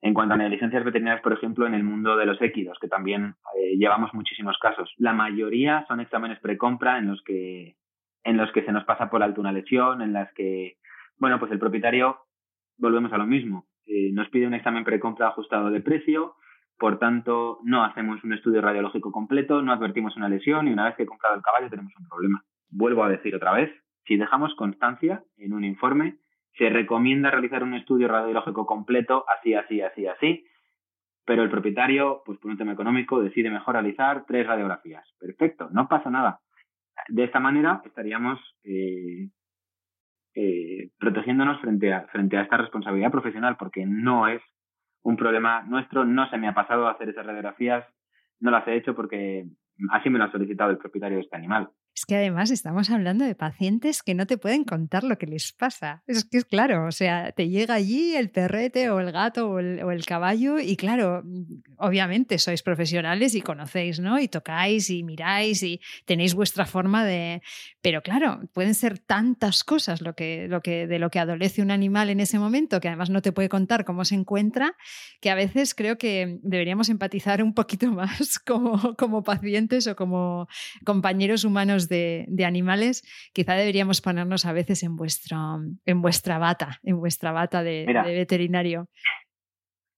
En 0.01 0.13
cuanto 0.13 0.35
a 0.35 0.37
negligencias 0.37 0.83
veterinarias, 0.83 1.23
por 1.23 1.33
ejemplo, 1.33 1.65
en 1.65 1.73
el 1.73 1.83
mundo 1.83 2.17
de 2.17 2.27
los 2.27 2.39
équidos, 2.41 2.77
que 2.79 2.87
también 2.87 3.35
eh, 3.57 3.77
llevamos 3.77 4.13
muchísimos 4.13 4.57
casos, 4.59 4.93
la 4.97 5.13
mayoría 5.13 5.85
son 5.87 6.01
exámenes 6.01 6.39
precompra 6.39 6.99
en 6.99 7.07
los 7.07 7.21
que 7.23 7.75
en 8.23 8.35
los 8.35 8.51
que 8.51 8.63
se 8.63 8.73
nos 8.73 8.83
pasa 8.83 9.09
por 9.09 9.23
alto 9.23 9.39
una 9.39 9.53
lesión, 9.53 10.01
en 10.01 10.11
las 10.11 10.31
que, 10.33 10.75
bueno, 11.17 11.39
pues 11.39 11.49
el 11.51 11.59
propietario, 11.59 12.17
volvemos 12.77 13.13
a 13.13 13.17
lo 13.17 13.25
mismo, 13.25 13.67
eh, 13.85 14.11
nos 14.11 14.27
pide 14.27 14.45
un 14.45 14.53
examen 14.53 14.83
precompra 14.83 15.29
ajustado 15.29 15.69
de 15.69 15.79
precio, 15.79 16.35
por 16.77 16.99
tanto, 16.99 17.59
no 17.63 17.83
hacemos 17.83 18.23
un 18.23 18.33
estudio 18.33 18.61
radiológico 18.61 19.11
completo, 19.11 19.61
no 19.61 19.71
advertimos 19.71 20.15
una 20.15 20.29
lesión 20.29 20.67
y 20.67 20.73
una 20.73 20.85
vez 20.85 20.95
que 20.95 21.03
he 21.03 21.07
comprado 21.07 21.35
el 21.35 21.41
caballo 21.41 21.69
tenemos 21.69 21.93
un 21.99 22.07
problema. 22.07 22.43
Vuelvo 22.69 23.03
a 23.03 23.09
decir 23.09 23.35
otra 23.35 23.53
vez, 23.53 23.71
si 24.05 24.15
dejamos 24.17 24.53
constancia 24.55 25.23
en 25.37 25.53
un 25.53 25.63
informe, 25.63 26.17
se 26.57 26.69
recomienda 26.69 27.31
realizar 27.31 27.63
un 27.63 27.73
estudio 27.73 28.07
radiológico 28.07 28.65
completo, 28.65 29.25
así, 29.27 29.53
así, 29.53 29.81
así, 29.81 30.07
así, 30.07 30.45
pero 31.25 31.43
el 31.43 31.49
propietario, 31.49 32.21
pues 32.25 32.39
por 32.39 32.51
un 32.51 32.57
tema 32.57 32.73
económico, 32.73 33.21
decide 33.21 33.49
mejor 33.49 33.73
realizar 33.73 34.25
tres 34.25 34.47
radiografías. 34.47 35.05
Perfecto, 35.19 35.69
no 35.71 35.87
pasa 35.87 36.09
nada. 36.09 36.39
De 37.09 37.23
esta 37.23 37.39
manera 37.39 37.81
estaríamos 37.85 38.39
eh, 38.63 39.29
eh, 40.35 40.89
protegiéndonos 40.97 41.59
frente 41.59 41.93
a, 41.93 42.07
frente 42.07 42.37
a 42.37 42.43
esta 42.43 42.57
responsabilidad 42.57 43.11
profesional, 43.11 43.57
porque 43.57 43.85
no 43.85 44.27
es 44.27 44.41
un 45.07 45.15
problema 45.15 45.61
nuestro, 45.61 46.03
no 46.03 46.29
se 46.29 46.37
me 46.37 46.49
ha 46.49 46.53
pasado 46.53 46.89
hacer 46.89 47.07
esas 47.07 47.25
radiografías, 47.25 47.85
no 48.41 48.51
las 48.51 48.67
he 48.67 48.75
hecho 48.75 48.93
porque 48.93 49.45
así 49.91 50.09
me 50.09 50.19
lo 50.19 50.25
ha 50.25 50.31
solicitado 50.31 50.69
el 50.69 50.77
propietario 50.77 51.17
de 51.17 51.23
este 51.23 51.37
animal. 51.37 51.69
Es 51.97 52.05
que 52.05 52.15
además 52.15 52.51
estamos 52.51 52.91
hablando 52.91 53.25
de 53.25 53.33
pacientes 53.33 54.03
que 54.03 54.13
no 54.13 54.27
te 54.27 54.37
pueden 54.37 54.65
contar 54.65 55.03
lo 55.03 55.17
que 55.17 55.25
les 55.25 55.51
pasa. 55.51 56.03
Es 56.05 56.25
que 56.25 56.37
es 56.37 56.45
claro, 56.45 56.85
o 56.85 56.91
sea, 56.91 57.31
te 57.31 57.49
llega 57.49 57.73
allí 57.73 58.13
el 58.13 58.29
perrete 58.29 58.91
o 58.91 58.99
el 58.99 59.11
gato 59.11 59.49
o 59.49 59.59
el, 59.59 60.05
caballo 60.05 60.59
y 60.59 60.77
claro, 60.77 61.23
obviamente 61.77 62.37
sois 62.37 62.61
profesionales 62.61 63.33
y 63.33 63.41
conocéis, 63.41 63.99
¿no? 63.99 64.19
Y 64.19 64.27
tocáis 64.27 64.91
y 64.91 65.01
miráis 65.01 65.63
y 65.63 65.81
tenéis 66.05 66.35
vuestra 66.35 66.67
forma 66.67 67.03
de... 67.03 67.41
Pero 67.81 68.03
claro, 68.03 68.41
pueden 68.53 68.75
ser 68.75 68.99
tantas 68.99 69.63
cosas 69.63 70.03
lo 70.03 70.13
que, 70.13 70.47
lo 70.47 70.61
que, 70.61 70.85
de 70.85 70.99
lo 70.99 71.09
que 71.09 71.17
adolece 71.17 71.63
un 71.63 71.71
animal 71.71 72.11
en 72.11 72.19
ese 72.19 72.37
momento, 72.37 72.79
que 72.79 72.89
además 72.89 73.09
no 73.09 73.23
te 73.23 73.31
puede 73.31 73.49
contar 73.49 73.85
cómo 73.85 74.05
se 74.05 74.13
encuentra, 74.13 74.75
que 75.19 75.31
a 75.31 75.35
veces 75.35 75.73
creo 75.73 75.97
que 75.97 76.37
deberíamos 76.43 76.89
empatizar 76.89 77.41
un 77.41 77.55
poquito 77.55 77.91
más 77.91 78.37
como, 78.37 78.95
como 78.97 79.23
pacientes 79.23 79.87
o 79.87 79.95
como 79.95 80.47
compañeros 80.85 81.43
humanos 81.43 81.86
de, 81.89 82.25
animales, 82.45 83.03
quizá 83.33 83.53
deberíamos 83.53 84.01
ponernos 84.01 84.45
a 84.45 84.53
veces 84.53 84.83
en, 84.83 84.95
vuestro, 84.95 85.37
en 85.85 86.01
vuestra 86.01 86.37
bata, 86.37 86.79
en 86.83 86.99
vuestra 86.99 87.31
bata 87.31 87.63
de, 87.63 87.85
veterinario. 87.85 88.87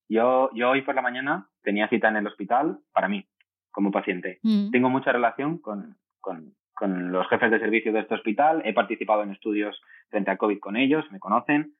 Yo, 0.09 0.49
yo 0.53 0.71
hoy 0.71 0.81
por 0.81 0.95
la 0.95 1.01
mañana 1.01 1.49
tenía 1.61 1.87
cita 1.87 2.09
en 2.09 2.17
el 2.17 2.27
hospital 2.27 2.79
para 2.91 3.07
mí, 3.07 3.27
como 3.71 3.91
paciente. 3.91 4.39
Mm. 4.41 4.71
Tengo 4.71 4.89
mucha 4.89 5.11
relación 5.11 5.59
con, 5.59 5.97
con, 6.19 6.55
con, 6.73 7.11
los 7.11 7.27
jefes 7.29 7.51
de 7.51 7.59
servicio 7.59 7.93
de 7.93 7.99
este 7.99 8.15
hospital, 8.15 8.61
he 8.65 8.73
participado 8.73 9.23
en 9.23 9.31
estudios 9.31 9.79
frente 10.09 10.31
a 10.31 10.37
COVID 10.37 10.59
con 10.59 10.77
ellos, 10.77 11.05
me 11.11 11.19
conocen. 11.19 11.73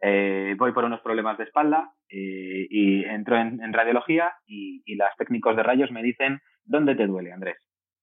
Eh, 0.00 0.56
voy 0.58 0.72
por 0.72 0.84
unos 0.84 1.00
problemas 1.00 1.38
de 1.38 1.44
espalda 1.44 1.92
eh, 2.08 2.66
y 2.68 3.04
entro 3.04 3.36
en, 3.36 3.62
en 3.62 3.72
radiología 3.72 4.32
y, 4.46 4.82
y 4.84 4.96
los 4.96 5.08
técnicos 5.16 5.56
de 5.56 5.62
rayos 5.62 5.92
me 5.92 6.02
dicen, 6.02 6.40
¿dónde 6.64 6.96
te 6.96 7.06
duele, 7.06 7.32
Andrés? 7.32 7.56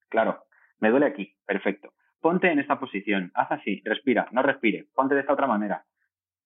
Claro, 0.10 0.43
me 0.80 0.89
duele 0.89 1.06
aquí, 1.06 1.36
perfecto. 1.46 1.94
Ponte 2.22 2.52
en 2.52 2.60
esta 2.60 2.80
posición, 2.80 3.32
haz 3.34 3.52
así, 3.52 3.82
respira, 3.86 4.28
no 4.32 4.42
respire, 4.42 4.88
ponte 4.94 5.15
de 5.15 5.22
esta 5.22 5.34
otra 5.34 5.48
manera. 5.48 5.86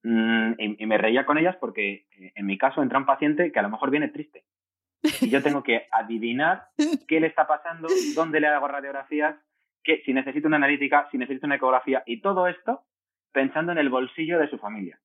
Mm, 0.03 0.53
y, 0.57 0.85
me 0.85 0.97
reía 0.97 1.25
con 1.25 1.37
ellas 1.37 1.55
porque 1.59 2.05
eh, 2.11 2.31
en 2.35 2.45
mi 2.45 2.57
caso 2.57 2.83
entra 2.83 2.99
un 2.99 3.05
paciente 3.05 3.51
que 3.51 3.59
a 3.59 3.63
lo 3.63 3.69
mejor 3.69 3.89
viene 3.89 4.09
triste. 4.09 4.43
Y 5.21 5.29
yo 5.29 5.41
tengo 5.41 5.63
que 5.63 5.87
adivinar 5.91 6.65
qué 7.07 7.19
le 7.19 7.27
está 7.27 7.47
pasando, 7.47 7.87
dónde 8.15 8.39
le 8.39 8.47
hago 8.47 8.67
radiografías, 8.67 9.35
que, 9.83 10.01
si 10.05 10.13
necesito 10.13 10.47
una 10.47 10.57
analítica, 10.57 11.07
si 11.11 11.17
necesito 11.17 11.45
una 11.45 11.55
ecografía, 11.55 12.03
y 12.05 12.21
todo 12.21 12.47
esto 12.47 12.83
pensando 13.31 13.71
en 13.71 13.79
el 13.79 13.89
bolsillo 13.89 14.39
de 14.39 14.49
su 14.49 14.57
familia. 14.57 14.99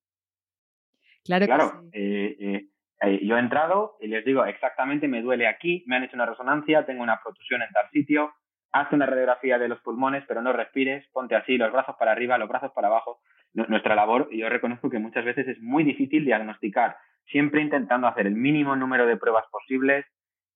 Claro, 1.25 1.47
claro 1.47 1.85
eh, 1.93 2.69
eh, 3.03 3.21
yo 3.23 3.37
he 3.37 3.41
entrado 3.41 3.97
y 4.01 4.09
les 4.09 4.25
digo 4.25 4.45
exactamente 4.45 5.09
me 5.09 5.23
duele 5.23 5.47
aquí, 5.47 5.85
me 5.87 5.97
han 5.97 6.05
hecho 6.05 6.17
una 6.17 6.27
resonancia, 6.27 6.87
tengo 6.87 7.03
una 7.03 7.21
protusión 7.23 7.63
en 7.63 7.71
tal 7.71 7.89
sitio, 7.91 8.33
haz 8.73 8.93
una 8.93 9.07
radiografía 9.07 9.59
de 9.59 9.69
los 9.69 9.81
pulmones, 9.81 10.25
pero 10.27 10.43
no 10.43 10.53
respires, 10.53 11.07
ponte 11.13 11.37
así, 11.37 11.57
los 11.57 11.73
brazos 11.73 11.97
para 11.99 12.13
arriba, 12.13 12.39
los 12.39 12.49
brazos 12.49 12.73
para 12.73 12.89
abajo. 12.89 13.21
Nuestra 13.55 13.95
labor, 13.95 14.29
yo 14.31 14.49
reconozco 14.49 14.91
que 14.91 14.99
muchas 14.99 15.25
veces 15.25 15.49
es 15.49 15.61
muy 15.61 15.85
difícil 15.85 16.25
diagnosticar, 16.25 16.97
siempre 17.27 17.63
intentando 17.63 18.07
hacer 18.07 18.27
el 18.27 18.35
mínimo 18.35 18.77
número 18.77 19.07
de 19.07 19.17
pruebas 19.17 19.47
posibles 19.51 20.07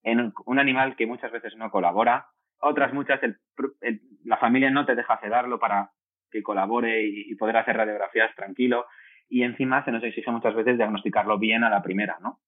en 0.02 0.32
un 0.44 0.58
animal 0.58 0.94
que 0.96 1.06
muchas 1.06 1.32
veces 1.32 1.56
no 1.56 1.70
colabora, 1.70 2.26
otras 2.60 2.92
muchas 2.92 3.20
la 4.24 4.36
familia 4.36 4.70
no 4.70 4.86
te 4.86 4.94
deja 4.94 5.18
sedarlo 5.20 5.58
para 5.58 5.90
que 6.30 6.42
colabore 6.42 7.02
y, 7.04 7.34
poder 7.34 7.56
hacer 7.56 7.76
radiografías 7.76 8.34
tranquilo 8.36 8.86
y 9.28 9.42
encima 9.42 9.84
se 9.84 9.90
nos 9.90 10.02
exige 10.04 10.30
muchas 10.30 10.54
veces 10.54 10.76
diagnosticarlo 10.76 11.38
bien 11.38 11.64
a 11.64 11.70
la 11.70 11.82
primera, 11.82 12.18
¿no? 12.20 12.40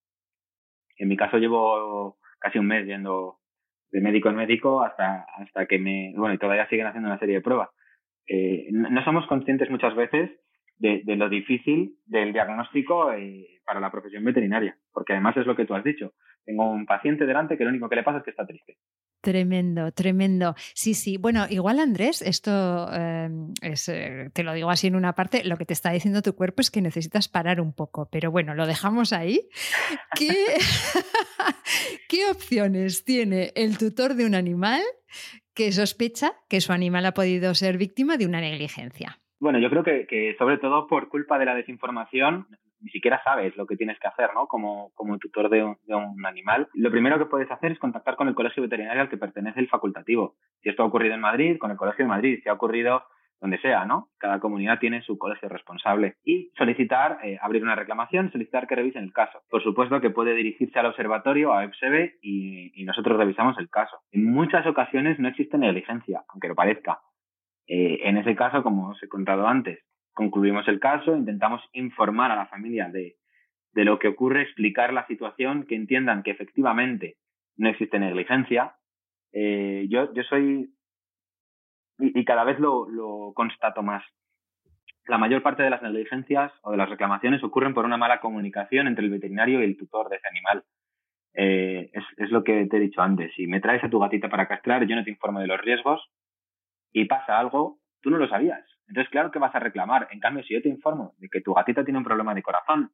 En 0.96 1.08
mi 1.08 1.16
caso 1.16 1.38
llevo 1.38 2.18
casi 2.38 2.58
un 2.58 2.66
mes 2.66 2.86
yendo 2.86 3.38
de 3.94 4.00
médico 4.00 4.28
en 4.28 4.34
médico 4.34 4.82
hasta, 4.82 5.24
hasta 5.38 5.66
que 5.66 5.78
me, 5.78 6.12
bueno, 6.16 6.34
y 6.34 6.38
todavía 6.38 6.68
siguen 6.68 6.88
haciendo 6.88 7.08
una 7.08 7.18
serie 7.20 7.36
de 7.36 7.42
pruebas. 7.42 7.70
Eh, 8.26 8.66
no, 8.72 9.04
somos 9.04 9.24
conscientes 9.28 9.70
muchas 9.70 9.94
veces 9.94 10.30
de, 10.78 11.02
lo 11.06 11.28
difícil 11.28 11.94
del 12.04 12.32
diagnóstico 12.32 13.12
eh, 13.12 13.60
para 13.64 13.78
la 13.78 13.92
profesión 13.92 14.24
veterinaria, 14.24 14.76
porque 14.92 15.12
además 15.12 15.36
es 15.36 15.46
lo 15.46 15.54
que 15.54 15.64
tú 15.64 15.74
has 15.74 15.84
dicho. 15.84 16.12
Tengo 16.44 16.68
un 16.68 16.86
paciente 16.86 17.24
delante 17.24 17.56
que 17.56 17.62
lo 17.62 17.70
único 17.70 17.88
que 17.88 17.94
le 17.94 18.02
pasa 18.02 18.18
es 18.18 18.24
que 18.24 18.30
está 18.30 18.44
triste. 18.44 18.78
Tremendo, 19.24 19.90
tremendo. 19.90 20.54
Sí, 20.74 20.92
sí. 20.92 21.16
Bueno, 21.16 21.46
igual 21.48 21.80
Andrés, 21.80 22.20
esto 22.20 22.92
em, 22.92 23.54
es, 23.62 23.88
eh, 23.88 24.28
te 24.34 24.42
lo 24.42 24.52
digo 24.52 24.68
así 24.68 24.86
en 24.86 24.96
una 24.96 25.14
parte, 25.14 25.44
lo 25.44 25.56
que 25.56 25.64
te 25.64 25.72
está 25.72 25.92
diciendo 25.92 26.20
tu 26.20 26.34
cuerpo 26.34 26.60
es 26.60 26.70
que 26.70 26.82
necesitas 26.82 27.30
parar 27.30 27.58
un 27.58 27.72
poco, 27.72 28.06
pero 28.12 28.30
bueno, 28.30 28.54
lo 28.54 28.66
dejamos 28.66 29.14
ahí. 29.14 29.48
¿Qué, 30.14 30.28
¿Qué 32.10 32.26
opciones 32.30 33.06
tiene 33.06 33.50
el 33.54 33.78
tutor 33.78 34.12
de 34.12 34.26
un 34.26 34.34
animal 34.34 34.82
que 35.54 35.72
sospecha 35.72 36.34
que 36.50 36.60
su 36.60 36.74
animal 36.74 37.06
ha 37.06 37.14
podido 37.14 37.54
ser 37.54 37.78
víctima 37.78 38.18
de 38.18 38.26
una 38.26 38.42
negligencia? 38.42 39.20
Bueno, 39.40 39.58
yo 39.58 39.70
creo 39.70 39.84
que, 39.84 40.06
que 40.06 40.36
sobre 40.36 40.58
todo 40.58 40.86
por 40.86 41.08
culpa 41.08 41.38
de 41.38 41.46
la 41.46 41.54
desinformación, 41.54 42.46
ni 42.84 42.90
siquiera 42.90 43.20
sabes 43.24 43.56
lo 43.56 43.66
que 43.66 43.76
tienes 43.76 43.98
que 43.98 44.06
hacer, 44.06 44.30
¿no? 44.34 44.46
Como, 44.46 44.92
como 44.94 45.18
tutor 45.18 45.48
de 45.48 45.64
un, 45.64 46.26
animal. 46.26 46.68
Lo 46.74 46.90
primero 46.90 47.18
que 47.18 47.24
puedes 47.24 47.50
hacer 47.50 47.72
es 47.72 47.78
contactar 47.78 48.16
con 48.16 48.28
el 48.28 48.34
colegio 48.34 48.62
veterinario 48.62 49.02
al 49.02 49.08
que 49.08 49.16
pertenece 49.16 49.60
el 49.60 49.68
facultativo. 49.68 50.36
Si 50.62 50.68
esto 50.68 50.82
ha 50.82 50.86
ocurrido 50.86 51.14
en 51.14 51.20
Madrid, 51.20 51.58
con 51.58 51.70
el 51.70 51.76
colegio 51.76 52.04
de 52.04 52.10
Madrid. 52.10 52.40
Si 52.42 52.48
ha 52.48 52.52
ocurrido 52.52 53.02
donde 53.40 53.58
sea, 53.58 53.84
¿no? 53.84 54.08
Cada 54.18 54.38
comunidad 54.38 54.78
tiene 54.78 55.02
su 55.02 55.18
colegio 55.18 55.48
responsable. 55.48 56.16
Y 56.24 56.50
solicitar, 56.56 57.18
eh, 57.24 57.38
abrir 57.40 57.62
una 57.62 57.74
reclamación, 57.74 58.30
solicitar 58.30 58.66
que 58.66 58.74
revisen 58.74 59.04
el 59.04 59.12
caso. 59.12 59.40
Por 59.50 59.62
supuesto 59.62 60.00
que 60.00 60.10
puede 60.10 60.34
dirigirse 60.34 60.78
al 60.78 60.86
observatorio, 60.86 61.52
a 61.52 61.64
EPSEBE, 61.64 62.18
y, 62.22 62.72
y 62.80 62.84
nosotros 62.84 63.18
revisamos 63.18 63.58
el 63.58 63.68
caso. 63.70 63.98
En 64.12 64.30
muchas 64.30 64.66
ocasiones 64.66 65.18
no 65.18 65.28
existe 65.28 65.58
negligencia, 65.58 66.22
aunque 66.28 66.48
lo 66.48 66.54
parezca. 66.54 67.00
Eh, 67.66 68.00
en 68.04 68.18
ese 68.18 68.36
caso, 68.36 68.62
como 68.62 68.90
os 68.90 69.02
he 69.02 69.08
contado 69.08 69.46
antes, 69.46 69.80
concluimos 70.14 70.66
el 70.68 70.80
caso, 70.80 71.16
intentamos 71.16 71.60
informar 71.72 72.30
a 72.30 72.36
la 72.36 72.46
familia 72.46 72.88
de, 72.88 73.16
de 73.74 73.84
lo 73.84 73.98
que 73.98 74.08
ocurre, 74.08 74.42
explicar 74.42 74.92
la 74.92 75.06
situación, 75.06 75.66
que 75.66 75.74
entiendan 75.74 76.22
que 76.22 76.30
efectivamente 76.30 77.16
no 77.56 77.68
existe 77.68 77.98
negligencia. 77.98 78.76
Eh, 79.32 79.86
yo, 79.90 80.12
yo 80.14 80.22
soy, 80.22 80.72
y, 81.98 82.24
cada 82.24 82.44
vez 82.44 82.58
lo, 82.58 82.88
lo, 82.88 83.32
constato 83.34 83.82
más, 83.82 84.04
la 85.06 85.18
mayor 85.18 85.42
parte 85.42 85.62
de 85.62 85.70
las 85.70 85.82
negligencias 85.82 86.52
o 86.62 86.70
de 86.70 86.76
las 86.76 86.88
reclamaciones 86.88 87.42
ocurren 87.42 87.74
por 87.74 87.84
una 87.84 87.96
mala 87.96 88.20
comunicación 88.20 88.86
entre 88.86 89.04
el 89.04 89.10
veterinario 89.10 89.60
y 89.60 89.64
el 89.64 89.76
tutor 89.76 90.08
de 90.08 90.16
ese 90.16 90.28
animal. 90.28 90.64
Eh, 91.36 91.90
es, 91.92 92.04
es, 92.16 92.30
lo 92.30 92.44
que 92.44 92.66
te 92.66 92.76
he 92.76 92.80
dicho 92.80 93.02
antes. 93.02 93.34
Si 93.34 93.48
me 93.48 93.60
traes 93.60 93.82
a 93.82 93.90
tu 93.90 93.98
gatita 93.98 94.28
para 94.28 94.46
castrar, 94.46 94.86
yo 94.86 94.94
no 94.94 95.02
te 95.02 95.10
informo 95.10 95.40
de 95.40 95.48
los 95.48 95.60
riesgos 95.60 96.00
y 96.92 97.06
pasa 97.06 97.38
algo, 97.38 97.80
tú 98.00 98.10
no 98.10 98.18
lo 98.18 98.28
sabías. 98.28 98.64
Entonces, 98.94 99.10
claro 99.10 99.32
que 99.32 99.40
vas 99.40 99.52
a 99.56 99.58
reclamar. 99.58 100.06
En 100.12 100.20
cambio, 100.20 100.44
si 100.44 100.54
yo 100.54 100.62
te 100.62 100.68
informo 100.68 101.14
de 101.18 101.28
que 101.28 101.40
tu 101.40 101.52
gatita 101.52 101.82
tiene 101.82 101.98
un 101.98 102.04
problema 102.04 102.32
de 102.32 102.44
corazón, 102.44 102.92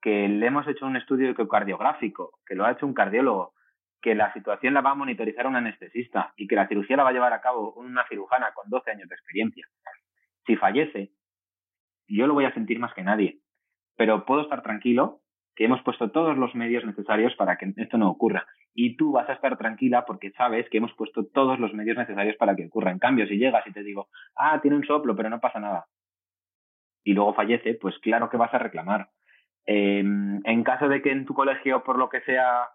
que 0.00 0.28
le 0.30 0.46
hemos 0.46 0.66
hecho 0.66 0.86
un 0.86 0.96
estudio 0.96 1.28
ecocardiográfico, 1.28 2.38
que 2.46 2.54
lo 2.54 2.64
ha 2.64 2.72
hecho 2.72 2.86
un 2.86 2.94
cardiólogo, 2.94 3.52
que 4.00 4.14
la 4.14 4.32
situación 4.32 4.72
la 4.72 4.80
va 4.80 4.92
a 4.92 4.94
monitorizar 4.94 5.46
un 5.46 5.56
anestesista 5.56 6.32
y 6.38 6.46
que 6.46 6.56
la 6.56 6.68
cirugía 6.68 6.96
la 6.96 7.02
va 7.02 7.10
a 7.10 7.12
llevar 7.12 7.34
a 7.34 7.42
cabo 7.42 7.74
una 7.74 8.08
cirujana 8.08 8.52
con 8.54 8.70
12 8.70 8.92
años 8.92 9.06
de 9.10 9.14
experiencia. 9.14 9.66
Si 10.46 10.56
fallece, 10.56 11.12
yo 12.08 12.26
lo 12.26 12.32
voy 12.32 12.46
a 12.46 12.54
sentir 12.54 12.78
más 12.78 12.94
que 12.94 13.02
nadie, 13.02 13.40
pero 13.98 14.24
puedo 14.24 14.40
estar 14.40 14.62
tranquilo 14.62 15.20
que 15.54 15.66
hemos 15.66 15.82
puesto 15.82 16.12
todos 16.12 16.38
los 16.38 16.54
medios 16.54 16.82
necesarios 16.86 17.34
para 17.36 17.58
que 17.58 17.74
esto 17.76 17.98
no 17.98 18.08
ocurra. 18.08 18.46
Y 18.74 18.96
tú 18.96 19.12
vas 19.12 19.28
a 19.28 19.34
estar 19.34 19.56
tranquila 19.56 20.04
porque 20.04 20.32
sabes 20.32 20.68
que 20.68 20.78
hemos 20.78 20.92
puesto 20.94 21.26
todos 21.26 21.58
los 21.60 21.72
medios 21.74 21.96
necesarios 21.96 22.36
para 22.36 22.56
que 22.56 22.66
ocurra. 22.66 22.90
En 22.90 22.98
cambio, 22.98 23.26
si 23.26 23.38
llegas 23.38 23.66
y 23.66 23.72
te 23.72 23.82
digo, 23.82 24.08
ah, 24.36 24.60
tiene 24.60 24.76
un 24.76 24.84
soplo, 24.84 25.14
pero 25.14 25.30
no 25.30 25.40
pasa 25.40 25.60
nada, 25.60 25.86
y 27.04 27.12
luego 27.12 27.34
fallece, 27.34 27.74
pues 27.74 27.96
claro 27.98 28.30
que 28.30 28.38
vas 28.38 28.52
a 28.54 28.58
reclamar. 28.58 29.10
Em, 29.66 30.40
en 30.44 30.64
caso 30.64 30.88
de 30.88 31.02
que 31.02 31.12
en 31.12 31.26
tu 31.26 31.34
colegio, 31.34 31.84
por 31.84 31.98
lo 31.98 32.08
que 32.08 32.22
sea, 32.22 32.68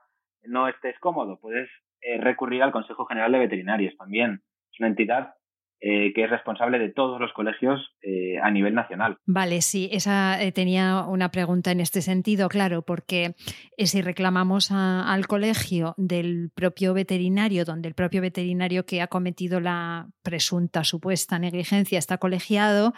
no 0.43 0.68
estés 0.68 0.97
cómodo, 1.00 1.39
puedes 1.39 1.70
eh, 2.02 2.20
recurrir 2.20 2.64
al 2.64 2.72
Consejo 2.72 3.06
General 3.06 3.32
de 3.32 3.39
Veterinarios 3.39 3.97
también. 3.97 4.41
Es 4.72 4.80
una 4.80 4.89
entidad 4.89 5.34
eh, 5.82 6.11
que 6.13 6.23
es 6.23 6.30
responsable 6.30 6.80
de 6.80 6.89
todos 6.89 7.19
los 7.19 7.32
colegios 7.34 7.80
eh, 8.01 8.38
a 8.41 8.51
nivel 8.51 8.75
nacional. 8.75 9.17
Vale, 9.25 9.61
sí, 9.61 9.89
esa 9.91 10.38
tenía 10.53 11.05
una 11.07 11.30
pregunta 11.30 11.71
en 11.71 11.80
este 11.80 12.01
sentido, 12.01 12.49
claro, 12.49 12.82
porque 12.82 13.36
si 13.77 14.01
reclamamos 14.01 14.71
al 14.71 15.27
colegio 15.27 15.93
del 15.97 16.51
propio 16.53 16.93
veterinario, 16.93 17.65
donde 17.65 17.88
el 17.88 17.95
propio 17.95 18.21
veterinario 18.21 18.86
que 18.86 19.01
ha 19.01 19.07
cometido 19.07 19.59
la 19.59 20.07
presunta 20.23 20.84
supuesta 20.84 21.39
negligencia 21.39 21.97
está 21.97 22.17
colegiado, 22.17 22.93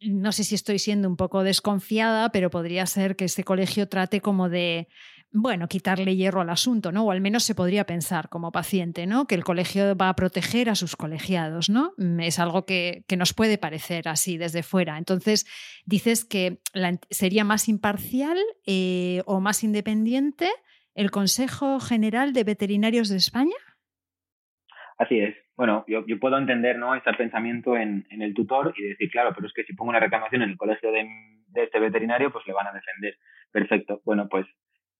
no 0.00 0.32
sé 0.32 0.44
si 0.44 0.54
estoy 0.54 0.78
siendo 0.78 1.08
un 1.08 1.16
poco 1.16 1.42
desconfiada, 1.42 2.30
pero 2.30 2.50
podría 2.50 2.86
ser 2.86 3.16
que 3.16 3.24
este 3.24 3.44
colegio 3.44 3.88
trate 3.88 4.20
como 4.20 4.48
de, 4.48 4.88
bueno, 5.38 5.68
quitarle 5.68 6.16
hierro 6.16 6.40
al 6.40 6.48
asunto, 6.48 6.92
¿no? 6.92 7.04
O 7.04 7.10
al 7.10 7.20
menos 7.20 7.44
se 7.44 7.54
podría 7.54 7.84
pensar 7.84 8.30
como 8.30 8.52
paciente, 8.52 9.06
¿no? 9.06 9.26
Que 9.26 9.34
el 9.34 9.44
colegio 9.44 9.94
va 9.94 10.08
a 10.08 10.16
proteger 10.16 10.70
a 10.70 10.74
sus 10.74 10.96
colegiados, 10.96 11.68
¿no? 11.68 11.92
Mm, 11.98 12.20
es 12.20 12.38
algo 12.38 12.64
que, 12.64 13.04
nos 13.16 13.34
puede 13.34 13.58
parecer 13.58 14.08
así 14.08 14.38
desde 14.38 14.62
fuera. 14.62 14.96
Entonces, 14.96 15.46
dices 15.84 16.24
que 16.24 16.58
sería 17.10 17.44
más 17.44 17.68
imparcial 17.68 18.38
eh, 18.66 19.22
o 19.26 19.40
más 19.40 19.62
independiente 19.62 20.48
el 20.94 21.10
Consejo 21.10 21.80
General 21.80 22.32
de 22.32 22.44
Veterinarios 22.44 23.10
de 23.10 23.18
España. 23.18 23.56
Así 24.96 25.18
es. 25.18 25.36
Bueno, 25.54 25.84
yo, 25.86 26.02
puedo 26.18 26.38
entender 26.38 26.78
¿no? 26.78 26.94
ese 26.94 27.12
pensamiento 27.12 27.76
en, 27.76 28.06
el 28.10 28.32
tutor 28.32 28.74
y 28.76 28.88
decir, 28.88 29.10
claro, 29.10 29.32
pero 29.34 29.46
es 29.46 29.52
que 29.52 29.64
si 29.64 29.74
pongo 29.74 29.90
una 29.90 30.00
reclamación 30.00 30.42
en 30.42 30.50
el 30.50 30.56
colegio 30.56 30.90
de, 30.92 31.06
este 31.54 31.78
veterinario, 31.78 32.30
pues 32.32 32.46
le 32.46 32.54
van 32.54 32.66
a 32.66 32.72
defender. 32.72 33.18
Perfecto. 33.50 34.00
Bueno, 34.04 34.28
pues 34.30 34.46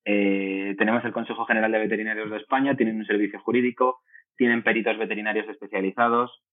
eh, 0.09 0.77
tenemos 0.79 1.05
el 1.05 1.13
Consejo 1.13 1.45
General 1.47 1.73
de 1.73 1.81
Veterinarios 1.81 2.31
de 2.31 2.37
España, 2.37 2.77
tienen 2.77 2.99
un 2.99 3.07
servicio 3.07 3.41
jurídico, 3.41 4.03
tienen 4.37 4.63
peritos 4.63 4.97
veterinarios 4.97 5.49
especializados, 5.49 6.45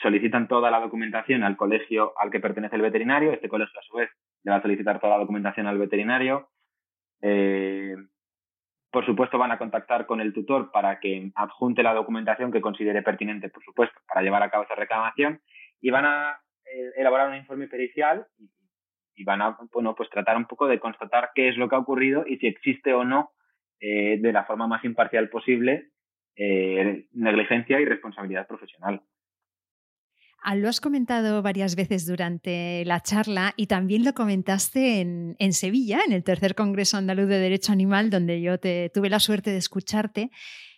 solicitan 0.00 0.48
toda 0.48 0.70
la 0.70 0.80
documentación 0.80 1.42
al 1.42 1.58
colegio 1.58 2.14
al 2.18 2.30
que 2.30 2.40
pertenece 2.40 2.76
el 2.76 2.82
veterinario, 2.82 3.32
este 3.32 3.50
colegio 3.50 3.78
a 3.78 3.82
su 3.82 3.96
vez 3.98 4.08
le 4.44 4.50
va 4.50 4.56
a 4.56 4.62
solicitar 4.62 4.98
toda 4.98 5.12
la 5.12 5.20
documentación 5.20 5.66
al 5.66 5.76
veterinario. 5.76 6.48
Eh, 7.20 7.96
por 8.90 9.04
supuesto, 9.04 9.36
van 9.36 9.52
a 9.52 9.58
contactar 9.58 10.06
con 10.06 10.22
el 10.22 10.32
tutor 10.32 10.70
para 10.70 11.00
que 11.00 11.32
adjunte 11.34 11.82
la 11.82 11.92
documentación 11.92 12.50
que 12.50 12.62
considere 12.62 13.02
pertinente, 13.02 13.50
por 13.50 13.62
supuesto, 13.62 14.00
para 14.08 14.22
llevar 14.22 14.42
a 14.42 14.50
cabo 14.50 14.64
esa 14.64 14.74
reclamación 14.74 15.42
y 15.82 15.90
van 15.90 16.06
a 16.06 16.40
eh, 16.64 16.92
elaborar 16.96 17.28
un 17.28 17.36
informe 17.36 17.68
pericial 17.68 18.26
van 19.22 19.42
a 19.42 19.56
bueno, 19.72 19.94
pues 19.94 20.10
tratar 20.10 20.36
un 20.36 20.46
poco 20.46 20.66
de 20.66 20.80
constatar 20.80 21.30
qué 21.34 21.48
es 21.48 21.56
lo 21.56 21.68
que 21.68 21.76
ha 21.76 21.78
ocurrido 21.78 22.24
y 22.26 22.38
si 22.38 22.48
existe 22.48 22.92
o 22.92 23.04
no, 23.04 23.30
eh, 23.80 24.18
de 24.18 24.32
la 24.32 24.44
forma 24.44 24.66
más 24.66 24.84
imparcial 24.84 25.28
posible, 25.28 25.90
eh, 26.36 27.06
negligencia 27.12 27.80
y 27.80 27.84
responsabilidad 27.84 28.46
profesional. 28.46 29.02
Ah, 30.46 30.56
lo 30.56 30.68
has 30.68 30.78
comentado 30.78 31.40
varias 31.40 31.74
veces 31.74 32.06
durante 32.06 32.84
la 32.84 33.00
charla 33.00 33.54
y 33.56 33.66
también 33.66 34.04
lo 34.04 34.12
comentaste 34.12 35.00
en, 35.00 35.52
Sevilla, 35.54 36.00
en 36.06 36.12
el 36.12 36.22
tercer 36.22 36.54
Congreso 36.54 36.98
Andaluz 36.98 37.28
de 37.28 37.38
Derecho 37.38 37.72
Animal, 37.72 38.10
donde 38.10 38.42
yo 38.42 38.58
te, 38.58 38.90
tuve 38.92 39.08
la 39.08 39.20
suerte 39.20 39.52
de 39.52 39.56
escucharte 39.56 40.30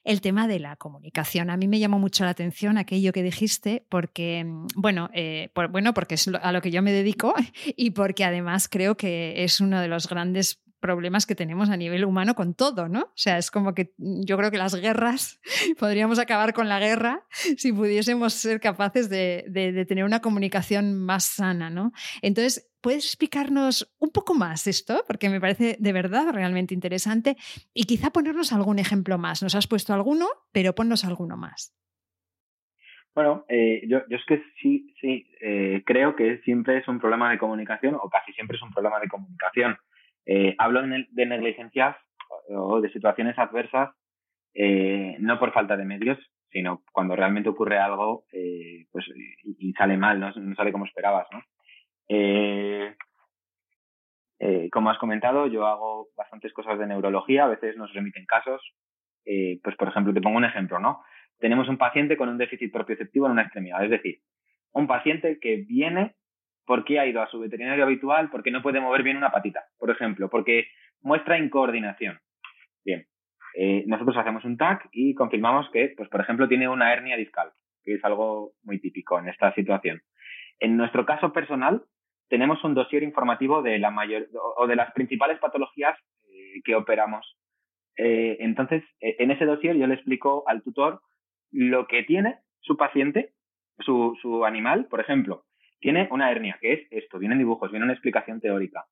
el 0.07 0.21
tema 0.21 0.47
de 0.47 0.61
la 0.61 0.77
comunicación. 0.77 1.51
A 1.51 1.57
mí 1.57 1.67
me 1.67 1.81
llamó 1.81 1.99
mucho 1.99 2.25
la 2.25 2.31
atención 2.31 2.79
aquello 2.79 3.13
que 3.13 3.25
dijiste 3.25 3.85
porque, 3.89 4.45
mm, 4.45 4.67
bueno, 4.77 5.11
eh, 5.13 5.51
bueno 5.71 5.93
porque 5.93 6.15
es 6.15 6.29
a 6.29 6.53
lo 6.53 6.63
que 6.63 6.71
yo 6.71 6.81
me 6.81 6.93
dedico 6.93 7.35
y 7.77 7.91
porque 7.91 8.25
además 8.25 8.69
creo 8.69 8.97
que 8.97 9.45
es 9.45 9.61
uno 9.61 9.81
de 9.81 9.89
los 9.89 10.09
grandes 10.09 10.63
problemas 10.79 11.27
que 11.27 11.35
tenemos 11.35 11.71
a 11.71 11.77
nivel 11.77 12.05
humano 12.05 12.35
con 12.35 12.55
todo, 12.55 12.89
¿no? 12.89 13.01
O 13.01 13.13
sea, 13.17 13.39
es 13.39 13.51
como 13.51 13.75
que 13.75 13.93
mm, 13.99 14.23
yo 14.25 14.37
creo 14.37 14.53
que 14.53 14.59
las 14.59 14.77
guerras, 14.77 15.41
podríamos 15.79 16.21
acabar 16.21 16.55
con 16.55 16.69
la 16.69 16.79
guerra 16.79 17.27
si 17.57 17.73
pudiésemos 17.73 18.33
ser 18.33 18.61
capaces 18.61 19.09
de, 19.09 19.85
tener 19.89 20.05
una 20.05 20.21
comunicación 20.21 20.95
más 20.95 21.25
sana, 21.25 21.69
¿no? 21.69 21.93
Entonces, 22.23 22.69
¿puedes 22.87 23.05
explicarnos 23.05 23.93
un 23.99 24.11
poco 24.11 24.33
más 24.33 24.69
esto? 24.69 25.03
Porque 25.09 25.29
me 25.29 25.41
parece 25.41 25.77
de 25.81 25.93
verdad 25.93 26.33
realmente 26.33 26.73
interesante 26.73 27.35
y 27.75 27.83
quizá 27.83 28.11
ponernos 28.11 28.53
algún 28.53 28.79
ejemplo 28.79 29.19
más. 29.19 29.43
Nos 29.43 29.57
has 29.57 29.67
puesto 29.67 29.93
alguno, 29.93 30.27
pero 30.53 30.73
ponnos 30.73 31.05
alguno 31.05 31.37
más. 31.37 31.75
Bueno, 33.13 33.45
eh, 33.49 33.83
yo, 33.89 34.03
es 34.09 34.25
que 34.29 34.41
sí, 34.63 34.95
sí, 35.01 35.29
eh, 35.41 35.83
creo 35.85 36.15
que 36.15 36.39
siempre 36.43 36.79
es 36.79 36.87
un 36.87 37.01
problema 37.01 37.29
de 37.29 37.39
comunicación 37.39 37.97
o 37.97 38.09
casi 38.09 38.33
siempre 38.35 38.57
es 38.57 38.63
un 38.63 38.71
problema 38.71 39.01
de 39.01 39.09
comunicación. 39.09 39.77
Eh, 40.25 40.55
hablo 40.57 40.81
de 40.83 41.27
negligencias 41.27 41.97
o 42.51 42.81
de 42.81 42.93
situaciones 42.93 43.37
adversas 43.37 43.91
no 45.19 45.41
por 45.41 45.53
falta 45.53 45.77
de 45.77 45.85
medios, 45.85 46.19
sino 46.51 46.85
cuando 46.93 47.17
realmente 47.17 47.49
ocurre 47.49 47.79
algo 47.79 48.27
pues, 48.93 49.05
y, 49.43 49.73
sale 49.73 49.97
mal, 49.97 50.21
¿no? 50.21 50.33
sale 50.55 50.71
como 50.71 50.87
esperabas. 50.87 51.27
¿no? 51.33 51.43
Como 54.71 54.91
has 54.91 54.99
comentado, 54.99 55.47
yo 55.47 55.67
hago 55.67 56.09
bastantes 56.17 56.53
cosas 56.53 56.79
de 56.79 56.87
neurología, 56.87 57.45
a 57.45 57.49
veces 57.49 57.77
nos 57.77 57.93
remiten 57.93 58.27
casos. 58.27 58.63
pues, 59.25 59.77
por 59.77 59.89
ejemplo, 59.89 60.13
te 60.13 60.21
pongo 60.21 60.37
un 60.37 60.45
ejemplo, 60.45 60.79
¿no? 60.79 61.03
Tenemos 61.39 61.69
un 61.69 61.79
paciente 61.79 62.17
con 62.17 62.29
un 62.29 62.39
déficit 62.39 62.73
propioceptivo 62.73 63.27
en 63.27 63.33
una 63.33 63.43
extremidad, 63.43 63.85
es 63.85 63.91
decir, 63.91 64.21
un 64.73 64.87
paciente 64.87 65.39
que 65.41 65.57
viene 65.57 66.15
porque 66.67 66.99
ha 66.99 67.07
ido 67.07 67.23
a 67.23 67.31
su 67.31 67.39
veterinario 67.41 67.85
habitual 67.85 68.29
porque 68.31 68.51
no 68.51 68.63
puede 68.63 68.81
mover 68.81 69.03
bien 69.03 69.17
una 69.17 69.31
patita, 69.31 69.65
por 69.79 69.91
ejemplo, 69.91 70.29
porque 70.29 70.67
muestra 71.01 71.39
incoordinación. 71.39 72.19
Bien, 72.85 73.07
eh, 73.55 73.85
nosotros 73.87 74.17
hacemos 74.17 74.45
un 74.45 74.57
TAC 74.57 74.89
y 74.93 75.15
confirmamos 75.15 75.71
que, 75.71 75.95
pues, 75.97 76.09
por 76.09 76.21
ejemplo, 76.21 76.49
tiene 76.49 76.69
una 76.69 76.93
hernia 76.93 77.17
discal, 77.17 77.53
que 77.83 77.95
es 77.95 78.05
algo 78.05 78.53
muy 78.65 78.81
típico 78.81 79.19
en 79.19 79.29
esta 79.29 79.55
situación. 79.55 80.03
En 80.59 80.77
nuestro 80.77 81.07
caso 81.07 81.33
personal, 81.33 81.83
tenemos 82.29 82.63
un 82.65 82.75
dossier 82.75 83.03
informativo 83.03 83.63
de 83.63 83.79
la 83.79 83.91
mayor 83.91 84.29
o 84.57 84.67
de 84.67 84.77
las 84.77 84.93
principales 84.93 85.39
patologías 85.39 85.99
eh, 86.29 86.61
que 86.65 86.75
operamos. 86.75 87.37
Eh, 87.97 88.37
entonces, 88.41 88.83
en 89.01 89.31
ese 89.31 89.47
dossier 89.47 89.77
yo 89.77 89.87
le 89.87 89.95
explico 89.95 90.45
al 90.47 90.63
tutor 90.63 91.01
lo 91.51 91.87
que 91.87 92.03
tiene 92.03 92.39
su 92.61 92.77
paciente, 92.77 93.33
su, 93.79 94.17
su 94.21 94.45
animal, 94.45 94.87
por 94.87 95.01
ejemplo, 95.01 95.45
tiene 95.81 96.09
una 96.11 96.31
hernia, 96.31 96.59
que 96.61 96.73
es 96.73 96.89
esto, 96.91 97.19
vienen 97.19 97.39
dibujos, 97.39 97.71
viene 97.71 97.85
una 97.85 97.93
explicación 97.93 98.41
teórica. 98.41 98.87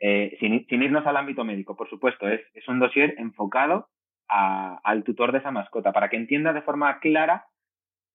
Eh, 0.00 0.36
sin, 0.40 0.82
irnos 0.82 1.06
al 1.06 1.16
ámbito 1.16 1.44
médico, 1.44 1.76
por 1.76 1.90
supuesto, 1.90 2.28
es, 2.28 2.40
es 2.54 2.66
un 2.68 2.78
dossier 2.78 3.14
enfocado 3.18 3.88
al 4.30 5.04
tutor 5.04 5.32
de 5.32 5.38
esa 5.38 5.50
mascota 5.50 5.90
para 5.92 6.10
que 6.10 6.16
entienda 6.16 6.52
de 6.52 6.60
forma 6.60 7.00
clara 7.00 7.46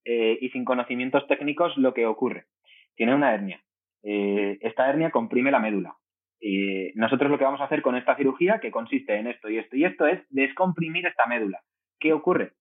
y 0.06 0.48
sin 0.50 0.64
conocimientos 0.64 1.26
técnicos 1.28 1.76
lo 1.76 1.96
que 1.96 2.06
ocurre. 2.06 2.46
Tiene 2.96 3.16
una 3.16 3.34
hernia. 3.34 3.64
Eh, 4.04 4.58
esta 4.62 4.90
hernia 4.90 5.12
comprime 5.12 5.52
la 5.52 5.60
médula. 5.60 5.96
nosotros 6.96 7.32
lo 7.32 7.38
que 7.38 7.46
vamos 7.46 7.62
a 7.62 7.66
hacer 7.66 7.82
con 7.82 7.96
esta 7.96 8.16
cirugía, 8.16 8.60
que 8.60 8.72
consiste 8.72 9.16
en 9.16 9.28
esto 9.28 9.50
y 9.50 9.58
esto 9.58 9.76
y 9.76 9.86
esto, 9.86 10.08
es 10.08 10.20
descomprimir 10.30 11.06
esta 11.06 11.26
médula. 11.26 11.62
¿Qué 12.00 12.14
ocurre? 12.14 12.52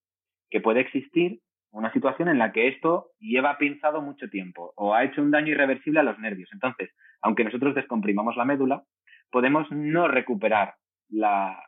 Que 0.51 0.61
puede 0.61 0.81
existir 0.81 1.41
una 1.73 1.93
situación 1.93 2.29
en 2.29 2.39
la 2.39 2.53
que 2.53 2.69
esto 2.69 3.11
lleva 3.19 3.59
pinzado 3.59 4.03
mucho 4.03 4.29
tiempo 4.29 4.73
o 4.77 4.95
ha 4.95 5.05
hecho 5.05 5.23
un 5.23 5.31
daño 5.31 5.53
irreversible 5.53 6.01
a 6.01 6.05
los 6.05 6.19
nervios. 6.19 6.51
Entonces, 6.53 6.91
aunque 7.23 7.45
nosotros 7.45 7.75
descomprimamos 7.75 8.37
la 8.37 8.45
médula, 8.45 8.85
podemos 9.31 9.71
no 9.71 10.07
recuperar 10.07 10.75
la, 11.09 11.59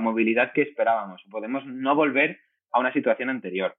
movilidad 0.00 0.52
que 0.52 0.62
esperábamos, 0.62 1.22
podemos 1.30 1.66
no 1.66 1.94
volver 1.94 2.38
a 2.72 2.80
una 2.80 2.92
situación 2.92 3.28
anterior. 3.30 3.74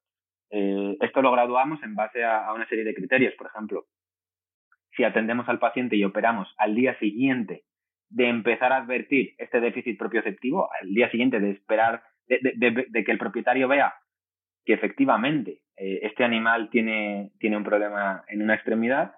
Eh, 0.51 0.97
esto 0.99 1.21
lo 1.21 1.31
graduamos 1.31 1.81
en 1.83 1.95
base 1.95 2.23
a, 2.23 2.51
una 2.53 2.67
serie 2.67 2.83
de 2.83 2.93
criterios. 2.93 3.33
Por 3.35 3.47
ejemplo, 3.47 3.85
si 4.99 5.05
atendemos 5.05 5.47
al 5.47 5.59
paciente 5.59 5.95
y 5.95 6.03
operamos 6.03 6.53
al 6.57 6.75
día 6.75 6.99
siguiente 6.99 7.63
de 8.09 8.27
empezar 8.27 8.73
a 8.73 8.77
advertir 8.77 9.33
este 9.37 9.61
déficit 9.61 9.97
propioceptivo, 9.97 10.69
al 10.81 10.93
día 10.93 11.09
siguiente 11.09 11.39
de 11.39 11.51
esperar 11.51 12.03
de 12.27 13.03
que 13.05 13.11
el 13.11 13.17
propietario 13.17 13.69
vea 13.69 13.93
que 14.65 14.73
efectivamente 14.73 15.61
eh, 15.77 16.01
este 16.03 16.25
animal 16.25 16.69
tiene, 16.69 17.31
tiene 17.39 17.55
un 17.55 17.63
problema 17.63 18.25
en 18.27 18.41
una 18.41 18.55
extremidad, 18.55 19.13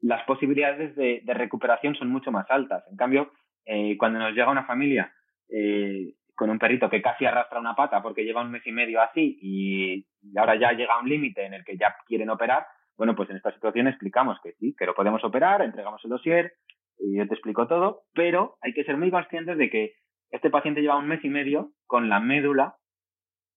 las 0.00 0.24
posibilidades 0.24 0.96
de, 0.96 1.22
recuperación 1.26 1.94
son 1.94 2.08
mucho 2.08 2.32
más 2.32 2.50
altas. 2.50 2.84
En 2.90 2.96
cambio, 2.96 3.32
eh, 3.66 3.98
cuando 3.98 4.18
nos 4.18 4.32
llega 4.32 4.50
una 4.50 4.64
familia 4.64 5.12
eh, 5.50 6.14
con 6.34 6.48
un 6.48 6.58
perrito 6.58 6.88
que 6.88 7.02
casi 7.02 7.26
arrastra 7.26 7.60
una 7.60 7.74
pata 7.74 8.00
porque 8.02 8.24
lleva 8.24 8.40
un 8.40 8.50
mes 8.50 8.66
y 8.66 8.72
medio 8.72 9.02
así 9.02 9.38
y, 9.42 10.06
ahora 10.38 10.56
ya 10.56 10.72
llega 10.72 10.94
a 10.94 11.00
un 11.00 11.08
límite 11.08 11.44
en 11.44 11.54
el 11.54 11.64
que 11.64 11.76
ya 11.76 11.94
quieren 12.06 12.30
operar, 12.30 12.66
bueno, 12.98 13.14
pues 13.14 13.30
en 13.30 13.36
esta 13.36 13.52
situación 13.54 13.86
explicamos 13.86 14.38
que 14.42 14.52
sí, 14.54 14.74
que 14.76 14.84
lo 14.84 14.94
podemos 14.94 15.22
operar, 15.24 15.62
entregamos 15.62 16.04
el 16.04 16.10
dossier, 16.10 16.52
y 16.98 17.16
yo 17.16 17.28
te 17.28 17.34
explico 17.34 17.68
todo, 17.68 18.02
pero 18.12 18.58
hay 18.60 18.74
que 18.74 18.84
ser 18.84 18.96
muy 18.96 19.10
conscientes 19.10 19.56
de 19.56 19.70
que 19.70 19.94
este 20.30 20.50
paciente 20.50 20.82
lleva 20.82 20.98
un 20.98 21.06
mes 21.06 21.24
y 21.24 21.30
medio 21.30 21.72
con 21.86 22.08
la 22.08 22.20
médula 22.20 22.76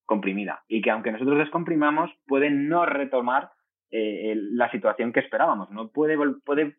comprimida 0.06 0.64
y 0.68 0.82
que 0.82 0.92
aunque 0.92 1.12
nosotros 1.12 1.40
descomprimamos 1.40 2.12
puede 2.28 2.50
no 2.52 2.86
retomar 2.86 3.50
eh, 3.90 4.36
la 4.36 4.70
situación 4.72 5.12
que 5.12 5.22
esperábamos, 5.22 5.72
no 5.72 5.90
puede, 5.90 6.18
puede 6.46 6.78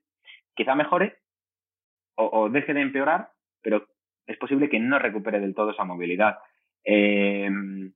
quizá 0.54 0.74
mejore 0.74 1.18
o, 2.14 2.48
deje 2.50 2.74
de 2.74 2.82
empeorar, 2.82 3.30
pero 3.62 3.86
es 4.26 4.36
posible 4.38 4.68
que 4.68 4.78
no 4.78 4.98
recupere 4.98 5.40
del 5.40 5.54
todo 5.54 5.70
esa 5.70 5.84
movilidad. 5.84 6.38
Em, 6.84 7.92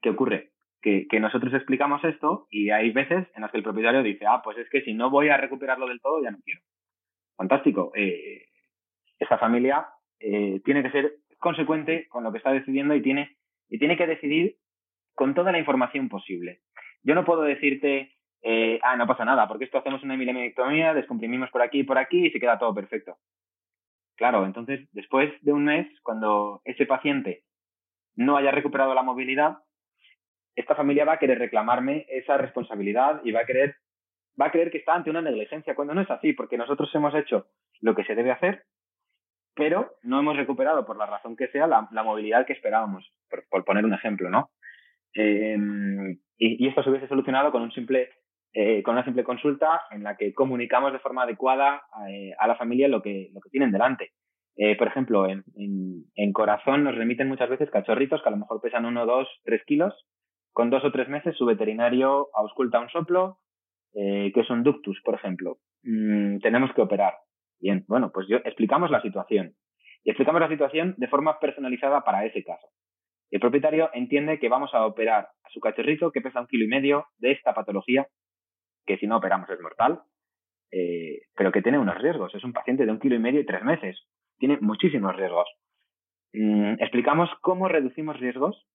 ¿Qué 0.00 0.10
ocurre? 0.10 0.52
Que, 0.80 1.06
nosotros 1.20 1.52
explicamos 1.54 2.02
esto 2.04 2.46
y 2.50 2.70
hay 2.70 2.90
veces 2.92 3.26
en 3.34 3.42
las 3.42 3.50
que 3.50 3.58
el 3.58 3.62
propietario 3.62 4.02
dice, 4.02 4.24
ah, 4.26 4.40
pues 4.42 4.56
es 4.58 4.70
que 4.70 4.82
si 4.82 4.94
no 4.94 5.10
voy 5.10 5.28
a 5.28 5.36
recuperarlo 5.36 5.88
del 5.88 6.00
todo, 6.00 6.22
ya 6.22 6.30
no 6.30 6.38
quiero. 6.44 6.60
Fantástico. 7.36 7.92
Eh, 7.94 8.46
esta 9.18 9.38
familia 9.38 9.88
eh, 10.20 10.60
tiene 10.64 10.82
que 10.82 10.90
ser 10.90 11.16
consecuente 11.38 12.06
con 12.08 12.24
lo 12.24 12.32
que 12.32 12.38
está 12.38 12.52
decidiendo 12.52 12.94
y 12.94 13.02
tiene, 13.02 13.36
y 13.68 13.78
tiene 13.78 13.96
que 13.96 14.06
decidir 14.06 14.56
con 15.14 15.34
toda 15.34 15.52
la 15.52 15.58
información 15.58 16.08
posible. 16.08 16.60
Yo 17.02 17.14
no 17.14 17.24
puedo 17.24 17.42
decirte, 17.42 18.16
eh, 18.42 18.78
ah, 18.82 18.96
no 18.96 19.06
pasa 19.06 19.24
nada, 19.24 19.48
porque 19.48 19.64
esto 19.64 19.78
hacemos 19.78 20.02
una 20.02 20.16
milimerectomía, 20.16 20.94
descomprimimos 20.94 21.50
por 21.50 21.62
aquí 21.62 21.80
y 21.80 21.84
por 21.84 21.98
aquí 21.98 22.26
y 22.26 22.30
se 22.30 22.40
queda 22.40 22.58
todo 22.58 22.74
perfecto. 22.74 23.16
Claro, 24.16 24.44
entonces 24.46 24.88
después 24.92 25.32
de 25.42 25.52
un 25.52 25.64
mes, 25.64 25.86
cuando 26.02 26.60
ese 26.64 26.86
paciente 26.86 27.44
no 28.16 28.36
haya 28.36 28.50
recuperado 28.50 28.94
la 28.94 29.02
movilidad, 29.02 29.58
esta 30.58 30.74
familia 30.74 31.04
va 31.04 31.14
a 31.14 31.18
querer 31.18 31.38
reclamarme 31.38 32.06
esa 32.08 32.36
responsabilidad 32.36 33.20
y 33.24 33.32
va 33.32 33.40
a 33.40 33.46
querer 33.46 33.76
va 34.40 34.46
a 34.46 34.50
creer 34.52 34.70
que 34.70 34.78
está 34.78 34.94
ante 34.94 35.10
una 35.10 35.20
negligencia, 35.22 35.74
cuando 35.74 35.94
no 35.94 36.02
es 36.02 36.10
así, 36.10 36.32
porque 36.32 36.56
nosotros 36.56 36.94
hemos 36.94 37.14
hecho 37.14 37.46
lo 37.80 37.94
que 37.96 38.04
se 38.04 38.14
debe 38.14 38.30
hacer, 38.30 38.62
pero 39.54 39.96
no 40.02 40.20
hemos 40.20 40.36
recuperado, 40.36 40.86
por 40.86 40.96
la 40.96 41.06
razón 41.06 41.36
que 41.36 41.48
sea, 41.48 41.66
la, 41.66 42.02
movilidad 42.04 42.46
que 42.46 42.52
esperábamos, 42.52 43.12
por, 43.50 43.64
poner 43.64 43.84
un 43.84 43.94
ejemplo, 43.94 44.30
¿no? 44.30 44.50
Em, 45.12 46.18
y, 46.36 46.68
esto 46.68 46.84
se 46.84 46.90
hubiese 46.90 47.08
solucionado 47.08 47.50
con 47.50 47.62
un 47.62 47.72
simple 47.72 48.10
eh, 48.54 48.82
con 48.82 48.94
una 48.94 49.04
simple 49.04 49.24
consulta 49.24 49.82
en 49.90 50.02
la 50.02 50.16
que 50.16 50.32
comunicamos 50.32 50.92
de 50.92 51.00
forma 51.00 51.24
adecuada 51.24 51.82
eh, 52.08 52.32
a 52.38 52.46
la 52.46 52.56
familia 52.56 52.88
lo 52.88 53.02
que, 53.02 53.28
lo 53.34 53.40
que 53.40 53.50
tienen 53.50 53.72
delante. 53.72 54.12
Eh, 54.56 54.76
por 54.76 54.88
ejemplo, 54.88 55.28
en, 55.28 55.44
en, 56.16 56.32
corazón 56.32 56.82
nos 56.82 56.96
remiten 56.96 57.28
muchas 57.28 57.50
veces 57.50 57.70
cachorritos 57.70 58.22
que 58.22 58.28
a 58.28 58.32
lo 58.32 58.38
mejor 58.38 58.60
pesan 58.60 58.86
uno, 58.86 59.06
dos, 59.06 59.28
tres 59.44 59.62
kilos. 59.66 59.94
Con 60.52 60.70
dos 60.70 60.84
o 60.84 60.90
tres 60.90 61.08
meses 61.08 61.36
su 61.36 61.46
veterinario 61.46 62.28
ausculta 62.34 62.80
un 62.80 62.88
soplo, 62.88 63.38
que 63.92 64.32
es 64.34 64.50
un 64.50 64.62
ductus, 64.62 65.00
por 65.04 65.14
ejemplo. 65.14 65.58
Mm, 65.82 66.38
tenemos 66.38 66.72
que 66.74 66.82
operar. 66.82 67.14
Bien, 67.60 67.84
bueno, 67.88 68.10
pues 68.12 68.26
yo 68.28 68.38
explicamos 68.38 68.90
la 68.90 69.02
situación. 69.02 69.54
Y 70.04 70.10
explicamos 70.10 70.40
la 70.40 70.48
situación 70.48 70.94
de 70.96 71.08
forma 71.08 71.38
personalizada 71.40 72.02
para 72.02 72.24
ese 72.24 72.44
caso. 72.44 72.68
El 73.30 73.40
propietario 73.40 73.90
entiende 73.92 74.38
que 74.38 74.48
vamos 74.48 74.72
a 74.72 74.86
operar 74.86 75.28
a 75.44 75.50
su 75.50 75.60
cachorrito 75.60 76.12
que 76.12 76.20
pesa 76.20 76.40
un 76.40 76.46
kilo 76.46 76.64
y 76.64 76.68
medio 76.68 77.06
de 77.18 77.32
esta 77.32 77.54
patología 77.54 78.06
que 78.86 78.96
si 78.96 79.06
no 79.06 79.18
operamos 79.18 79.50
es 79.50 79.60
mortal, 79.60 80.00
eh, 80.72 81.20
pero 81.36 81.52
que 81.52 81.60
tiene 81.60 81.78
unos 81.78 81.98
riesgos. 81.98 82.34
Es 82.34 82.42
un 82.42 82.54
paciente 82.54 82.86
de 82.86 82.92
un 82.92 82.98
kilo 82.98 83.16
y 83.16 83.18
medio 83.18 83.40
y 83.40 83.46
tres 83.46 83.62
meses. 83.62 84.00
Tiene 84.38 84.58
muchísimos 84.60 85.14
riesgos. 85.14 85.48
Mm, 86.32 86.80
explicamos 86.80 87.28
cómo 87.42 87.68
reducimos 87.68 88.18
riesgos, 88.18 88.66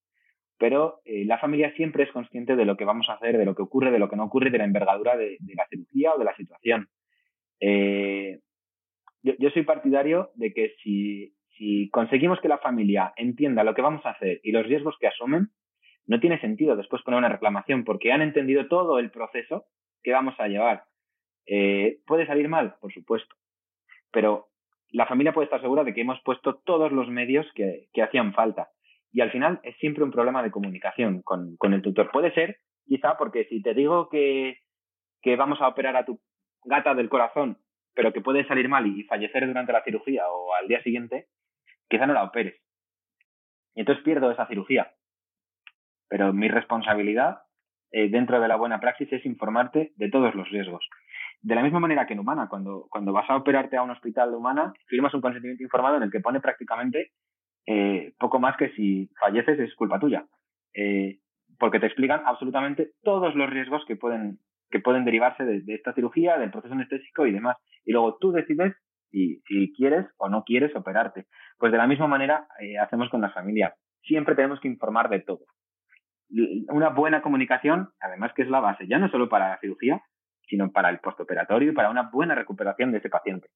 pero 0.57 1.01
eh, 1.05 1.25
la 1.25 1.39
familia 1.39 1.73
siempre 1.75 2.03
es 2.03 2.11
consciente 2.11 2.55
de 2.55 2.65
lo 2.65 2.77
que 2.77 2.85
vamos 2.85 3.09
a 3.09 3.13
hacer, 3.13 3.37
de 3.37 3.45
lo 3.45 3.55
que 3.55 3.61
ocurre, 3.61 3.91
de 3.91 3.99
lo 3.99 4.09
que 4.09 4.15
no 4.15 4.25
ocurre, 4.25 4.49
de 4.49 4.57
la 4.57 4.65
envergadura 4.65 5.17
de, 5.17 5.37
la 5.55 5.67
cirugía 5.67 6.13
o 6.13 6.19
de 6.19 6.25
la 6.25 6.35
situación. 6.35 6.89
Eh, 7.59 8.39
yo, 9.23 9.49
soy 9.51 9.63
partidario 9.63 10.31
de 10.35 10.53
que 10.53 10.75
si, 10.83 11.33
conseguimos 11.91 12.41
que 12.41 12.49
la 12.49 12.57
familia 12.57 13.13
entienda 13.15 13.63
lo 13.63 13.73
que 13.73 13.81
vamos 13.81 14.05
a 14.05 14.11
hacer 14.11 14.41
y 14.43 14.51
los 14.51 14.65
riesgos 14.65 14.97
que 14.99 15.07
asumen, 15.07 15.49
no 16.05 16.19
tiene 16.19 16.39
sentido 16.41 16.75
después 16.75 17.01
poner 17.03 17.19
una 17.19 17.29
reclamación 17.29 17.85
porque 17.85 18.11
han 18.11 18.21
entendido 18.21 18.67
todo 18.67 18.99
el 18.99 19.11
proceso 19.11 19.65
que 20.03 20.11
vamos 20.11 20.35
a 20.39 20.47
llevar. 20.47 20.83
Eh, 21.45 21.99
¿Puede 22.05 22.27
salir 22.27 22.49
mal? 22.49 22.75
Por 22.81 22.91
supuesto. 22.93 23.35
Pero 24.11 24.49
la 24.93 25.07
familia 25.07 25.33
puede 25.33 25.45
estar 25.45 25.61
segura 25.61 25.83
de 25.83 25.93
que 25.93 26.01
hemos 26.01 26.21
puesto 26.21 26.55
todos 26.65 26.91
los 26.91 27.09
medios 27.09 27.45
que, 27.55 27.87
hacían 28.01 28.33
falta. 28.33 28.69
Y 29.13 29.21
al 29.21 29.31
final 29.31 29.59
es 29.63 29.77
siempre 29.77 30.03
un 30.03 30.11
problema 30.11 30.41
de 30.41 30.49
comunicación 30.49 31.21
con, 31.21 31.55
el 31.61 31.81
tutor. 31.83 32.09
Puede 32.11 32.33
ser, 32.33 32.57
quizá, 32.85 33.15
porque 33.15 33.45
si 33.45 33.61
te 33.61 33.75
digo 33.75 34.09
que, 34.09 34.57
que 35.21 35.35
vamos 35.35 35.61
a 35.61 35.67
operar 35.67 35.95
a 35.95 36.03
tu 36.03 36.19
gata 36.65 36.95
del 36.95 37.09
corazón, 37.09 37.59
pero 37.93 38.11
que 38.11 38.21
puede 38.21 38.45
salir 38.47 38.67
mal 38.67 38.87
y 38.87 39.03
fallecer 39.03 39.45
durante 39.45 39.71
la 39.71 39.83
cirugía 39.83 40.23
o 40.27 40.55
al 40.55 40.67
día 40.67 40.81
siguiente, 40.81 41.27
quizá 41.87 42.07
no 42.07 42.13
la 42.13 42.23
operes. 42.23 42.59
Y 43.75 43.81
entonces 43.81 44.03
pierdo 44.03 44.31
esa 44.31 44.47
cirugía. 44.47 44.91
Pero 46.09 46.33
mi 46.33 46.47
responsabilidad 46.47 47.43
eh, 47.91 48.09
dentro 48.09 48.41
de 48.41 48.47
la 48.47 48.55
buena 48.55 48.79
praxis 48.79 49.13
es 49.13 49.23
informarte 49.27 49.93
de 49.95 50.09
todos 50.09 50.33
los 50.33 50.49
riesgos. 50.49 50.83
De 51.43 51.53
la 51.53 51.61
misma 51.61 51.79
manera 51.79 52.07
que 52.07 52.13
en 52.13 52.19
humana, 52.19 52.47
cuando, 52.49 52.87
cuando 52.89 53.13
vas 53.13 53.29
a 53.29 53.35
operarte 53.35 53.77
a 53.77 53.83
un 53.83 53.91
hospital 53.91 54.31
de 54.31 54.37
humana, 54.37 54.73
firmas 54.87 55.13
un 55.13 55.21
consentimiento 55.21 55.61
informado 55.61 55.97
en 55.97 56.03
el 56.03 56.11
que 56.11 56.19
pone 56.19 56.39
prácticamente 56.39 57.11
eh, 57.65 58.13
poco 58.19 58.39
más 58.39 58.57
que 58.57 58.69
si 58.71 59.09
falleces 59.19 59.59
es 59.59 59.75
culpa 59.75 59.99
tuya. 59.99 60.25
Eh, 60.73 61.19
porque 61.59 61.79
te 61.79 61.85
explican 61.85 62.21
absolutamente 62.25 62.91
todos 63.03 63.35
los 63.35 63.49
riesgos 63.49 63.83
que 63.85 63.95
pueden, 63.95 64.39
que 64.69 64.79
pueden 64.79 65.05
derivarse 65.05 65.45
de, 65.45 65.63
esta 65.67 65.93
cirugía, 65.93 66.37
del 66.37 66.51
proceso 66.51 66.73
anestésico 66.73 67.25
y 67.25 67.31
demás. 67.31 67.57
Y 67.85 67.91
luego 67.91 68.17
tú 68.19 68.31
decides 68.31 68.73
si, 69.11 69.41
quieres 69.77 70.07
o 70.17 70.29
no 70.29 70.43
quieres 70.43 70.75
operarte. 70.75 71.25
Pues 71.57 71.71
de 71.71 71.77
la 71.77 71.87
misma 71.87 72.07
manera 72.07 72.47
hacemos 72.81 73.09
con 73.09 73.21
las 73.21 73.33
familias. 73.33 73.73
Siempre 74.01 74.35
tenemos 74.35 74.59
que 74.59 74.67
informar 74.67 75.09
de 75.09 75.19
todo 75.19 75.45
una 76.69 76.89
buena 76.89 77.21
comunicación, 77.21 77.89
además 77.99 78.33
que 78.33 78.41
es 78.41 78.49
la 78.49 78.59
base, 78.59 78.87
ya 78.87 78.97
no 78.97 79.09
solo 79.09 79.29
para 79.29 79.49
la 79.49 79.59
cirugía, 79.59 80.01
sino 80.47 80.71
para 80.71 80.89
el 80.89 80.99
postoperatorio 80.99 81.71
y 81.71 81.75
para 81.75 81.89
una 81.89 82.09
buena 82.11 82.35
recuperación 82.35 82.91
de 82.91 82.97
ese 82.99 83.09
paciente. 83.09 83.49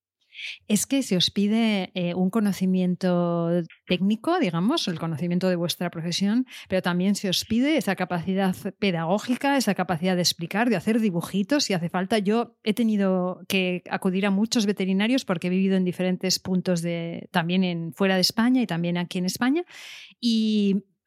Es 0.67 0.85
que 0.85 1.03
se 1.03 1.17
os 1.17 1.31
pide 1.31 1.91
eh, 1.93 2.13
un 2.13 2.29
conocimiento 2.29 3.49
técnico, 3.85 4.39
digamos, 4.39 4.87
el 4.87 4.99
conocimiento 4.99 5.49
de 5.49 5.55
vuestra 5.55 5.89
profesión, 5.89 6.45
pero 6.67 6.81
también 6.81 7.15
se 7.15 7.29
os 7.29 7.45
pide 7.45 7.77
esa 7.77 7.95
capacidad 7.95 8.55
pedagógica, 8.79 9.57
esa 9.57 9.75
capacidad 9.75 10.15
de 10.15 10.21
explicar, 10.21 10.69
de 10.69 10.75
hacer 10.75 10.99
dibujitos 10.99 11.65
si 11.65 11.73
hace 11.73 11.89
falta. 11.89 12.19
Yo 12.19 12.57
he 12.63 12.73
tenido 12.73 13.41
que 13.47 13.83
acudir 13.89 14.25
a 14.25 14.31
muchos 14.31 14.65
veterinarios 14.65 15.25
porque 15.25 15.47
he 15.47 15.49
vivido 15.49 15.75
en 15.75 15.85
diferentes 15.85 16.39
puntos 16.39 16.81
de, 16.81 17.29
también 17.31 17.63
en, 17.63 17.93
fuera 17.93 18.15
de 18.15 18.21
España 18.21 18.61
y 18.61 18.67
también 18.67 18.97
aquí 18.97 19.17
en 19.17 19.25
España. 19.25 19.63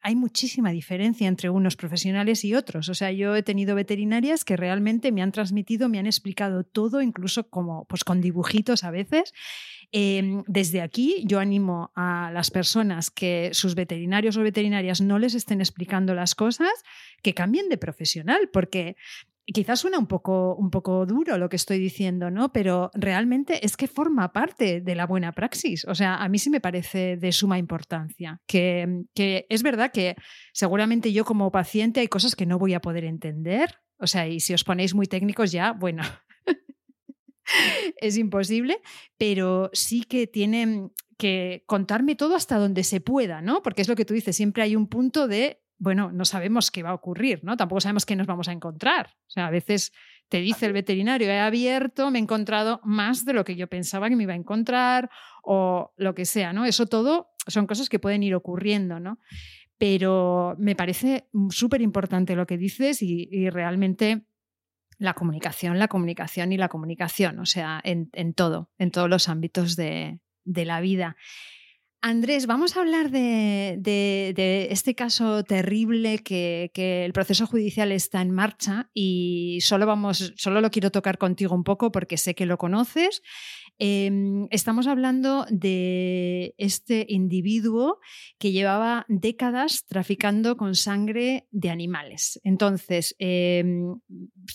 Hay 0.01 0.15
muchísima 0.15 0.71
diferencia 0.71 1.27
entre 1.27 1.49
unos 1.49 1.75
profesionales 1.75 2.43
y 2.43 2.55
otros. 2.55 2.89
O 2.89 2.93
sea, 2.95 3.11
yo 3.11 3.35
he 3.35 3.43
tenido 3.43 3.75
veterinarias 3.75 4.43
que 4.43 4.57
realmente 4.57 5.11
me 5.11 5.21
han 5.21 5.31
transmitido, 5.31 5.89
me 5.89 5.99
han 5.99 6.07
explicado 6.07 6.63
todo, 6.63 7.01
incluso 7.01 7.49
como 7.49 7.85
pues 7.85 8.03
con 8.03 8.19
dibujitos 8.19 8.83
a 8.83 8.91
veces. 8.91 9.33
Em, 9.91 10.43
desde 10.47 10.81
aquí 10.81 11.23
yo 11.27 11.39
animo 11.39 11.91
a 11.95 12.31
las 12.33 12.49
personas 12.49 13.11
que 13.11 13.49
sus 13.53 13.75
veterinarios 13.75 14.37
o 14.37 14.41
veterinarias 14.41 15.01
no 15.01 15.19
les 15.19 15.35
estén 15.35 15.59
explicando 15.59 16.15
las 16.15 16.33
cosas, 16.33 16.71
que 17.21 17.33
cambien 17.33 17.69
de 17.69 17.77
profesional, 17.77 18.49
porque 18.51 18.95
quizás 19.45 19.79
suena 19.79 19.99
un 19.99 20.07
poco, 20.07 20.55
un 20.55 20.69
poco 20.69 21.05
duro 21.05 21.37
lo 21.37 21.49
que 21.49 21.55
estoy 21.55 21.79
diciendo, 21.79 22.29
¿no? 22.29 22.51
Pero 22.51 22.91
realmente 22.93 23.65
es 23.65 23.77
que 23.77 23.87
forma 23.87 24.31
parte 24.31 24.81
de 24.81 24.95
la 24.95 25.05
buena 25.05 25.31
praxis. 25.31 25.85
O 25.85 25.95
sea, 25.95 26.17
a 26.17 26.29
mí 26.29 26.39
sí 26.39 26.49
me 26.49 26.61
parece 26.61 27.17
de 27.17 27.31
suma 27.31 27.57
importancia. 27.57 28.39
Que, 28.47 29.03
que 29.13 29.45
es 29.49 29.63
verdad 29.63 29.91
que 29.91 30.15
seguramente 30.53 31.11
yo 31.11 31.25
como 31.25 31.51
paciente 31.51 31.99
hay 31.99 32.07
cosas 32.07 32.35
que 32.35 32.45
no 32.45 32.59
voy 32.59 32.73
a 32.73 32.81
poder 32.81 33.03
entender. 33.03 33.79
O 33.97 34.07
sea, 34.07 34.27
y 34.27 34.39
si 34.39 34.53
os 34.53 34.63
ponéis 34.63 34.95
muy 34.95 35.07
técnicos 35.07 35.51
ya, 35.51 35.73
bueno, 35.73 36.03
es 37.97 38.17
imposible, 38.17 38.79
pero 39.17 39.69
sí 39.73 40.03
que 40.03 40.27
tienen 40.27 40.91
que 41.17 41.63
contarme 41.67 42.15
todo 42.15 42.35
hasta 42.35 42.57
donde 42.57 42.83
se 42.83 42.99
pueda, 42.99 43.41
¿no? 43.41 43.61
Porque 43.61 43.83
es 43.83 43.87
lo 43.87 43.95
que 43.95 44.05
tú 44.05 44.15
dices, 44.15 44.35
siempre 44.35 44.63
hay 44.63 44.75
un 44.75 44.87
punto 44.87 45.27
de 45.27 45.60
bueno, 45.81 46.11
no 46.11 46.25
sabemos 46.25 46.69
qué 46.69 46.83
va 46.83 46.91
a 46.91 46.93
ocurrir, 46.93 47.43
¿no? 47.43 47.57
Tampoco 47.57 47.81
sabemos 47.81 48.05
qué 48.05 48.15
nos 48.15 48.27
vamos 48.27 48.47
a 48.47 48.51
encontrar. 48.51 49.15
O 49.25 49.31
sea, 49.31 49.47
a 49.47 49.49
veces 49.49 49.91
te 50.29 50.39
dice 50.39 50.67
el 50.67 50.73
veterinario, 50.73 51.27
he 51.27 51.39
abierto, 51.39 52.11
me 52.11 52.19
he 52.19 52.21
encontrado 52.21 52.81
más 52.83 53.25
de 53.25 53.33
lo 53.33 53.43
que 53.43 53.55
yo 53.55 53.65
pensaba 53.65 54.07
que 54.07 54.15
me 54.15 54.23
iba 54.23 54.33
a 54.33 54.35
encontrar 54.35 55.09
o 55.41 55.91
lo 55.97 56.13
que 56.13 56.25
sea, 56.25 56.53
¿no? 56.53 56.65
Eso 56.65 56.85
todo 56.85 57.29
son 57.47 57.65
cosas 57.65 57.89
que 57.89 57.97
pueden 57.97 58.21
ir 58.21 58.35
ocurriendo, 58.35 58.99
¿no? 58.99 59.17
Pero 59.79 60.55
me 60.59 60.75
parece 60.75 61.27
súper 61.49 61.81
importante 61.81 62.35
lo 62.35 62.45
que 62.45 62.59
dices 62.59 63.01
y, 63.01 63.49
realmente 63.49 64.27
la 64.99 65.15
comunicación, 65.15 65.79
la 65.79 65.87
comunicación 65.87 66.51
y 66.51 66.57
la 66.57 66.69
comunicación, 66.69 67.39
o 67.39 67.47
sea, 67.47 67.81
en, 67.83 68.33
todo, 68.35 68.69
en 68.77 68.91
todos 68.91 69.09
los 69.09 69.27
ámbitos 69.29 69.75
de, 69.75 70.19
de 70.43 70.65
la 70.65 70.79
vida. 70.79 71.17
Andrés, 72.03 72.47
vamos 72.47 72.75
a 72.75 72.81
hablar 72.81 73.11
de, 73.11 74.67
este 74.71 74.95
caso 74.95 75.43
terrible 75.43 76.17
que, 76.19 76.71
el 76.75 77.13
proceso 77.13 77.45
judicial 77.45 77.91
está 77.91 78.21
en 78.21 78.31
marcha 78.31 78.89
y 78.91 79.59
solo, 79.61 79.85
vamos, 79.85 80.33
solo 80.35 80.61
lo 80.61 80.71
quiero 80.71 80.89
tocar 80.89 81.19
contigo 81.19 81.53
un 81.53 81.63
poco 81.63 81.91
porque 81.91 82.17
sé 82.17 82.33
que 82.33 82.47
lo 82.47 82.57
conoces. 82.57 83.21
Em, 83.77 84.47
estamos 84.49 84.87
hablando 84.87 85.45
de 85.49 86.55
este 86.57 87.05
individuo 87.07 87.99
que 88.39 88.51
llevaba 88.51 89.05
décadas 89.07 89.85
traficando 89.85 90.57
con 90.57 90.73
sangre 90.73 91.47
de 91.51 91.69
animales. 91.69 92.41
Entonces, 92.43 93.15
em, 93.19 93.95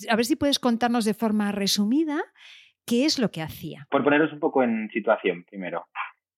a 0.09 0.17
ver 0.17 0.25
si 0.25 0.35
puedes 0.35 0.59
contarnos 0.59 1.05
de 1.05 1.15
forma 1.15 1.53
resumida 1.53 2.25
qué 2.85 3.05
es 3.05 3.21
lo 3.21 3.31
que 3.31 3.43
hacía. 3.43 3.87
Por 3.89 4.03
poneros 4.03 4.33
un 4.33 4.41
poco 4.41 4.65
en 4.65 4.91
situación 4.91 5.45
primero. 5.45 5.87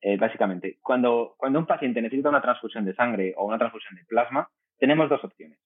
Eh, 0.01 0.17
básicamente, 0.17 0.79
cuando, 0.83 1.35
cuando 1.37 1.59
un 1.59 1.67
paciente 1.67 2.01
necesita 2.01 2.29
una 2.29 2.43
transfusión 2.43 2.85
de 2.85 2.95
sangre 2.95 3.35
o 3.37 3.47
una 3.47 3.59
transfusión 3.59 3.97
de 3.97 4.05
plasma, 4.05 4.49
tenemos 4.79 5.09
dos 5.09 5.23
opciones. 5.25 5.59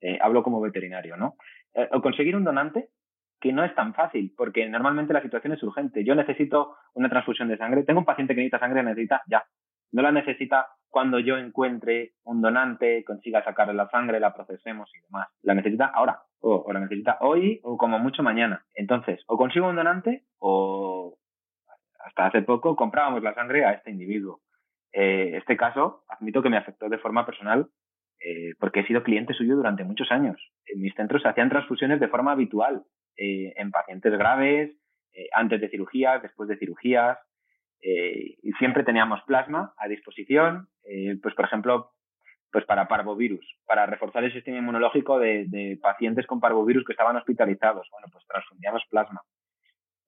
Eh, 0.00 0.18
hablo 0.20 0.42
como 0.42 0.60
veterinario, 0.60 1.16
¿no? 1.16 1.36
Eh, 1.74 1.88
o 1.92 2.02
conseguir 2.02 2.36
un 2.36 2.44
donante, 2.44 2.90
que 3.40 3.52
no 3.52 3.64
es 3.64 3.74
tan 3.74 3.94
fácil, 3.94 4.32
porque 4.36 4.68
normalmente 4.68 5.12
la 5.12 5.22
situación 5.22 5.52
es 5.52 5.62
urgente. 5.62 6.04
Yo 6.04 6.14
necesito 6.14 6.76
una 6.94 7.08
transfusión 7.08 7.48
de 7.48 7.56
sangre, 7.56 7.84
tengo 7.84 8.00
un 8.00 8.06
paciente 8.06 8.34
que 8.34 8.40
necesita 8.40 8.58
sangre, 8.58 8.82
necesita 8.82 9.22
ya. 9.26 9.44
No 9.92 10.02
la 10.02 10.12
necesita 10.12 10.68
cuando 10.88 11.18
yo 11.18 11.36
encuentre 11.36 12.12
un 12.24 12.40
donante, 12.40 13.04
consiga 13.04 13.44
sacarle 13.44 13.74
la 13.74 13.88
sangre, 13.90 14.20
la 14.20 14.32
procesemos 14.32 14.90
y 14.94 15.00
demás. 15.00 15.28
La 15.42 15.54
necesita 15.54 15.86
ahora, 15.86 16.20
o, 16.40 16.72
la 16.72 16.80
necesita 16.80 17.18
hoy, 17.20 17.60
o 17.64 17.76
como 17.76 17.98
mucho 17.98 18.22
mañana. 18.22 18.64
Entonces, 18.74 19.20
o 19.26 19.36
consigo 19.36 19.68
un 19.68 19.76
donante, 19.76 20.24
o 20.38 21.16
hasta 22.04 22.26
hace 22.26 22.42
poco 22.42 22.76
comprábamos 22.76 23.22
la 23.22 23.34
sangre 23.34 23.64
a 23.64 23.72
este 23.72 23.90
individuo. 23.90 24.40
Eh, 24.92 25.32
este 25.36 25.56
caso, 25.56 26.04
admito 26.08 26.42
que 26.42 26.50
me 26.50 26.56
afectó 26.56 26.88
de 26.88 26.98
forma 26.98 27.26
personal 27.26 27.68
eh, 28.26 28.54
porque 28.58 28.80
he 28.80 28.86
sido 28.86 29.02
cliente 29.02 29.34
suyo 29.34 29.54
durante 29.54 29.84
muchos 29.84 30.10
años. 30.10 30.40
En 30.66 30.80
mis 30.80 30.94
centros 30.94 31.22
se 31.22 31.28
hacían 31.28 31.50
transfusiones 31.50 32.00
de 32.00 32.08
forma 32.08 32.32
habitual 32.32 32.82
eh, 33.18 33.52
en 33.56 33.70
pacientes 33.70 34.12
graves, 34.12 34.70
eh, 35.12 35.28
antes 35.34 35.60
de 35.60 35.68
cirugías, 35.68 36.22
después 36.22 36.48
de 36.48 36.56
cirugías, 36.56 37.18
y 37.86 38.50
siempre 38.52 38.82
teníamos 38.82 39.20
plasma 39.26 39.74
a 39.76 39.88
disposición, 39.88 40.68
pues 41.22 41.34
por 41.34 41.44
ejemplo, 41.44 41.90
pues 42.50 42.64
para 42.64 42.88
parvovirus, 42.88 43.46
para 43.66 43.84
reforzar 43.84 44.24
el 44.24 44.32
sistema 44.32 44.56
inmunológico 44.56 45.18
de, 45.18 45.78
pacientes 45.82 46.26
con 46.26 46.40
parvovirus 46.40 46.82
que 46.86 46.94
estaban 46.94 47.16
hospitalizados. 47.16 47.86
Bueno, 47.90 48.06
pues 48.10 48.24
transfundíamos 48.26 48.82
plasma. 48.88 49.20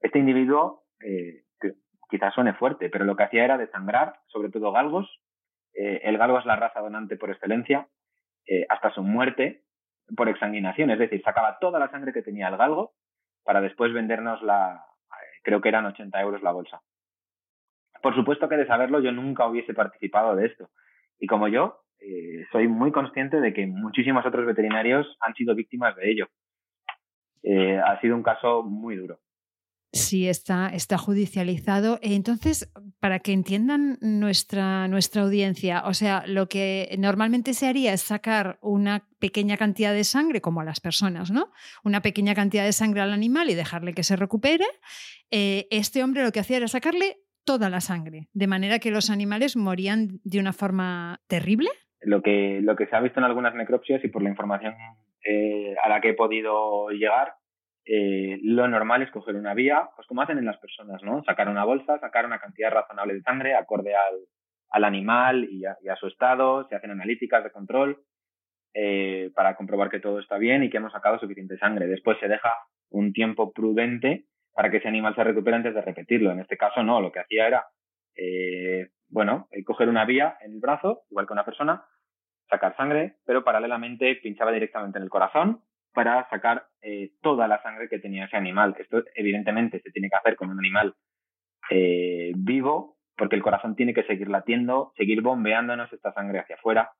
Este 0.01 0.19
individuo, 0.19 0.85
quizás 2.09 2.35
suene 2.35 2.55
fuerte, 2.55 2.91
pero 2.91 3.05
lo 3.05 3.17
que 3.17 3.25
hacía 3.25 3.45
era 3.45 3.59
desangrar, 3.59 4.21
sobre 4.29 4.51
todo 4.51 4.73
galgos. 4.73 5.21
el 5.75 6.17
galgo 6.19 6.39
es 6.39 6.47
la 6.47 6.57
raza 6.57 6.81
donante 6.81 7.17
por 7.17 7.31
excelencia 7.31 7.89
eh, 8.49 8.65
hasta 8.69 8.93
su 8.93 9.03
muerte 9.03 9.65
por 10.17 10.29
exsanguinación, 10.29 10.91
es 10.91 11.01
decir, 11.01 11.21
sacaba 11.23 11.59
toda 11.59 11.81
la 11.81 11.91
sangre 11.91 12.13
que 12.13 12.23
tenía 12.23 12.47
el 12.47 12.57
galgo 12.57 12.93
para 13.45 13.61
después 13.61 13.93
vendernos 13.93 14.41
la, 14.43 14.85
eh, 15.11 15.41
creo 15.43 15.61
que 15.61 15.69
eran 15.69 15.85
80 15.85 16.21
euros 16.21 16.43
la 16.43 16.53
bolsa. 16.53 16.81
Por 18.01 18.15
supuesto 18.15 18.49
que 18.49 18.57
de 18.57 18.69
saberlo 18.69 19.01
yo 19.01 19.11
nunca 19.11 19.49
hubiese 19.49 19.75
participado 19.75 20.37
de 20.37 20.47
esto. 20.47 20.71
Y 21.19 21.27
como 21.27 21.49
yo, 21.49 21.81
eh, 21.99 22.45
soy 22.53 22.69
muy 22.69 22.93
consciente 22.93 23.41
de 23.41 23.53
que 23.53 23.67
muchísimos 23.67 24.25
otros 24.25 24.47
veterinarios 24.47 25.17
han 25.19 25.35
sido 25.35 25.57
víctimas 25.57 25.97
de 25.97 26.11
ello. 26.11 26.29
ha 27.85 28.01
sido 28.01 28.17
un 28.17 28.23
caso 28.23 28.63
muy 28.63 28.97
duro. 28.97 29.19
Sí, 29.93 30.29
está, 30.29 30.69
está 30.69 30.99
judicializado. 30.99 31.99
Entonces, 32.03 32.71
para 33.01 33.21
que 33.21 33.33
entiendan 33.33 33.99
nuestra, 34.01 34.89
nuestra 34.89 35.23
audiencia, 35.23 35.83
o 35.87 35.95
sea, 35.95 36.25
lo 36.27 36.49
que 36.49 36.95
normalmente 36.99 37.55
se 37.55 37.67
haría 37.67 37.93
es 37.93 38.03
sacar 38.03 38.59
una 38.61 39.09
pequeña 39.19 39.57
cantidad 39.57 39.95
de 39.95 40.05
sangre, 40.05 40.41
como 40.41 40.61
a 40.61 40.65
las 40.65 40.81
personas, 40.81 41.31
¿no? 41.31 41.51
Una 41.85 42.03
pequeña 42.03 42.35
cantidad 42.35 42.65
de 42.65 42.73
sangre 42.73 43.01
al 43.01 43.13
animal 43.13 43.49
y 43.49 43.55
dejarle 43.55 43.95
que 43.95 44.03
se 44.03 44.17
recupere. 44.17 44.67
Eh, 45.31 45.67
este 45.71 46.03
hombre 46.03 46.25
lo 46.25 46.33
que 46.33 46.41
hacía 46.41 46.59
era 46.59 46.69
sacarle 46.69 47.19
toda 47.45 47.71
la 47.71 47.81
sangre, 47.81 48.29
de 48.33 48.47
manera 48.47 48.79
que 48.79 48.91
los 48.91 49.09
animales 49.09 49.57
morían 49.57 50.21
de 50.25 50.41
una 50.41 50.53
forma 50.53 51.21
terrible. 51.29 51.71
Lo 52.03 52.21
que, 52.23 52.61
lo 52.61 52.77
que 52.77 52.87
se 52.87 52.97
ha 52.97 53.01
visto 53.01 53.21
en 53.21 53.25
algunas 53.25 53.55
necropsias 53.55 54.05
y 54.05 54.09
por 54.09 54.23
la 54.23 54.29
información 54.29 54.75
eh, 55.25 55.75
a 55.83 55.89
la 55.89 56.01
que 56.01 56.11
he 56.11 56.15
podido 56.15 56.91
llegar, 56.91 57.35
eh, 57.89 58.41
lo 58.43 58.67
normal 58.67 59.03
es 59.03 59.13
coger 59.13 59.37
una 59.37 59.55
vía, 59.55 59.89
pues 59.95 60.09
como 60.09 60.21
hacen 60.21 60.39
en 60.39 60.45
las 60.45 60.59
personas, 60.59 61.03
¿no? 61.05 61.23
Sacar 61.23 61.49
una 61.49 61.65
bolsa, 61.65 62.01
sacar 62.01 62.27
una 62.27 62.41
cantidad 62.41 62.73
razonable 62.73 63.15
de 63.15 63.23
sangre 63.23 63.55
acorde 63.55 63.95
al, 63.95 64.17
al 64.71 64.85
animal 64.85 65.45
y 65.49 65.65
a, 65.65 65.97
su 65.97 66.09
estado, 66.09 66.67
se 66.69 66.75
hacen 66.75 66.91
analíticas 66.91 67.45
de 67.45 67.53
control 67.53 68.03
eh, 68.75 69.31
para 69.37 69.55
comprobar 69.55 69.89
que 69.89 70.01
todo 70.01 70.19
está 70.19 70.37
bien 70.37 70.65
y 70.65 70.71
que 70.71 70.79
hemos 70.79 70.93
sacado 70.93 71.21
suficiente 71.21 71.59
sangre. 71.59 71.87
Después 71.87 72.19
se 72.19 72.27
deja 72.27 72.53
un 72.91 73.13
tiempo 73.13 73.53
prudente 73.53 74.25
para 74.53 74.69
que 74.69 74.79
ese 74.79 74.89
animal 74.89 75.15
se 75.15 75.23
recupere 75.23 75.57
antes 75.57 75.75
de 75.75 75.83
repetirlo. 75.83 76.33
En 76.33 76.41
este 76.41 76.57
caso 76.57 76.83
no, 76.83 77.01
lo 77.01 77.13
que 77.13 77.21
hacía 77.21 77.47
era, 77.47 77.67
eh, 78.17 78.89
bueno, 79.09 79.49
coger 79.65 79.89
una 79.89 80.05
vía 80.05 80.37
en 80.41 80.55
el 80.55 80.61
brazo, 80.61 81.03
igual 81.09 81.29
que 81.29 81.35
una 81.35 81.45
persona, 81.45 81.85
sacar 82.51 82.77
sangre, 82.77 83.17
pero 83.25 83.45
paralelamente 83.45 84.17
pinchaba 84.17 84.51
directamente 84.51 84.99
en 84.99 85.05
el 85.05 85.11
corazón 85.11 85.63
para 85.97 86.29
sacar 86.29 86.67
eh, 86.83 87.13
toda 87.23 87.49
la 87.49 87.63
sangre 87.63 87.89
que 87.89 87.99
tenía 87.99 88.27
ese 88.27 88.37
animal. 88.37 88.77
Esto 88.79 89.03
evidentemente 89.15 89.81
se 89.81 89.91
tiene 89.91 90.11
que 90.11 90.17
hacer 90.17 90.37
con 90.37 90.51
un 90.51 90.59
animal 90.59 90.95
eh, 91.71 92.33
vivo, 92.37 92.99
porque 93.17 93.35
el 93.35 93.43
corazón 93.43 93.75
tiene 93.75 93.95
que 93.95 94.03
seguir 94.03 94.29
latiendo, 94.29 94.93
seguir 94.95 95.23
bombeándonos 95.23 95.91
esta 95.91 96.13
sangre 96.13 96.41
hacia 96.41 96.57
afuera, 96.57 96.91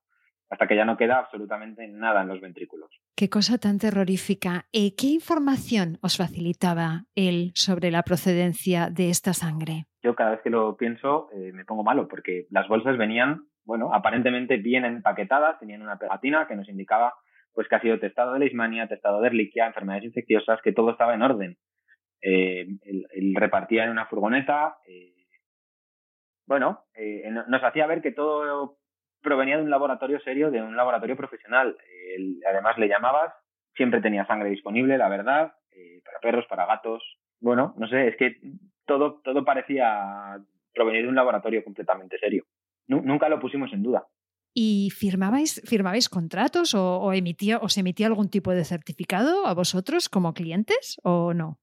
hasta 0.49 0.65
que 0.65 0.75
ya 0.75 0.83
no 0.83 0.97
queda 0.97 1.19
absolutamente 1.19 1.87
nada 1.87 2.23
en 2.23 2.27
los 2.27 2.41
ventrículos. 2.41 2.89
Qué 3.15 3.29
cosa 3.29 3.59
tan 3.59 3.77
terrorífica. 3.77 4.65
¿Y 4.71 4.95
¿Qué 4.95 5.09
información 5.09 5.99
os 6.01 6.17
facilitaba 6.17 7.03
él 7.13 7.51
sobre 7.53 7.91
la 7.91 8.01
procedencia 8.01 8.89
de 8.89 9.11
esta 9.11 9.33
sangre? 9.33 9.85
Yo 10.01 10.15
cada 10.15 10.31
vez 10.31 10.41
que 10.41 10.49
lo 10.49 10.75
pienso 10.75 11.29
eh, 11.33 11.51
me 11.53 11.65
pongo 11.65 11.83
malo, 11.83 12.07
porque 12.07 12.47
las 12.49 12.67
bolsas 12.67 12.97
venían, 12.97 13.43
bueno, 13.63 13.93
aparentemente 13.93 14.57
bien 14.57 14.85
empaquetadas, 14.85 15.59
tenían 15.59 15.83
una 15.83 15.99
pegatina 15.99 16.47
que 16.47 16.55
nos 16.55 16.67
indicaba 16.67 17.13
pues 17.57 17.67
que 17.67 17.75
ha 17.75 17.81
sido 17.81 17.97
testado 17.97 18.33
de 18.33 18.39
leishmania, 18.39 18.87
testado 18.87 19.19
de 19.19 19.29
Ehrlichia, 19.29 19.65
enfermedades 19.65 20.05
infecciosas, 20.05 20.61
que 20.61 20.73
todo 20.73 20.91
estaba 20.91 21.15
en 21.15 21.23
orden. 21.23 21.57
Eh, 22.21 22.67
él, 22.83 23.33
repartía 23.33 23.83
en 23.83 23.89
una 23.89 24.05
furgoneta. 24.05 24.77
Eh, 24.87 25.25
bueno, 26.45 26.85
eh, 26.93 27.27
nos 27.31 27.63
hacía 27.63 27.87
ver 27.87 28.03
que 28.03 28.11
todo 28.11 28.77
provenía 29.23 29.57
de 29.57 29.63
un 29.63 29.71
laboratorio 29.71 30.19
serio, 30.19 30.51
de 30.51 30.61
un 30.61 30.77
laboratorio 30.77 31.17
profesional. 31.17 31.75
además 32.47 32.77
le 32.77 32.89
llamabas, 32.89 33.33
siempre 33.73 34.01
tenía 34.01 34.27
sangre 34.27 34.51
disponible, 34.51 34.95
la 34.95 35.09
verdad, 35.09 35.53
para 36.05 36.19
perros, 36.21 36.45
para 36.47 36.67
gatos. 36.67 37.01
Bueno, 37.39 37.73
no 37.79 37.87
sé, 37.87 38.09
es 38.09 38.17
que 38.17 38.37
todo, 38.85 39.19
todo 39.23 39.43
parecía 39.43 40.37
provenir 40.75 41.01
de 41.01 41.09
un 41.09 41.15
laboratorio 41.15 41.63
completamente 41.63 42.19
serio. 42.19 42.43
nunca 42.85 43.29
lo 43.29 43.39
pusimos 43.39 43.73
en 43.73 43.81
duda. 43.81 44.05
¿Y 44.59 44.89
firmabais, 44.89 45.61
firmabais 45.69 46.09
contratos 46.09 46.73
o, 46.73 47.13
emitía, 47.13 47.59
os 47.59 47.77
emitía 47.77 48.07
algún 48.07 48.27
tipo 48.27 48.49
de 48.55 48.65
certificado 48.65 49.45
a 49.45 49.53
vosotros 49.53 50.09
como 50.09 50.33
clientes 50.33 50.97
o 51.03 51.35
no? 51.35 51.59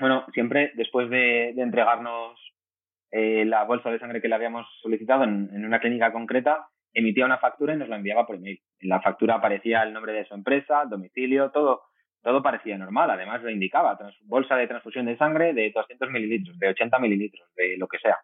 Bueno, 0.00 0.24
siempre 0.32 0.72
después 0.76 1.10
de, 1.10 1.50
entregarnos 1.50 2.40
eh, 3.10 3.44
la 3.44 3.64
bolsa 3.64 3.90
de 3.90 3.98
sangre 3.98 4.22
que 4.22 4.28
le 4.28 4.34
habíamos 4.34 4.66
solicitado 4.80 5.24
en, 5.24 5.62
una 5.62 5.78
clínica 5.78 6.10
concreta, 6.10 6.68
emitía 6.94 7.26
una 7.26 7.36
factura 7.36 7.74
y 7.74 7.76
nos 7.76 7.90
la 7.90 7.96
enviaba 7.96 8.26
por 8.26 8.36
email. 8.36 8.58
En 8.80 8.88
la 8.88 9.02
factura 9.02 9.34
aparecía 9.34 9.82
el 9.82 9.92
nombre 9.92 10.14
de 10.14 10.24
su 10.24 10.32
empresa, 10.32 10.86
domicilio, 10.88 11.50
todo, 11.50 11.82
todo 12.22 12.42
parecía 12.42 12.78
normal. 12.78 13.10
Además, 13.10 13.42
lo 13.42 13.50
indicaba, 13.50 13.98
bolsa 14.22 14.56
de 14.56 14.68
transfusión 14.68 15.04
de 15.04 15.18
sangre 15.18 15.52
de 15.52 15.70
200 15.70 16.10
mililitros, 16.10 16.58
de 16.58 16.68
80 16.70 16.98
mililitros, 16.98 17.46
de 17.56 17.76
lo 17.76 17.88
que 17.88 17.98
sea. 17.98 18.16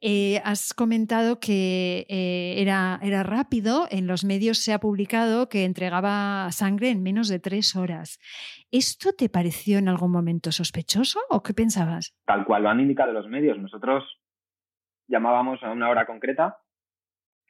Eh, 0.00 0.40
has 0.44 0.74
comentado 0.74 1.40
que 1.40 2.06
eh, 2.08 2.54
era, 2.60 2.98
era 3.02 3.22
rápido, 3.22 3.86
en 3.90 4.06
los 4.06 4.24
medios 4.24 4.58
se 4.58 4.72
ha 4.72 4.80
publicado 4.80 5.48
que 5.48 5.64
entregaba 5.64 6.50
sangre 6.52 6.90
en 6.90 7.02
menos 7.02 7.28
de 7.28 7.38
tres 7.38 7.76
horas. 7.76 8.18
¿Esto 8.70 9.10
te 9.16 9.28
pareció 9.28 9.78
en 9.78 9.88
algún 9.88 10.12
momento 10.12 10.52
sospechoso 10.52 11.20
o 11.28 11.42
qué 11.42 11.54
pensabas? 11.54 12.14
Tal 12.24 12.44
cual 12.44 12.62
lo 12.62 12.70
han 12.70 12.80
indicado 12.80 13.12
los 13.12 13.28
medios. 13.28 13.58
Nosotros 13.58 14.04
llamábamos 15.08 15.62
a 15.62 15.70
una 15.70 15.90
hora 15.90 16.06
concreta 16.06 16.58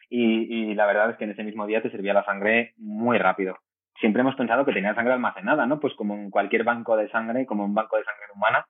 y, 0.09 0.75
la 0.75 0.87
verdad 0.87 1.11
es 1.11 1.17
que 1.17 1.25
en 1.25 1.31
ese 1.31 1.45
mismo 1.45 1.67
día 1.67 1.83
te 1.83 1.91
servía 1.91 2.13
la 2.13 2.25
sangre 2.25 2.75
muy 2.77 3.19
rápido. 3.19 3.59
Siempre 4.01 4.23
hemos 4.23 4.35
pensado 4.35 4.65
que 4.65 4.73
tenía 4.73 4.95
sangre 4.95 5.13
almacenada, 5.13 5.67
¿no? 5.67 5.79
Pues 5.79 5.95
como 5.95 6.15
en 6.15 6.31
cualquier 6.31 6.65
banco 6.65 6.97
de 6.97 7.09
sangre, 7.11 7.47
como 7.47 7.65
un 7.65 7.75
banco 7.75 7.97
de 7.97 8.05
sangre 8.05 8.27
humana, 8.35 8.67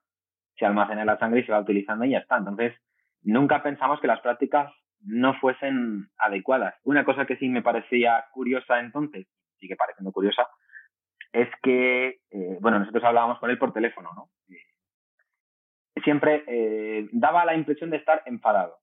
se 0.61 0.67
almacena 0.67 1.05
la 1.05 1.19
sangre 1.19 1.41
y 1.41 1.45
se 1.45 1.53
va 1.53 1.61
utilizando 1.61 2.05
y 2.05 2.11
ya 2.11 2.19
está. 2.19 2.37
Entonces, 2.37 2.75
nunca 3.23 3.63
pensamos 3.63 3.99
que 4.01 4.07
las 4.07 4.21
prácticas 4.21 4.73
no 5.03 5.35
fuesen 5.41 6.09
adecuadas. 6.19 6.75
Una 6.85 7.05
cosa 7.05 7.25
que 7.27 7.37
sí 7.37 7.49
me 7.49 7.63
parecía 7.63 8.27
curiosa 8.33 8.79
entonces, 8.79 9.27
sigue 9.59 9.75
pareciendo 9.75 10.13
curiosa, 10.13 10.47
es 11.33 11.49
que, 11.63 12.21
eh, 12.31 12.59
bueno, 12.61 12.79
nosotros 12.79 13.03
hablábamos 13.05 13.39
con 13.39 13.51
él 13.51 13.59
por 13.59 13.73
teléfono, 13.73 14.11
¿no? 14.15 14.29
Eh, 14.55 16.03
siempre 16.05 16.45
eh, 16.47 17.09
daba 17.13 17.45
la 17.47 17.55
impresión 17.55 17.91
de 17.91 17.97
estar 17.97 18.23
enfadado. 18.27 18.77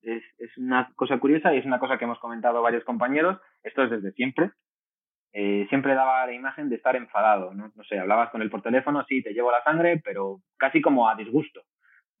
Es, 0.00 0.22
es, 0.38 0.56
una 0.56 0.90
cosa 0.96 1.18
curiosa 1.18 1.52
y 1.52 1.58
es 1.58 1.66
una 1.66 1.78
cosa 1.78 1.98
que 1.98 2.04
hemos 2.04 2.18
comentado 2.18 2.62
varios 2.62 2.84
compañeros, 2.84 3.38
esto 3.62 3.84
es 3.84 3.90
desde 3.90 4.12
siempre. 4.12 4.50
Eh, 5.32 5.66
siempre 5.68 5.94
daba 5.94 6.26
la 6.26 6.32
imagen 6.32 6.68
de 6.68 6.76
estar 6.76 6.96
enfadado, 6.96 7.54
¿no? 7.54 7.72
sé, 7.88 7.98
hablabas 7.98 8.30
con 8.30 8.42
él 8.42 8.50
por 8.50 8.62
teléfono, 8.62 9.04
sí, 9.08 9.22
te 9.22 9.32
llevo 9.32 9.52
la 9.52 9.62
sangre, 9.62 10.00
pero 10.04 10.40
casi 10.56 10.80
como 10.80 11.08
a 11.08 11.14
disgusto, 11.14 11.62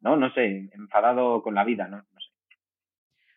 ¿no? 0.00 0.16
No 0.16 0.32
sé, 0.32 0.70
enfadado 0.72 1.42
con 1.42 1.54
la 1.54 1.64
vida, 1.64 1.88
¿no? 1.88 2.04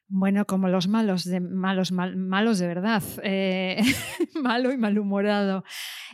Bueno, 0.08 0.46
como 0.46 0.70
los 0.70 0.88
malos, 0.88 1.24
de, 1.24 1.40
malos, 1.40 1.92
malos 1.92 2.60
de 2.60 2.68
verdad, 2.68 3.02
eh, 3.24 3.78
malo 4.44 4.72
y 4.72 4.78
malhumorado. 4.78 5.64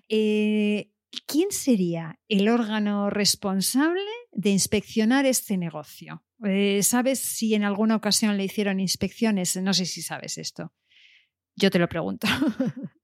Eh, 0.08 0.92
¿Quién 1.28 1.52
sería 1.52 2.18
el 2.30 2.48
órgano 2.48 3.10
responsable 3.10 4.06
de 4.32 4.52
inspeccionar 4.52 5.26
este 5.26 5.58
negocio? 5.58 6.24
¿Sabes 6.82 7.20
si 7.20 7.56
en 7.56 7.64
alguna 7.64 7.98
ocasión 7.98 8.38
le 8.38 8.46
hicieron 8.46 8.80
inspecciones? 8.80 9.58
No 9.58 9.74
sé 9.74 9.86
si 9.86 10.02
sabes 10.02 10.38
esto. 10.38 10.72
Yo 11.56 11.70
te 11.72 11.80
lo 11.80 11.90
pregunto. 11.90 12.28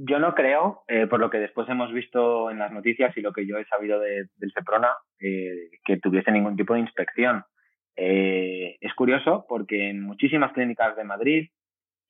Yo 0.00 0.20
no 0.20 0.32
creo, 0.32 0.84
eh, 0.86 1.08
por 1.08 1.18
lo 1.18 1.28
que 1.28 1.38
después 1.38 1.68
hemos 1.68 1.92
visto 1.92 2.52
en 2.52 2.60
las 2.60 2.70
noticias 2.70 3.16
y 3.16 3.20
lo 3.20 3.32
que 3.32 3.48
yo 3.48 3.58
he 3.58 3.64
sabido 3.64 3.98
del 3.98 4.52
Seprona, 4.54 4.94
eh, 5.18 5.70
que 5.84 5.96
tuviese 5.96 6.30
ningún 6.30 6.54
tipo 6.56 6.74
de 6.74 6.80
inspección. 6.80 7.42
Eh, 7.96 8.76
es 8.80 8.94
curioso 8.94 9.44
porque 9.48 9.90
en 9.90 10.00
muchísimas 10.00 10.52
clínicas 10.52 10.94
de 10.96 11.02
Madrid 11.02 11.48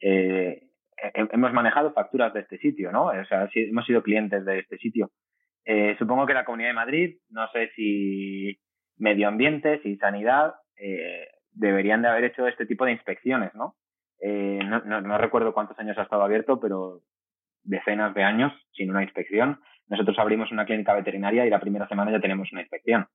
hemos 0.01 1.53
manejado 1.55 1.95
facturas 1.95 2.35
de 2.35 2.41
este 2.41 2.59
sitio, 2.59 2.93
¿no? 2.93 3.07
O 3.07 3.25
sea, 3.25 3.49
hemos 3.55 3.87
sido 3.87 4.03
clientes 4.03 4.45
de 4.45 4.59
este 4.59 4.77
sitio. 4.77 5.11
supongo 5.99 6.27
que 6.27 6.35
la 6.35 6.45
Comunidad 6.45 6.69
de 6.69 6.75
Madrid, 6.75 7.17
no 7.31 7.49
sé 7.53 7.71
si 7.75 8.61
medio 8.99 9.29
ambiente, 9.29 9.81
si 9.83 9.97
sanidad, 9.97 10.53
deberían 11.53 12.03
de 12.03 12.09
haber 12.09 12.25
hecho 12.25 12.47
este 12.47 12.67
tipo 12.67 12.85
de 12.85 12.93
inspecciones, 12.93 13.55
¿no? 13.55 13.77
no, 14.21 14.81
no, 14.81 15.01
no, 15.01 15.17
recuerdo 15.17 15.55
cuántos 15.55 15.79
años 15.79 15.97
ha 15.97 16.03
estado 16.03 16.23
abierto, 16.23 16.61
pero 16.61 17.01
decenas 17.63 18.15
de 18.15 18.25
años 18.25 18.53
sin 18.73 18.91
una 18.91 19.03
inspección. 19.03 19.61
Nosotros 19.89 20.19
abrimos 20.19 20.53
una 20.53 20.67
clínica 20.67 20.95
veterinaria 20.95 21.47
y 21.47 21.51
la 21.51 21.61
primera 21.61 21.89
semana 21.89 22.13
ya 22.13 22.21
tenemos 22.21 22.53
una 22.53 22.63
inspección. 22.63 23.07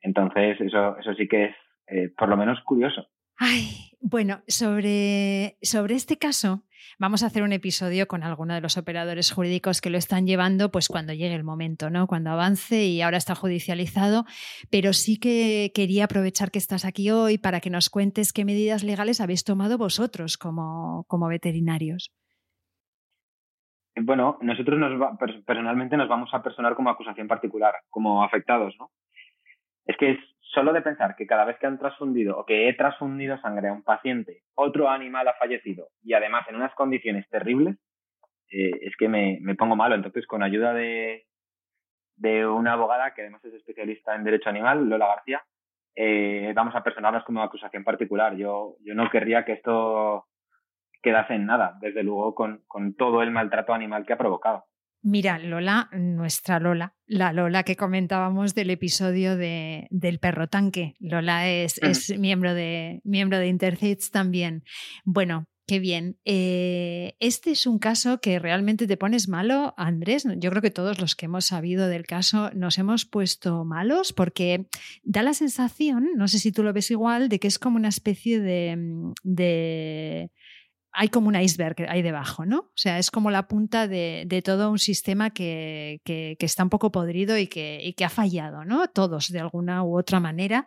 Entonces, 0.00 0.60
eso, 0.60 0.98
eso 0.98 1.14
sí 1.14 1.26
que 1.28 1.44
es 1.46 1.56
eh, 1.86 2.10
por 2.16 2.28
lo 2.28 2.36
menos 2.36 2.60
curioso. 2.62 3.06
Ay, 3.36 3.90
bueno, 4.00 4.42
sobre, 4.46 5.56
sobre 5.62 5.94
este 5.96 6.18
caso 6.18 6.64
vamos 6.98 7.22
a 7.22 7.26
hacer 7.26 7.42
un 7.42 7.52
episodio 7.52 8.06
con 8.06 8.22
alguno 8.22 8.54
de 8.54 8.60
los 8.60 8.76
operadores 8.76 9.32
jurídicos 9.32 9.80
que 9.80 9.90
lo 9.90 9.98
están 9.98 10.26
llevando, 10.26 10.70
pues 10.70 10.88
cuando 10.88 11.12
llegue 11.12 11.34
el 11.34 11.42
momento, 11.42 11.90
¿no? 11.90 12.06
Cuando 12.06 12.30
avance 12.30 12.84
y 12.84 13.02
ahora 13.02 13.16
está 13.16 13.34
judicializado. 13.34 14.24
Pero 14.70 14.92
sí 14.92 15.18
que 15.18 15.72
quería 15.74 16.04
aprovechar 16.04 16.50
que 16.50 16.58
estás 16.58 16.84
aquí 16.84 17.10
hoy 17.10 17.38
para 17.38 17.60
que 17.60 17.70
nos 17.70 17.90
cuentes 17.90 18.32
qué 18.32 18.44
medidas 18.44 18.84
legales 18.84 19.20
habéis 19.20 19.42
tomado 19.42 19.78
vosotros 19.78 20.38
como, 20.38 21.04
como 21.08 21.26
veterinarios. 21.28 22.12
Bueno, 23.96 24.38
nosotros 24.40 24.78
nos 24.78 25.18
personalmente 25.44 25.96
nos 25.96 26.08
vamos 26.08 26.30
a 26.32 26.42
personar 26.42 26.74
como 26.74 26.90
acusación 26.90 27.28
particular, 27.28 27.74
como 27.90 28.24
afectados, 28.24 28.74
¿no? 28.78 28.90
Es 29.86 29.96
que 29.96 30.12
es 30.12 30.18
solo 30.40 30.72
de 30.72 30.82
pensar 30.82 31.14
que 31.16 31.26
cada 31.26 31.44
vez 31.44 31.58
que 31.58 31.66
han 31.66 31.78
transfundido 31.78 32.38
o 32.38 32.44
que 32.44 32.68
he 32.68 32.74
transfundido 32.74 33.38
sangre 33.38 33.68
a 33.68 33.72
un 33.72 33.82
paciente, 33.82 34.42
otro 34.54 34.88
animal 34.88 35.28
ha 35.28 35.34
fallecido 35.34 35.88
y 36.02 36.14
además 36.14 36.46
en 36.48 36.56
unas 36.56 36.74
condiciones 36.74 37.28
terribles, 37.28 37.76
eh, 38.50 38.70
es 38.82 38.96
que 38.96 39.08
me, 39.08 39.38
me, 39.40 39.54
pongo 39.54 39.76
malo. 39.76 39.94
Entonces, 39.94 40.26
con 40.26 40.42
ayuda 40.42 40.72
de, 40.74 41.26
de 42.16 42.46
una 42.46 42.72
abogada 42.72 43.14
que 43.14 43.22
además 43.22 43.44
es 43.44 43.54
especialista 43.54 44.14
en 44.14 44.24
derecho 44.24 44.48
animal, 44.48 44.88
Lola 44.88 45.08
García, 45.08 45.42
eh, 45.96 46.52
vamos 46.54 46.74
a 46.74 46.82
personarnos 46.82 47.24
como 47.24 47.42
acusación 47.42 47.84
particular. 47.84 48.36
Yo, 48.36 48.76
yo 48.84 48.94
no 48.94 49.08
querría 49.10 49.44
que 49.44 49.52
esto 49.52 50.26
quedase 51.04 51.34
en 51.34 51.46
nada, 51.46 51.78
desde 51.80 52.02
luego, 52.02 52.34
con, 52.34 52.64
todo 52.96 53.22
el 53.22 53.30
maltrato 53.30 53.72
animal 53.72 54.04
que 54.04 54.14
ha 54.14 54.18
provocado. 54.18 54.64
Mira, 55.02 55.38
Lola, 55.38 55.90
nuestra 55.92 56.58
Lola, 56.58 56.94
la 57.06 57.32
Lola 57.32 57.62
que 57.62 57.76
comentábamos 57.76 58.54
del 58.54 58.70
episodio 58.70 59.36
de, 59.36 59.86
del 59.90 60.18
perro 60.18 60.48
tanque. 60.48 60.94
Lola 60.98 61.48
es, 61.48 61.78
es 61.82 62.18
miembro, 62.18 62.54
de, 62.54 63.02
miembro 63.04 63.38
de 63.38 63.48
Interceits 63.48 64.10
también. 64.10 64.64
Bueno, 65.04 65.46
Qué 65.66 65.78
bien. 65.78 66.18
Eh, 66.26 67.16
este 67.20 67.50
es 67.50 67.66
un 67.66 67.78
caso 67.78 68.20
que 68.20 68.38
realmente 68.38 68.86
te 68.86 68.98
pones 68.98 69.28
malo, 69.28 69.72
Andrés. 69.78 70.26
Yo 70.36 70.50
creo 70.50 70.60
que 70.60 70.70
todos 70.70 71.00
los 71.00 71.16
que 71.16 71.24
hemos 71.24 71.46
sabido 71.46 71.88
del 71.88 72.04
caso 72.04 72.50
nos 72.52 72.76
hemos 72.76 73.06
puesto 73.06 73.64
malos 73.64 74.12
porque 74.12 74.66
da 75.04 75.22
la 75.22 75.32
sensación, 75.32 76.10
no 76.16 76.28
sé 76.28 76.38
si 76.38 76.52
tú 76.52 76.62
lo 76.62 76.74
ves 76.74 76.90
igual, 76.90 77.30
de 77.30 77.38
que 77.38 77.48
es 77.48 77.58
como 77.58 77.76
una 77.76 77.88
especie 77.88 78.40
de, 78.40 78.76
de 79.22 80.30
hay 80.94 81.08
como 81.08 81.28
un 81.28 81.36
iceberg 81.36 81.86
ahí 81.88 82.02
debajo, 82.02 82.46
¿no? 82.46 82.58
O 82.58 82.76
sea, 82.76 82.98
es 82.98 83.10
como 83.10 83.30
la 83.30 83.48
punta 83.48 83.88
de, 83.88 84.42
todo 84.44 84.70
un 84.70 84.78
sistema 84.78 85.30
que, 85.30 86.00
está 86.38 86.62
un 86.62 86.70
poco 86.70 86.92
podrido 86.92 87.36
y 87.36 87.48
que, 87.48 88.04
ha 88.04 88.08
fallado, 88.08 88.64
¿no? 88.64 88.86
Todos 88.88 89.30
de 89.30 89.40
alguna 89.40 89.82
u 89.82 89.98
otra 89.98 90.20
manera. 90.20 90.66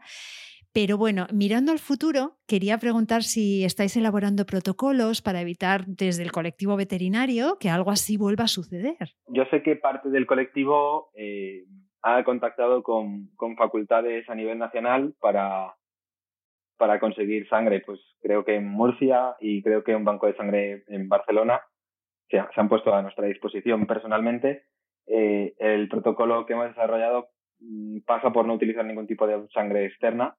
Pero 0.73 0.97
bueno, 0.97 1.25
mirando 1.33 1.71
al 1.71 1.79
futuro, 1.79 2.37
quería 2.45 2.77
preguntar 2.77 3.23
si 3.23 3.63
estáis 3.63 3.95
elaborando 3.95 4.45
protocolos 4.45 5.21
para 5.21 5.41
evitar 5.41 5.85
desde 5.87 6.23
el 6.23 6.31
colectivo 6.31 6.75
veterinario 6.75 7.57
que 7.59 7.69
algo 7.69 7.89
así 7.89 8.17
vuelva 8.17 8.43
a 8.43 8.47
suceder. 8.47 9.15
Yo 9.27 9.45
sé 9.49 9.63
que 9.63 9.75
parte 9.75 10.09
del 10.09 10.27
colectivo 10.27 11.09
eh, 11.15 11.63
ha 12.03 12.23
contactado 12.23 12.83
con, 12.83 13.29
con 13.37 13.55
facultades 13.55 14.29
a 14.29 14.35
nivel 14.35 14.59
nacional 14.59 15.15
para, 15.19 15.76
para 16.77 16.99
conseguir 16.99 17.47
sangre? 17.49 17.81
Pues 17.85 17.99
creo 18.21 18.45
que 18.45 18.55
en 18.55 18.67
Murcia 18.67 19.35
y 19.39 19.61
creo 19.61 19.83
que 19.83 19.95
un 19.95 20.05
banco 20.05 20.27
de 20.27 20.35
sangre 20.35 20.83
en 20.87 21.09
Barcelona 21.09 21.61
se, 22.29 22.39
han 22.39 22.69
puesto 22.69 22.93
a 22.93 23.01
nuestra 23.01 23.27
disposición 23.27 23.85
personalmente. 23.87 24.63
Eh, 25.07 25.53
el 25.59 25.87
protocolo 25.87 26.45
que 26.45 26.53
hemos 26.53 26.67
desarrollado 26.67 27.29
mm, 27.59 27.99
pasa 28.05 28.31
por 28.31 28.45
no 28.45 28.53
utilizar 28.53 28.85
ningún 28.85 29.07
tipo 29.07 29.25
de 29.27 29.47
sangre 29.49 29.85
externa, 29.85 30.35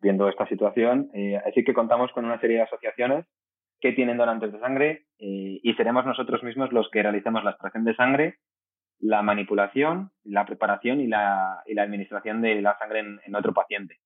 viendo 0.00 0.28
esta 0.28 0.46
situación. 0.48 1.10
Eh, 1.14 1.36
así 1.36 1.64
que 1.64 1.74
contamos 1.74 2.10
con 2.12 2.24
una 2.24 2.40
serie 2.40 2.56
de 2.56 2.62
asociaciones 2.62 3.26
que 3.80 3.92
tienen 3.92 4.16
donantes 4.16 4.52
de 4.52 4.60
sangre 4.60 5.06
eh, 5.18 5.60
y 5.62 5.74
seremos 5.74 6.06
nosotros 6.06 6.42
mismos 6.42 6.72
los 6.72 6.88
que 6.90 7.02
realicemos 7.02 7.44
la 7.44 7.50
extracción 7.50 7.84
de 7.84 7.94
sangre, 7.94 8.36
la 8.98 9.20
manipulación, 9.22 10.10
la 10.24 10.46
preparación 10.46 11.00
y 11.00 11.06
la, 11.06 11.62
y 11.66 11.74
la 11.74 11.82
administración 11.82 12.40
de 12.40 12.62
la 12.62 12.78
sangre 12.78 13.00
en 13.00 13.34
otro 13.34 13.52
paciente 13.52 13.98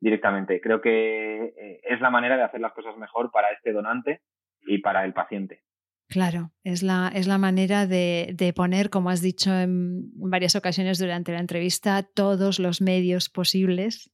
directamente. 0.00 0.60
Creo 0.60 0.80
que 0.80 1.54
eh, 1.56 1.80
es 1.82 2.00
la 2.00 2.10
manera 2.10 2.36
de 2.36 2.44
hacer 2.44 2.60
las 2.60 2.72
cosas 2.72 2.96
mejor 2.96 3.30
para 3.30 3.50
este 3.50 3.72
donante 3.72 4.22
y 4.62 4.78
para 4.78 5.04
el 5.04 5.12
paciente. 5.12 5.62
Claro, 6.08 6.52
es 6.64 6.82
la, 6.82 7.12
es 7.14 7.26
la 7.26 7.36
manera 7.36 7.86
de, 7.86 8.30
de, 8.34 8.52
poner, 8.54 8.88
como 8.88 9.10
has 9.10 9.20
dicho 9.20 9.52
en 9.52 10.10
varias 10.14 10.56
ocasiones 10.56 10.98
durante 10.98 11.32
la 11.32 11.40
entrevista, 11.40 12.02
todos 12.02 12.58
los 12.58 12.80
medios 12.80 13.28
posibles 13.28 14.10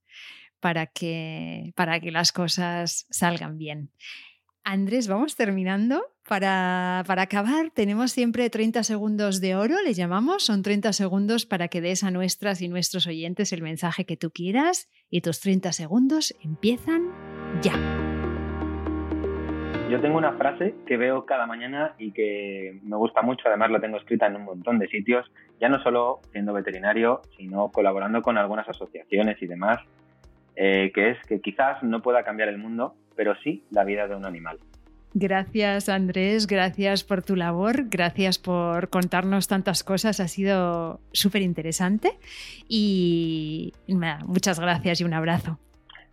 para 0.58 0.86
que, 0.86 1.72
para 1.76 2.00
que 2.00 2.10
las 2.10 2.32
cosas 2.32 3.06
salgan 3.10 3.58
bien. 3.58 3.90
Andrés, 4.64 5.08
vamos 5.08 5.36
terminando. 5.36 6.06
Para, 6.26 7.02
para, 7.06 7.22
acabar, 7.22 7.70
tenemos 7.74 8.12
siempre 8.12 8.48
30 8.48 8.82
segundos 8.82 9.42
de 9.42 9.54
oro, 9.54 9.74
le 9.84 9.92
llamamos. 9.92 10.46
Son 10.46 10.62
30 10.62 10.94
segundos 10.94 11.44
para 11.44 11.68
que 11.68 11.82
des 11.82 12.02
a 12.02 12.10
nuestras 12.10 12.62
y 12.62 12.68
nuestros 12.68 13.06
oyentes 13.06 13.52
el 13.52 13.60
mensaje 13.60 14.06
que 14.06 14.16
tú 14.16 14.30
quieras. 14.30 14.88
Y 15.10 15.20
tus 15.20 15.40
30 15.40 15.72
segundos 15.72 16.34
empiezan 16.42 17.10
ya. 17.60 17.74
Yo 19.90 20.00
tengo 20.00 20.16
una 20.16 20.32
frase 20.32 20.74
que 20.86 20.96
veo 20.96 21.26
cada 21.26 21.46
mañana 21.46 21.94
y 21.98 22.12
que 22.12 22.80
me 22.82 22.96
gusta 22.96 23.20
mucho, 23.20 23.46
además 23.46 23.70
la 23.70 23.80
tengo 23.80 23.98
escrita 23.98 24.26
en 24.26 24.36
un 24.36 24.44
montón 24.44 24.78
de 24.78 24.88
sitios, 24.88 25.30
ya 25.60 25.68
no 25.68 25.78
solo 25.82 26.20
siendo 26.32 26.54
veterinario, 26.54 27.20
sino 27.36 27.70
colaborando 27.70 28.22
con 28.22 28.38
algunas 28.38 28.66
asociaciones 28.66 29.40
y 29.42 29.46
demás, 29.46 29.78
eh, 30.56 30.92
que 30.94 31.10
es 31.10 31.18
que 31.26 31.40
quizás 31.40 31.82
no 31.82 32.02
pueda 32.02 32.22
cambiar 32.22 32.48
el 32.48 32.58
mundo, 32.58 32.94
pero 33.16 33.34
sí 33.42 33.64
la 33.70 33.84
vida 33.84 34.06
de 34.06 34.16
un 34.16 34.24
animal. 34.24 34.58
Gracias 35.16 35.88
Andrés, 35.88 36.48
gracias 36.48 37.04
por 37.04 37.22
tu 37.22 37.36
labor, 37.36 37.84
gracias 37.88 38.38
por 38.40 38.88
contarnos 38.88 39.46
tantas 39.46 39.84
cosas, 39.84 40.18
ha 40.18 40.26
sido 40.26 41.00
súper 41.12 41.42
interesante 41.42 42.18
y 42.68 43.72
muchas 44.26 44.58
gracias 44.58 45.00
y 45.00 45.04
un 45.04 45.14
abrazo. 45.14 45.60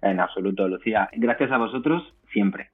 En 0.04 0.20
absoluto, 0.20 0.68
Lucía. 0.68 1.10
Gracias 1.14 1.52
a 1.52 1.58
vosotros 1.58 2.04
siempre. 2.32 2.70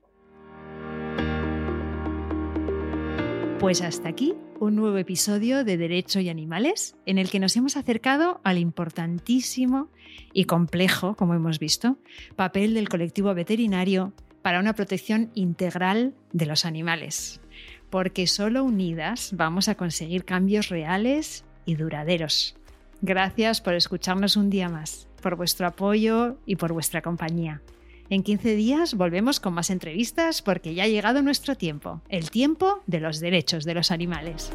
Pues 3.60 3.82
hasta 3.82 4.10
aquí 4.10 4.36
un 4.60 4.76
nuevo 4.76 4.98
episodio 4.98 5.64
de 5.64 5.78
Derecho 5.78 6.20
y 6.20 6.30
Animales 6.30 6.96
en 7.06 7.18
el 7.18 7.30
que 7.30 7.40
nos 7.40 7.56
hemos 7.56 7.78
acercado 7.78 8.42
al 8.44 8.58
importantísimo 8.58 9.90
y 10.34 10.46
complejo, 10.46 11.16
como 11.16 11.34
hemos 11.34 11.60
visto, 11.60 11.98
papel 12.36 12.74
del 12.74 12.90
colectivo 12.90 13.34
veterinario 13.34 14.14
para 14.42 14.60
una 14.60 14.74
protección 14.74 15.32
integral 15.36 16.14
de 16.32 16.46
los 16.46 16.66
animales, 16.66 17.42
porque 17.90 18.28
solo 18.28 18.64
unidas 18.64 19.32
vamos 19.34 19.68
a 19.70 19.76
conseguir 19.76 20.26
cambios 20.26 20.70
reales 20.70 21.46
y 21.66 21.76
duraderos. 21.76 22.56
Gracias 23.02 23.62
por 23.62 23.74
escucharnos 23.74 24.38
un 24.38 24.50
día 24.50 24.70
más, 24.70 25.08
por 25.22 25.36
vuestro 25.36 25.68
apoyo 25.68 26.38
y 26.46 26.56
por 26.56 26.74
vuestra 26.74 27.02
compañía. 27.02 27.62
En 28.10 28.24
15 28.24 28.56
días 28.56 28.94
volvemos 28.94 29.40
con 29.40 29.54
más 29.54 29.70
entrevistas 29.70 30.42
porque 30.42 30.74
ya 30.74 30.84
ha 30.84 30.88
llegado 30.88 31.22
nuestro 31.22 31.56
tiempo, 31.56 32.02
el 32.08 32.30
tiempo 32.30 32.82
de 32.88 33.02
los 33.02 33.20
derechos 33.20 33.66
de 33.66 33.74
los 33.74 33.92
animales. 33.92 34.52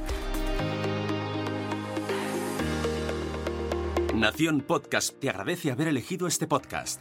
Nación 4.15 4.61
Podcast 4.61 5.19
te 5.19 5.29
agradece 5.29 5.71
haber 5.71 5.89
elegido 5.89 6.27
este 6.27 6.47
podcast. 6.47 7.01